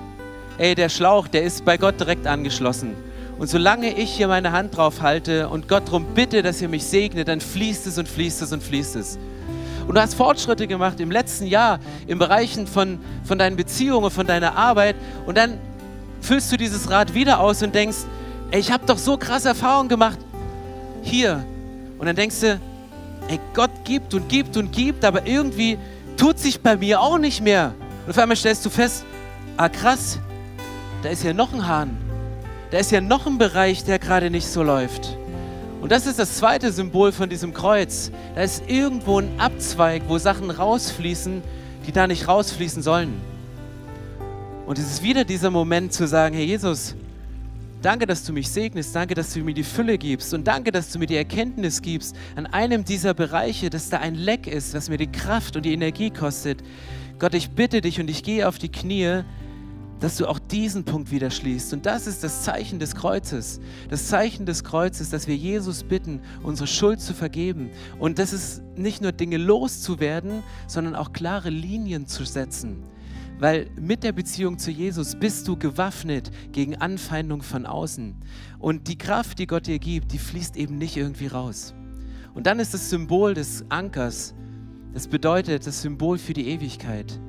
Ey, 0.57 0.73
der 0.73 0.89
Schlauch, 0.89 1.27
der 1.27 1.43
ist 1.43 1.63
bei 1.63 1.77
Gott 1.77 1.99
direkt 1.99 2.25
angeschlossen. 2.25 2.95
Und 3.37 3.47
solange 3.47 3.93
ich 3.93 4.11
hier 4.11 4.27
meine 4.27 4.51
Hand 4.51 4.75
drauf 4.75 5.01
halte 5.01 5.49
und 5.49 5.67
Gott 5.67 5.87
darum 5.87 6.05
bitte, 6.15 6.41
dass 6.41 6.61
er 6.61 6.69
mich 6.69 6.85
segnet, 6.85 7.27
dann 7.27 7.39
fließt 7.39 7.85
es 7.85 7.97
und 7.97 8.07
fließt 8.07 8.41
es 8.41 8.51
und 8.51 8.63
fließt 8.63 8.95
es. 8.95 9.19
Und 9.87 9.95
du 9.95 10.01
hast 10.01 10.15
Fortschritte 10.15 10.67
gemacht 10.67 10.99
im 10.99 11.11
letzten 11.11 11.45
Jahr 11.45 11.79
im 12.07 12.19
Bereichen 12.19 12.67
von, 12.67 12.99
von 13.23 13.37
deinen 13.37 13.55
Beziehungen, 13.55 14.09
von 14.09 14.25
deiner 14.25 14.57
Arbeit. 14.57 14.95
Und 15.25 15.37
dann 15.37 15.59
füllst 16.19 16.51
du 16.51 16.57
dieses 16.57 16.89
Rad 16.89 17.13
wieder 17.13 17.39
aus 17.39 17.61
und 17.61 17.73
denkst, 17.73 17.97
ey, 18.51 18.59
ich 18.59 18.71
habe 18.71 18.85
doch 18.85 18.97
so 18.97 19.17
krasse 19.17 19.49
Erfahrungen 19.49 19.87
gemacht. 19.87 20.17
Hier. 21.03 21.45
Und 21.99 22.07
dann 22.07 22.15
denkst 22.15 22.39
du, 22.41 22.59
ey, 23.27 23.39
Gott 23.53 23.71
gibt 23.85 24.13
und 24.13 24.27
gibt 24.27 24.57
und 24.57 24.71
gibt, 24.71 25.05
aber 25.05 25.25
irgendwie 25.27 25.77
tut 26.17 26.39
sich 26.39 26.59
bei 26.59 26.75
mir 26.75 26.99
auch 26.99 27.17
nicht 27.19 27.41
mehr. 27.41 27.73
Und 28.05 28.11
auf 28.11 28.17
einmal 28.17 28.35
stellst 28.35 28.65
du 28.65 28.69
fest, 28.69 29.05
ah 29.55 29.69
krass, 29.69 30.19
da 31.03 31.09
ist 31.09 31.23
ja 31.23 31.33
noch 31.33 31.53
ein 31.53 31.65
Hahn. 31.65 32.06
Da 32.69 32.79
ist 32.79 32.91
ja 32.91 32.99
noch 32.99 33.25
ein 33.25 33.37
Bereich, 33.37 33.85
der 33.85 33.97
gerade 33.97 34.29
nicht 34.29 34.47
so 34.47 34.61
läuft. 34.61 35.17
Und 35.81 35.91
das 35.91 36.05
ist 36.05 36.19
das 36.19 36.35
zweite 36.37 36.71
Symbol 36.71 37.13
von 37.13 37.29
diesem 37.29 37.53
Kreuz. 37.53 38.11
Da 38.35 38.41
ist 38.41 38.63
irgendwo 38.67 39.19
ein 39.19 39.39
Abzweig, 39.39 40.03
wo 40.07 40.17
Sachen 40.17 40.51
rausfließen, 40.51 41.41
die 41.85 41.91
da 41.93 42.07
nicht 42.07 42.27
rausfließen 42.27 42.81
sollen. 42.81 43.21
Und 44.65 44.77
es 44.77 44.85
ist 44.91 45.03
wieder 45.03 45.23
dieser 45.23 45.49
Moment 45.49 45.93
zu 45.93 46.07
sagen, 46.07 46.35
Herr 46.35 46.43
Jesus, 46.43 46.93
danke, 47.81 48.05
dass 48.05 48.25
du 48.25 48.33
mich 48.33 48.49
segnest, 48.49 48.93
danke, 48.93 49.13
dass 49.13 49.33
du 49.33 49.39
mir 49.39 49.53
die 49.53 49.63
Fülle 49.63 49.97
gibst 49.97 50.33
und 50.33 50.45
danke, 50.45 50.73
dass 50.73 50.91
du 50.91 50.99
mir 50.99 51.05
die 51.05 51.15
Erkenntnis 51.15 51.81
gibst 51.81 52.17
an 52.35 52.47
einem 52.47 52.83
dieser 52.83 53.13
Bereiche, 53.13 53.69
dass 53.69 53.89
da 53.89 53.99
ein 53.99 54.15
Leck 54.15 54.45
ist, 54.45 54.73
was 54.73 54.89
mir 54.89 54.97
die 54.97 55.07
Kraft 55.07 55.55
und 55.55 55.63
die 55.63 55.71
Energie 55.71 56.09
kostet. 56.09 56.61
Gott, 57.17 57.33
ich 57.33 57.51
bitte 57.51 57.79
dich 57.79 58.01
und 58.01 58.09
ich 58.09 58.23
gehe 58.23 58.45
auf 58.45 58.57
die 58.57 58.69
Knie, 58.69 59.23
dass 59.99 60.17
du 60.17 60.27
auch 60.27 60.39
diesen 60.39 60.83
Punkt 60.83 61.11
wieder 61.11 61.31
schließt. 61.31 61.73
Und 61.73 61.85
das 61.85 62.07
ist 62.07 62.23
das 62.23 62.43
Zeichen 62.43 62.79
des 62.79 62.95
Kreuzes. 62.95 63.59
Das 63.89 64.07
Zeichen 64.07 64.45
des 64.45 64.63
Kreuzes, 64.63 65.09
dass 65.09 65.27
wir 65.27 65.35
Jesus 65.35 65.83
bitten, 65.83 66.21
unsere 66.43 66.67
Schuld 66.67 67.01
zu 67.01 67.13
vergeben. 67.13 67.71
Und 67.99 68.19
das 68.19 68.33
ist 68.33 68.61
nicht 68.75 69.01
nur 69.01 69.11
Dinge 69.11 69.37
loszuwerden, 69.37 70.43
sondern 70.67 70.95
auch 70.95 71.13
klare 71.13 71.49
Linien 71.49 72.07
zu 72.07 72.25
setzen. 72.25 72.83
Weil 73.39 73.69
mit 73.79 74.03
der 74.03 74.13
Beziehung 74.13 74.57
zu 74.57 74.71
Jesus 74.71 75.15
bist 75.15 75.47
du 75.47 75.57
gewaffnet 75.57 76.31
gegen 76.51 76.75
Anfeindung 76.75 77.43
von 77.43 77.65
außen. 77.65 78.15
Und 78.59 78.87
die 78.87 78.97
Kraft, 78.97 79.39
die 79.39 79.47
Gott 79.47 79.67
dir 79.67 79.79
gibt, 79.79 80.11
die 80.11 80.17
fließt 80.17 80.57
eben 80.57 80.77
nicht 80.77 80.97
irgendwie 80.97 81.27
raus. 81.27 81.75
Und 82.33 82.47
dann 82.47 82.59
ist 82.59 82.73
das 82.73 82.89
Symbol 82.89 83.33
des 83.33 83.65
Ankers, 83.69 84.33
das 84.93 85.07
bedeutet 85.07 85.67
das 85.67 85.81
Symbol 85.81 86.17
für 86.17 86.33
die 86.33 86.47
Ewigkeit. 86.49 87.19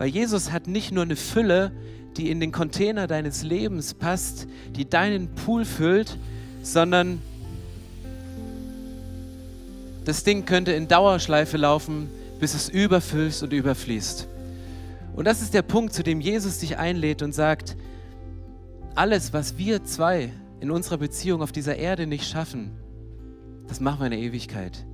Weil 0.00 0.08
Jesus 0.08 0.50
hat 0.50 0.66
nicht 0.66 0.92
nur 0.92 1.02
eine 1.02 1.14
Fülle, 1.14 1.72
die 2.16 2.30
in 2.30 2.40
den 2.40 2.52
Container 2.52 3.06
deines 3.06 3.42
Lebens 3.42 3.92
passt, 3.92 4.46
die 4.74 4.88
deinen 4.88 5.34
Pool 5.34 5.66
füllt, 5.66 6.16
sondern 6.62 7.20
das 10.06 10.24
Ding 10.24 10.46
könnte 10.46 10.72
in 10.72 10.88
Dauerschleife 10.88 11.58
laufen, 11.58 12.08
bis 12.40 12.54
es 12.54 12.70
überfüllt 12.70 13.42
und 13.42 13.52
überfließt. 13.52 14.26
Und 15.16 15.26
das 15.26 15.42
ist 15.42 15.52
der 15.52 15.60
Punkt, 15.60 15.92
zu 15.92 16.02
dem 16.02 16.22
Jesus 16.22 16.60
dich 16.60 16.78
einlädt 16.78 17.20
und 17.20 17.34
sagt, 17.34 17.76
alles, 18.94 19.34
was 19.34 19.58
wir 19.58 19.84
zwei 19.84 20.32
in 20.60 20.70
unserer 20.70 20.96
Beziehung 20.96 21.42
auf 21.42 21.52
dieser 21.52 21.76
Erde 21.76 22.06
nicht 22.06 22.26
schaffen, 22.26 22.70
das 23.68 23.80
machen 23.80 24.00
wir 24.00 24.06
in 24.06 24.12
der 24.12 24.20
Ewigkeit 24.20 24.86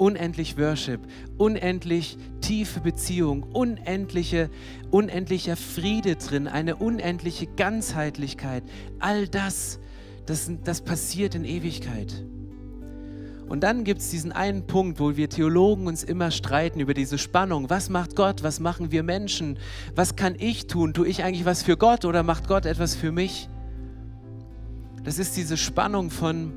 unendlich 0.00 0.56
Worship, 0.58 1.00
unendlich 1.36 2.16
tiefe 2.40 2.80
Beziehung, 2.80 3.42
unendliche, 3.42 4.48
unendlicher 4.90 5.56
Friede 5.56 6.16
drin, 6.16 6.48
eine 6.48 6.76
unendliche 6.76 7.46
Ganzheitlichkeit. 7.46 8.64
All 8.98 9.28
das, 9.28 9.78
das, 10.26 10.50
das 10.64 10.80
passiert 10.80 11.34
in 11.34 11.44
Ewigkeit. 11.44 12.24
Und 13.46 13.60
dann 13.60 13.84
gibt 13.84 14.00
es 14.00 14.10
diesen 14.10 14.32
einen 14.32 14.66
Punkt, 14.66 15.00
wo 15.00 15.16
wir 15.16 15.28
Theologen 15.28 15.86
uns 15.86 16.02
immer 16.04 16.30
streiten 16.30 16.80
über 16.80 16.94
diese 16.94 17.18
Spannung. 17.18 17.68
Was 17.68 17.90
macht 17.90 18.16
Gott? 18.16 18.42
Was 18.42 18.60
machen 18.60 18.92
wir 18.92 19.02
Menschen? 19.02 19.58
Was 19.94 20.16
kann 20.16 20.34
ich 20.38 20.66
tun? 20.66 20.94
Tue 20.94 21.08
ich 21.08 21.24
eigentlich 21.24 21.44
was 21.44 21.62
für 21.62 21.76
Gott 21.76 22.04
oder 22.04 22.22
macht 22.22 22.46
Gott 22.48 22.64
etwas 22.64 22.94
für 22.94 23.12
mich? 23.12 23.48
Das 25.02 25.18
ist 25.18 25.36
diese 25.36 25.56
Spannung 25.56 26.10
von, 26.10 26.52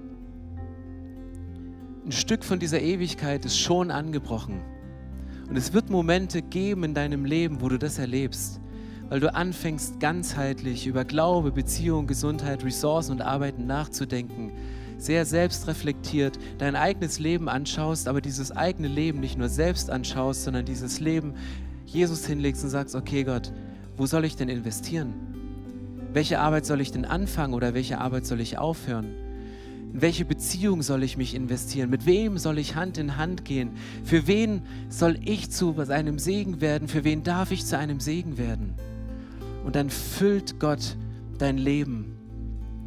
ein 2.05 2.11
Stück 2.11 2.43
von 2.43 2.59
dieser 2.59 2.81
Ewigkeit 2.81 3.45
ist 3.45 3.57
schon 3.57 3.89
angebrochen. 3.89 4.61
Und 5.47 5.55
es 5.55 5.71
wird 5.71 5.89
Momente 5.89 6.41
geben 6.41 6.83
in 6.83 6.93
deinem 6.93 7.23
Leben, 7.23 7.61
wo 7.61 7.69
du 7.69 7.77
das 7.77 7.97
erlebst, 7.97 8.59
weil 9.07 9.21
du 9.21 9.33
anfängst 9.33 9.99
ganzheitlich 9.99 10.85
über 10.85 11.05
Glaube, 11.05 11.51
Beziehung, 11.51 12.07
Gesundheit, 12.07 12.65
Ressourcen 12.65 13.13
und 13.13 13.21
Arbeiten 13.21 13.67
nachzudenken, 13.67 14.51
sehr 14.97 15.25
selbstreflektiert 15.25 16.39
dein 16.57 16.75
eigenes 16.75 17.19
Leben 17.19 17.47
anschaust, 17.47 18.07
aber 18.07 18.19
dieses 18.19 18.51
eigene 18.51 18.87
Leben 18.87 19.19
nicht 19.19 19.37
nur 19.37 19.49
selbst 19.49 19.89
anschaust, 19.89 20.43
sondern 20.43 20.65
dieses 20.65 20.99
Leben 20.99 21.35
Jesus 21.85 22.25
hinlegst 22.25 22.63
und 22.63 22.69
sagst, 22.69 22.95
okay 22.95 23.23
Gott, 23.23 23.53
wo 23.95 24.05
soll 24.05 24.25
ich 24.25 24.35
denn 24.35 24.49
investieren? 24.49 25.13
Welche 26.11 26.39
Arbeit 26.39 26.65
soll 26.65 26.81
ich 26.81 26.91
denn 26.91 27.05
anfangen 27.05 27.53
oder 27.53 27.73
welche 27.73 27.99
Arbeit 27.99 28.25
soll 28.25 28.41
ich 28.41 28.57
aufhören? 28.57 29.22
In 29.93 30.01
welche 30.01 30.25
Beziehung 30.25 30.81
soll 30.81 31.03
ich 31.03 31.17
mich 31.17 31.35
investieren? 31.35 31.91
Mit 31.91 32.07
wem 32.07 32.39
soll 32.39 32.57
ich 32.57 32.75
Hand 32.75 32.97
in 32.97 33.15
Hand 33.15 33.45
gehen? 33.45 33.73
Für 34.03 34.25
wen 34.25 34.63
soll 34.89 35.19
ich 35.23 35.51
zu 35.51 35.75
einem 35.87 36.17
Segen 36.17 36.61
werden? 36.61 36.87
Für 36.87 37.03
wen 37.03 37.23
darf 37.23 37.51
ich 37.51 37.63
zu 37.63 37.77
einem 37.77 37.99
Segen 37.99 38.39
werden? 38.39 38.73
Und 39.63 39.75
dann 39.75 39.91
füllt 39.91 40.59
Gott 40.59 40.97
dein 41.37 41.59
Leben 41.59 42.17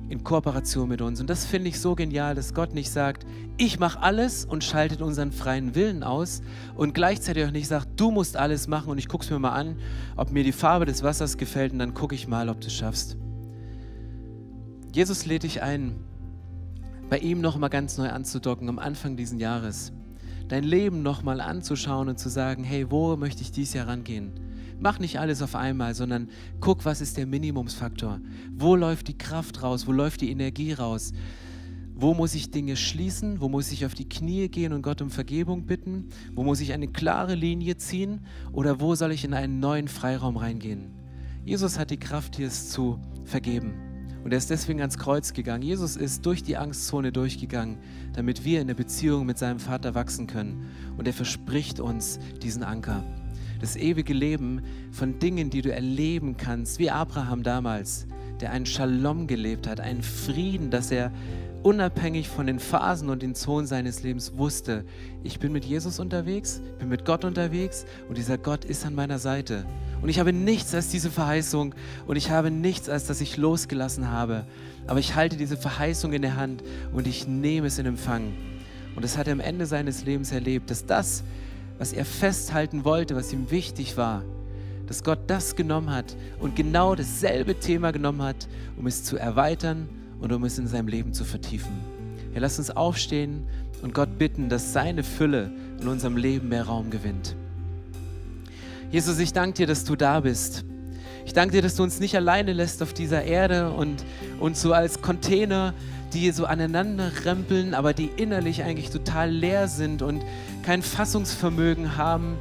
in 0.09 0.25
Kooperation 0.25 0.89
mit 0.89 1.01
uns. 1.01 1.21
Und 1.21 1.31
das 1.31 1.47
finde 1.47 1.69
ich 1.69 1.81
so 1.81 1.95
genial, 1.95 2.35
dass 2.35 2.55
Gott 2.55 2.75
nicht 2.75 2.91
sagt, 2.91 3.25
ich 3.57 3.79
mache 3.79 4.03
alles 4.03 4.45
und 4.45 4.65
schaltet 4.65 5.01
unseren 5.01 5.31
freien 5.31 5.77
Willen 5.77 6.03
aus 6.03 6.43
und 6.75 6.93
gleichzeitig 6.93 7.45
auch 7.45 7.53
nicht 7.53 7.69
sagt, 7.69 7.89
du 8.01 8.11
musst 8.11 8.37
alles 8.37 8.67
machen 8.67 8.91
und 8.91 8.99
ich 8.99 9.09
gucke 9.09 9.25
es 9.25 9.31
mir 9.31 9.39
mal 9.39 9.53
an, 9.53 9.77
ob 10.17 10.33
mir 10.33 10.43
die 10.43 10.53
Farbe 10.53 10.87
des 10.87 11.05
Wassers 11.05 11.39
gefällt 11.39 11.73
und 11.73 11.79
dann 11.79 11.95
gucke 11.95 12.17
ich 12.17 12.27
mal, 12.27 12.49
ob 12.49 12.61
du 12.61 12.67
es 12.67 12.75
schaffst. 12.75 13.17
Jesus 14.93 15.27
lädt 15.27 15.45
dich 15.45 15.63
ein, 15.63 15.97
bei 17.09 17.19
ihm 17.19 17.41
nochmal 17.41 17.71
ganz 17.71 17.99
neu 17.99 18.09
anzudocken 18.09 18.69
am 18.69 18.79
Anfang 18.79 19.17
dieses 19.17 19.41
Jahres. 19.41 19.93
Dein 20.49 20.65
Leben 20.65 21.03
nochmal 21.03 21.41
anzuschauen 21.41 22.09
und 22.09 22.19
zu 22.19 22.29
sagen, 22.29 22.65
hey, 22.65 22.91
wo 22.91 23.17
möchte 23.17 23.43
ich 23.43 23.53
dieses 23.53 23.75
Jahr 23.75 23.89
rangehen? 23.89 24.33
Mach 24.79 24.99
nicht 24.99 25.19
alles 25.19 25.43
auf 25.43 25.55
einmal, 25.55 25.95
sondern 25.95 26.29
guck, 26.61 26.85
was 26.85 27.01
ist 27.01 27.17
der 27.17 27.27
Minimumsfaktor? 27.27 28.21
Wo 28.53 28.77
läuft 28.77 29.09
die 29.09 29.19
Kraft 29.19 29.63
raus? 29.63 29.87
Wo 29.87 29.93
läuft 29.93 30.21
die 30.21 30.31
Energie 30.31 30.73
raus? 30.73 31.13
wo 31.99 32.13
muss 32.13 32.35
ich 32.35 32.51
Dinge 32.51 32.77
schließen, 32.77 33.41
wo 33.41 33.49
muss 33.49 33.73
ich 33.73 33.87
auf 33.87 33.95
die 33.95 34.09
Knie 34.09 34.49
gehen 34.49 34.75
und 34.75 34.83
Gott 34.83 35.01
um 35.01 35.09
Vergebung 35.09 35.65
bitten, 35.65 36.11
wo 36.35 36.45
muss 36.45 36.61
ich 36.61 36.75
eine 36.75 36.89
klare 36.89 37.35
Linie 37.35 37.79
ziehen 37.79 38.21
oder 38.53 38.81
wo 38.81 38.95
soll 38.95 39.13
ich 39.13 39.25
in 39.25 39.33
einen 39.33 39.61
neuen 39.61 39.89
Freiraum 39.89 40.37
reingehen. 40.37 40.91
Jesus 41.47 41.79
hat 41.79 41.91
die 41.91 41.97
Kraft, 41.97 42.37
hier 42.37 42.49
es 42.49 42.69
zu 42.69 43.01
vergeben. 43.25 43.86
Und 44.27 44.33
er 44.33 44.39
ist 44.39 44.51
deswegen 44.51 44.81
ans 44.81 44.99
Kreuz 44.99 45.35
gegangen. 45.35 45.63
Jesus 45.63 45.95
ist 45.95 46.27
durch 46.27 46.43
die 46.43 46.57
Angstzone 46.57 47.13
durchgegangen, 47.13 47.79
damit 48.13 48.45
wir 48.45 48.61
in 48.61 48.67
der 48.67 48.75
Beziehung 48.75 49.25
mit 49.25 49.39
seinem 49.39 49.61
Vater 49.61 49.95
wachsen 49.95 50.27
können. 50.27 50.69
Und 50.97 51.07
er 51.07 51.13
verspricht 51.15 51.79
uns 51.79 52.19
diesen 52.43 52.65
Anker. 52.65 53.05
Das 53.61 53.77
ewige 53.77 54.13
Leben 54.13 54.63
von 54.91 55.21
Dingen, 55.21 55.49
die 55.49 55.63
du 55.63 55.73
erleben 55.73 56.37
kannst, 56.37 56.81
wie 56.81 56.91
Abraham 56.91 57.45
damals, 57.45 58.09
der 58.41 58.51
einen 58.51 58.67
Shalom 58.67 59.29
gelebt 59.29 59.69
hat, 59.69 59.79
einen 59.79 60.03
Frieden, 60.03 60.73
dass 60.73 60.91
er 60.91 61.13
unabhängig 61.63 62.29
von 62.29 62.47
den 62.47 62.59
Phasen 62.59 63.11
und 63.11 63.23
den 63.23 63.35
Zonen 63.35 63.67
seines 63.67 64.03
Lebens 64.03 64.37
wusste, 64.37 64.85
ich 65.25 65.39
bin 65.39 65.53
mit 65.53 65.65
Jesus 65.65 65.99
unterwegs, 65.99 66.61
bin 66.79 66.89
mit 66.89 67.05
Gott 67.05 67.25
unterwegs 67.25 67.87
und 68.09 68.19
dieser 68.19 68.39
Gott 68.39 68.65
ist 68.65 68.87
an 68.87 68.95
meiner 68.95 69.19
Seite. 69.19 69.65
Und 70.03 70.09
ich 70.09 70.19
habe 70.19 70.33
nichts 70.33 70.75
als 70.75 70.89
diese 70.89 71.11
Verheißung 71.11 71.75
und 72.07 72.17
ich 72.17 72.31
habe 72.31 72.51
nichts 72.51 72.89
als 72.89 73.07
dass 73.07 73.21
ich 73.21 73.37
losgelassen 73.37 74.11
habe. 74.11 74.45
Aber 74.87 75.01
ich 75.01 75.15
halte 75.15 75.37
diese 75.37 75.57
Verheißung 75.57 76.13
in 76.13 76.23
der 76.23 76.37
Hand 76.37 76.63
und 76.93 77.07
ich 77.07 77.27
nehme 77.27 77.67
es 77.67 77.79
in 77.79 77.87
Empfang. 77.87 78.33
Und 78.95 79.05
das 79.05 79.19
hat 79.19 79.27
er 79.27 79.33
am 79.33 79.41
Ende 79.41 79.67
seines 79.67 80.05
Lebens 80.05 80.33
erlebt, 80.33 80.71
dass 80.71 80.87
das, 80.87 81.23
was 81.79 81.93
er 81.93 82.05
festhalten 82.05 82.85
wollte, 82.85 83.17
was 83.17 83.33
ihm 83.33 83.51
wichtig 83.51 83.97
war, 83.97 84.23
dass 84.87 85.03
Gott 85.03 85.19
das 85.27 85.57
genommen 85.57 85.91
hat 85.91 86.17
und 86.39 86.57
genau 86.57 86.95
dasselbe 86.95 87.59
Thema 87.59 87.91
genommen 87.91 88.23
hat, 88.23 88.49
um 88.77 88.87
es 88.87 89.05
zu 89.05 89.17
erweitern 89.17 89.89
und 90.21 90.33
um 90.33 90.45
es 90.45 90.59
in 90.59 90.67
seinem 90.67 90.89
Leben 90.89 91.13
zu 91.13 91.25
vertiefen. 91.25 91.73
Ja, 92.35 92.41
lass 92.41 92.59
uns 92.59 92.71
aufstehen 92.71 93.47
und 93.83 93.95
Gott 93.95 94.19
bitten, 94.19 94.49
dass 94.49 94.73
seine 94.73 95.03
Fülle 95.03 95.51
in 95.81 95.89
unserem 95.89 96.17
Leben 96.17 96.49
mehr 96.49 96.65
Raum 96.65 96.91
gewinnt. 96.91 97.35
Jesus, 98.91 99.19
ich 99.19 99.33
danke 99.33 99.59
dir, 99.59 99.67
dass 99.67 99.85
du 99.85 99.97
da 99.97 100.21
bist. 100.21 100.65
Ich 101.25 101.33
danke 101.33 101.57
dir, 101.57 101.63
dass 101.63 101.75
du 101.75 101.83
uns 101.83 101.99
nicht 101.99 102.15
alleine 102.15 102.53
lässt 102.53 102.83
auf 102.83 102.93
dieser 102.93 103.25
Erde 103.25 103.71
und 103.73 104.05
uns 104.39 104.63
so 104.63 104.73
als 104.73 105.03
Container, 105.03 105.75
die 106.13 106.31
so 106.31 106.45
aneinander 106.45 107.11
rempeln, 107.25 107.75
aber 107.75 107.93
die 107.93 108.11
innerlich 108.17 108.63
eigentlich 108.63 108.91
total 108.91 109.31
leer 109.31 109.67
sind 109.67 110.03
und 110.03 110.23
kein 110.63 110.83
Fassungsvermögen 110.83 111.97
haben, 111.97 112.37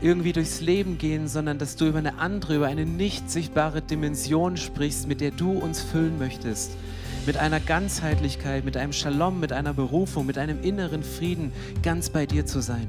irgendwie 0.00 0.32
durchs 0.32 0.62
Leben 0.62 0.96
gehen, 0.96 1.28
sondern 1.28 1.58
dass 1.58 1.76
du 1.76 1.86
über 1.86 1.98
eine 1.98 2.18
andere, 2.18 2.56
über 2.56 2.66
eine 2.66 2.86
nicht 2.86 3.30
sichtbare 3.30 3.82
Dimension 3.82 4.56
sprichst, 4.56 5.06
mit 5.06 5.20
der 5.20 5.32
du 5.32 5.52
uns 5.52 5.82
füllen 5.82 6.18
möchtest 6.18 6.72
mit 7.26 7.36
einer 7.36 7.60
Ganzheitlichkeit, 7.60 8.64
mit 8.64 8.76
einem 8.76 8.92
Shalom, 8.92 9.40
mit 9.40 9.52
einer 9.52 9.72
Berufung, 9.72 10.26
mit 10.26 10.38
einem 10.38 10.62
inneren 10.62 11.02
Frieden 11.02 11.52
ganz 11.82 12.10
bei 12.10 12.26
dir 12.26 12.46
zu 12.46 12.60
sein. 12.60 12.88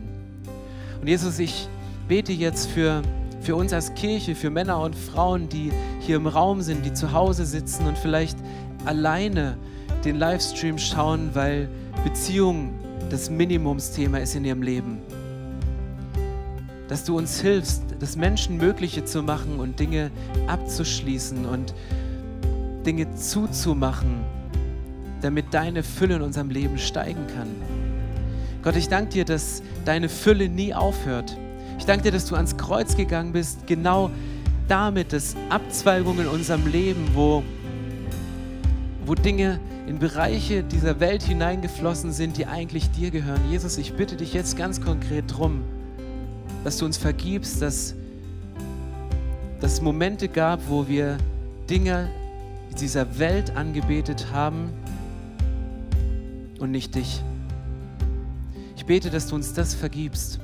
Und 1.02 1.08
Jesus, 1.08 1.40
ich 1.40 1.68
bete 2.08 2.32
jetzt 2.32 2.70
für, 2.70 3.02
für 3.42 3.56
uns 3.56 3.74
als 3.74 3.94
Kirche, 3.96 4.36
für 4.36 4.50
Männer 4.50 4.80
und 4.80 4.96
Frauen, 4.96 5.50
die 5.50 5.72
hier 6.00 6.16
im 6.16 6.28
Raum 6.28 6.62
sind, 6.62 6.86
die 6.86 6.94
zu 6.94 7.12
Hause 7.12 7.46
sitzen 7.46 7.88
und 7.88 7.98
vielleicht 7.98 8.38
alleine 8.86 9.58
den 10.06 10.18
Livestream 10.18 10.78
schauen, 10.78 11.32
weil 11.34 11.70
Beziehung 12.04 12.74
das 13.10 13.30
Minimumsthema 13.30 14.20
ist 14.20 14.36
in 14.36 14.46
ihrem 14.46 14.62
Leben. 14.62 15.00
Dass 16.88 17.04
du 17.04 17.18
uns 17.18 17.40
hilfst, 17.40 17.84
das 18.00 18.16
Menschen 18.16 18.58
Mögliche 18.58 19.06
zu 19.06 19.24
machen 19.24 19.60
und 19.60 19.80
Dinge 19.80 20.12
abzuschließen 20.48 21.46
und 21.46 21.74
Dinge 22.86 23.14
zuzumachen, 23.16 24.22
damit 25.22 25.54
deine 25.54 25.84
Fülle 25.84 26.16
in 26.16 26.22
unserem 26.22 26.50
Leben 26.50 26.78
steigen 26.78 27.28
kann. 27.36 27.48
Gott, 28.64 28.76
ich 28.76 28.90
danke 28.90 29.12
dir, 29.12 29.26
dass 29.26 29.64
deine 29.86 30.10
Fülle 30.10 30.50
nie 30.50 30.74
aufhört. 30.74 31.36
Ich 31.80 31.86
danke 31.86 32.04
dir, 32.04 32.12
dass 32.12 32.26
du 32.26 32.36
ans 32.36 32.58
Kreuz 32.58 32.96
gegangen 32.96 33.34
bist, 33.34 33.66
genau 33.66 34.12
damit, 34.68 35.14
dass 35.14 35.36
Abzweigungen 35.50 36.26
in 36.26 36.32
unserem 36.32 36.68
Leben, 36.68 37.10
wo, 37.14 37.44
wo 39.06 39.16
Dinge 39.16 39.60
in 39.88 40.00
Bereiche 40.00 40.64
dieser 40.64 41.00
Welt 41.00 41.24
hineingeflossen 41.24 42.12
sind, 42.12 42.38
die 42.38 42.46
eigentlich 42.46 42.92
dir 42.92 43.10
gehören. 43.10 43.42
Jesus, 43.50 43.78
ich 43.78 43.94
bitte 43.94 44.16
dich 44.16 44.34
jetzt 44.34 44.58
ganz 44.58 44.80
konkret 44.80 45.32
darum, 45.32 45.62
dass 46.64 46.78
du 46.78 46.86
uns 46.86 46.98
vergibst, 46.98 47.62
dass 47.62 47.96
es 49.62 49.82
Momente 49.82 50.28
gab, 50.28 50.70
wo 50.70 50.88
wir 50.88 51.18
Dinge 51.70 52.10
dieser 52.76 53.20
Welt 53.20 53.56
angebetet 53.56 54.28
haben 54.32 54.70
und 56.60 56.72
nicht 56.72 56.96
dich. 56.96 57.22
Ich 58.78 58.86
bete, 58.86 59.10
dass 59.10 59.28
du 59.28 59.36
uns 59.36 59.54
das 59.54 59.74
vergibst. 59.74 60.40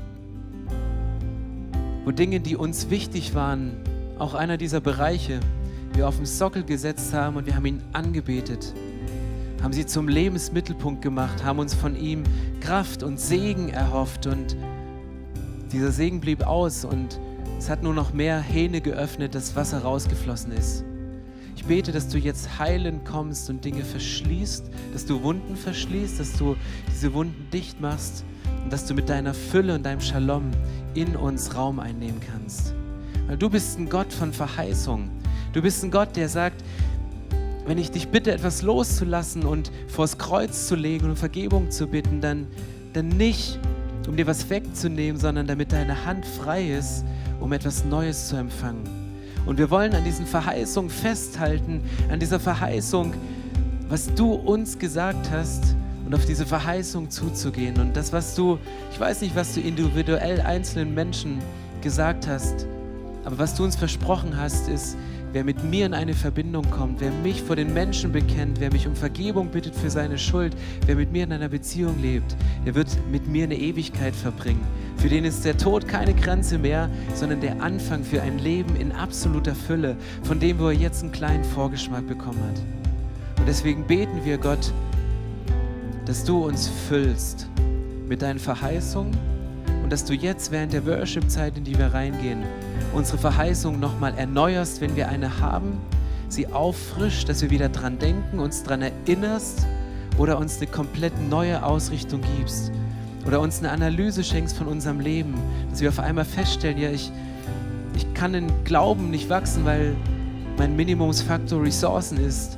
Wo 2.05 2.11
Dinge, 2.11 2.39
die 2.39 2.55
uns 2.55 2.89
wichtig 2.89 3.35
waren, 3.35 3.71
auch 4.19 4.33
einer 4.33 4.57
dieser 4.57 4.79
Bereiche, 4.79 5.39
wir 5.93 6.07
auf 6.07 6.17
den 6.17 6.25
Sockel 6.25 6.63
gesetzt 6.63 7.13
haben 7.13 7.35
und 7.35 7.45
wir 7.45 7.55
haben 7.55 7.65
ihn 7.65 7.81
angebetet, 7.93 8.73
haben 9.61 9.73
sie 9.73 9.85
zum 9.85 10.07
Lebensmittelpunkt 10.07 11.01
gemacht, 11.01 11.43
haben 11.43 11.59
uns 11.59 11.73
von 11.73 11.95
ihm 11.95 12.23
Kraft 12.61 13.03
und 13.03 13.19
Segen 13.19 13.69
erhofft 13.69 14.27
und 14.27 14.55
dieser 15.71 15.91
Segen 15.91 16.21
blieb 16.21 16.45
aus 16.45 16.85
und 16.85 17.19
es 17.57 17.69
hat 17.69 17.83
nur 17.83 17.93
noch 17.93 18.13
mehr 18.13 18.39
Hähne 18.39 18.81
geöffnet, 18.81 19.33
das 19.35 19.55
Wasser 19.55 19.79
rausgeflossen 19.79 20.51
ist. 20.51 20.86
Ich 21.67 21.75
bete, 21.75 21.91
dass 21.91 22.07
du 22.07 22.17
jetzt 22.17 22.59
heilend 22.59 23.03
kommst 23.03 23.49
und 23.49 23.65
Dinge 23.65 23.83
verschließt, 23.83 24.71
dass 24.93 25.05
du 25.05 25.21
Wunden 25.21 25.57
verschließt, 25.57 26.17
dass 26.17 26.31
du 26.37 26.55
diese 26.89 27.13
Wunden 27.13 27.49
dicht 27.51 27.81
machst 27.81 28.23
und 28.63 28.71
dass 28.71 28.85
du 28.85 28.93
mit 28.93 29.09
deiner 29.09 29.33
Fülle 29.33 29.75
und 29.75 29.85
deinem 29.85 29.99
Shalom 29.99 30.49
in 30.93 31.17
uns 31.17 31.53
Raum 31.55 31.81
einnehmen 31.81 32.21
kannst. 32.21 32.73
Weil 33.27 33.35
du 33.35 33.49
bist 33.49 33.77
ein 33.77 33.89
Gott 33.89 34.13
von 34.13 34.31
Verheißung. 34.31 35.09
Du 35.51 35.61
bist 35.61 35.83
ein 35.83 35.91
Gott, 35.91 36.15
der 36.15 36.29
sagt, 36.29 36.63
wenn 37.65 37.77
ich 37.77 37.91
dich 37.91 38.07
bitte, 38.07 38.31
etwas 38.31 38.61
loszulassen 38.61 39.43
und 39.43 39.69
vors 39.89 40.17
Kreuz 40.17 40.67
zu 40.67 40.75
legen 40.75 41.09
und 41.09 41.19
Vergebung 41.19 41.69
zu 41.69 41.87
bitten, 41.87 42.21
dann, 42.21 42.47
dann 42.93 43.09
nicht, 43.09 43.59
um 44.07 44.15
dir 44.15 44.25
was 44.25 44.49
wegzunehmen, 44.49 45.19
sondern 45.19 45.47
damit 45.47 45.73
deine 45.73 46.05
Hand 46.05 46.25
frei 46.25 46.71
ist, 46.71 47.03
um 47.41 47.51
etwas 47.51 47.83
Neues 47.83 48.29
zu 48.29 48.37
empfangen. 48.37 48.96
Und 49.47 49.57
wir 49.57 49.71
wollen 49.71 49.93
an 49.95 50.03
diesen 50.03 50.25
Verheißungen 50.25 50.91
festhalten, 50.91 51.81
an 52.11 52.19
dieser 52.19 52.39
Verheißung, 52.39 53.13
was 53.87 54.13
du 54.13 54.33
uns 54.33 54.77
gesagt 54.77 55.31
hast 55.31 55.73
und 56.05 56.13
auf 56.13 56.25
diese 56.25 56.45
Verheißung 56.45 57.09
zuzugehen. 57.09 57.79
Und 57.79 57.95
das, 57.95 58.11
was 58.11 58.35
du, 58.35 58.59
ich 58.91 58.99
weiß 58.99 59.21
nicht, 59.21 59.37
was 59.37 59.53
du 59.53 59.61
individuell 59.61 60.41
einzelnen 60.41 60.93
Menschen 60.93 61.39
gesagt 61.81 62.27
hast, 62.27 62.67
aber 63.23 63.37
was 63.39 63.55
du 63.55 63.63
uns 63.63 63.77
versprochen 63.77 64.35
hast, 64.35 64.67
ist, 64.67 64.97
wer 65.33 65.43
mit 65.43 65.63
mir 65.63 65.85
in 65.85 65.93
eine 65.93 66.13
Verbindung 66.13 66.69
kommt, 66.69 67.01
wer 67.01 67.11
mich 67.11 67.41
vor 67.41 67.55
den 67.55 67.73
Menschen 67.73 68.11
bekennt, 68.11 68.59
wer 68.59 68.71
mich 68.71 68.87
um 68.87 68.95
Vergebung 68.95 69.49
bittet 69.49 69.75
für 69.75 69.89
seine 69.89 70.17
Schuld, 70.17 70.55
wer 70.85 70.95
mit 70.95 71.11
mir 71.11 71.23
in 71.23 71.33
einer 71.33 71.49
Beziehung 71.49 72.01
lebt, 72.01 72.35
der 72.65 72.75
wird 72.75 72.87
mit 73.11 73.27
mir 73.27 73.43
eine 73.43 73.57
Ewigkeit 73.57 74.15
verbringen. 74.15 74.65
Für 74.97 75.09
den 75.09 75.25
ist 75.25 75.45
der 75.45 75.57
Tod 75.57 75.87
keine 75.87 76.13
Grenze 76.13 76.57
mehr, 76.57 76.89
sondern 77.13 77.41
der 77.41 77.61
Anfang 77.61 78.03
für 78.03 78.21
ein 78.21 78.39
Leben 78.39 78.75
in 78.75 78.91
absoluter 78.91 79.53
Fülle, 79.53 79.95
von 80.23 80.39
dem 80.39 80.59
wo 80.59 80.67
er 80.67 80.73
jetzt 80.73 81.03
einen 81.03 81.11
kleinen 81.11 81.43
Vorgeschmack 81.43 82.07
bekommen 82.07 82.41
hat. 82.43 83.39
Und 83.39 83.47
deswegen 83.47 83.85
beten 83.85 84.25
wir 84.25 84.37
Gott, 84.37 84.73
dass 86.05 86.23
du 86.23 86.45
uns 86.45 86.67
füllst 86.87 87.47
mit 88.07 88.21
deinen 88.21 88.39
Verheißungen 88.39 89.15
und 89.87 89.91
dass 89.93 90.03
du 90.03 90.13
jetzt 90.13 90.51
während 90.51 90.73
der 90.73 90.85
Worship-Zeit, 90.85 91.57
in 91.57 91.63
die 91.63 91.77
wir 91.77 91.93
reingehen, 91.93 92.43
unsere 92.93 93.17
Verheißung 93.17 93.79
nochmal 93.79 94.13
erneuerst, 94.17 94.81
wenn 94.81 94.97
wir 94.97 95.07
eine 95.07 95.39
haben, 95.39 95.79
sie 96.27 96.47
auffrischt, 96.47 97.29
dass 97.29 97.41
wir 97.41 97.51
wieder 97.51 97.69
dran 97.69 97.97
denken, 97.97 98.39
uns 98.39 98.63
daran 98.63 98.81
erinnerst 98.81 99.65
oder 100.17 100.39
uns 100.39 100.57
eine 100.57 100.67
komplett 100.67 101.13
neue 101.29 101.63
Ausrichtung 101.63 102.19
gibst 102.37 102.73
oder 103.25 103.39
uns 103.39 103.59
eine 103.59 103.71
Analyse 103.71 104.25
schenkst 104.25 104.57
von 104.57 104.67
unserem 104.67 104.99
Leben, 104.99 105.35
dass 105.69 105.79
wir 105.79 105.87
auf 105.87 105.99
einmal 105.99 106.25
feststellen, 106.25 106.77
ja, 106.77 106.89
ich, 106.89 107.09
ich 107.95 108.13
kann 108.13 108.33
in 108.33 108.51
Glauben 108.65 109.09
nicht 109.09 109.29
wachsen, 109.29 109.63
weil 109.63 109.95
mein 110.57 110.75
Minimumsfaktor 110.75 111.63
Ressourcen 111.63 112.17
ist. 112.17 112.57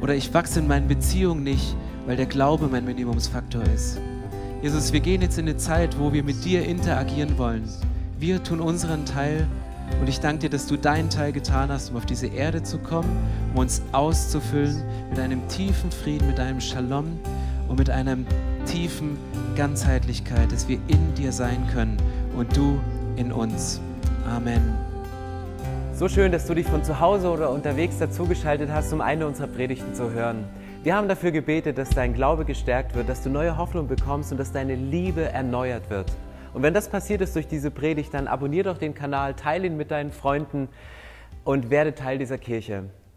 Oder 0.00 0.14
ich 0.14 0.32
wachse 0.32 0.60
in 0.60 0.66
meinen 0.66 0.88
Beziehungen 0.88 1.42
nicht, 1.42 1.76
weil 2.06 2.16
der 2.16 2.24
Glaube 2.24 2.68
mein 2.68 2.86
Minimumsfaktor 2.86 3.62
ist. 3.64 3.98
Jesus, 4.64 4.94
wir 4.94 5.00
gehen 5.00 5.20
jetzt 5.20 5.36
in 5.36 5.46
eine 5.46 5.58
Zeit, 5.58 5.98
wo 5.98 6.14
wir 6.14 6.24
mit 6.24 6.42
dir 6.42 6.64
interagieren 6.64 7.36
wollen. 7.36 7.68
Wir 8.18 8.42
tun 8.42 8.60
unseren 8.60 9.04
Teil 9.04 9.46
und 10.00 10.08
ich 10.08 10.20
danke 10.20 10.38
dir, 10.38 10.48
dass 10.48 10.66
du 10.66 10.78
deinen 10.78 11.10
Teil 11.10 11.32
getan 11.32 11.70
hast, 11.70 11.90
um 11.90 11.98
auf 11.98 12.06
diese 12.06 12.28
Erde 12.28 12.62
zu 12.62 12.78
kommen, 12.78 13.10
um 13.52 13.58
uns 13.58 13.82
auszufüllen 13.92 14.82
mit 15.10 15.18
einem 15.18 15.46
tiefen 15.48 15.92
Frieden, 15.92 16.26
mit 16.26 16.40
einem 16.40 16.62
Shalom 16.62 17.20
und 17.68 17.78
mit 17.78 17.90
einem 17.90 18.24
tiefen 18.64 19.18
Ganzheitlichkeit, 19.54 20.50
dass 20.50 20.66
wir 20.66 20.78
in 20.86 21.14
dir 21.14 21.30
sein 21.30 21.68
können 21.74 21.98
und 22.34 22.56
du 22.56 22.80
in 23.16 23.32
uns. 23.32 23.82
Amen. 24.26 24.62
So 25.92 26.08
schön, 26.08 26.32
dass 26.32 26.46
du 26.46 26.54
dich 26.54 26.66
von 26.66 26.82
zu 26.82 27.00
Hause 27.00 27.28
oder 27.28 27.50
unterwegs 27.50 27.98
dazugeschaltet 27.98 28.70
hast, 28.72 28.94
um 28.94 29.02
eine 29.02 29.26
unserer 29.26 29.48
Predigten 29.48 29.94
zu 29.94 30.10
hören. 30.10 30.46
Wir 30.84 30.94
haben 30.94 31.08
dafür 31.08 31.30
gebetet, 31.30 31.78
dass 31.78 31.88
dein 31.88 32.12
Glaube 32.12 32.44
gestärkt 32.44 32.94
wird, 32.94 33.08
dass 33.08 33.22
du 33.22 33.30
neue 33.30 33.56
Hoffnung 33.56 33.88
bekommst 33.88 34.32
und 34.32 34.36
dass 34.36 34.52
deine 34.52 34.74
Liebe 34.74 35.22
erneuert 35.22 35.88
wird. 35.88 36.12
Und 36.52 36.62
wenn 36.62 36.74
das 36.74 36.90
passiert 36.90 37.22
ist 37.22 37.34
durch 37.34 37.48
diese 37.48 37.70
Predigt, 37.70 38.12
dann 38.12 38.28
abonniere 38.28 38.64
doch 38.68 38.76
den 38.76 38.94
Kanal, 38.94 39.32
teile 39.32 39.66
ihn 39.66 39.78
mit 39.78 39.90
deinen 39.90 40.12
Freunden 40.12 40.68
und 41.42 41.70
werde 41.70 41.94
Teil 41.94 42.18
dieser 42.18 42.36
Kirche. 42.36 42.84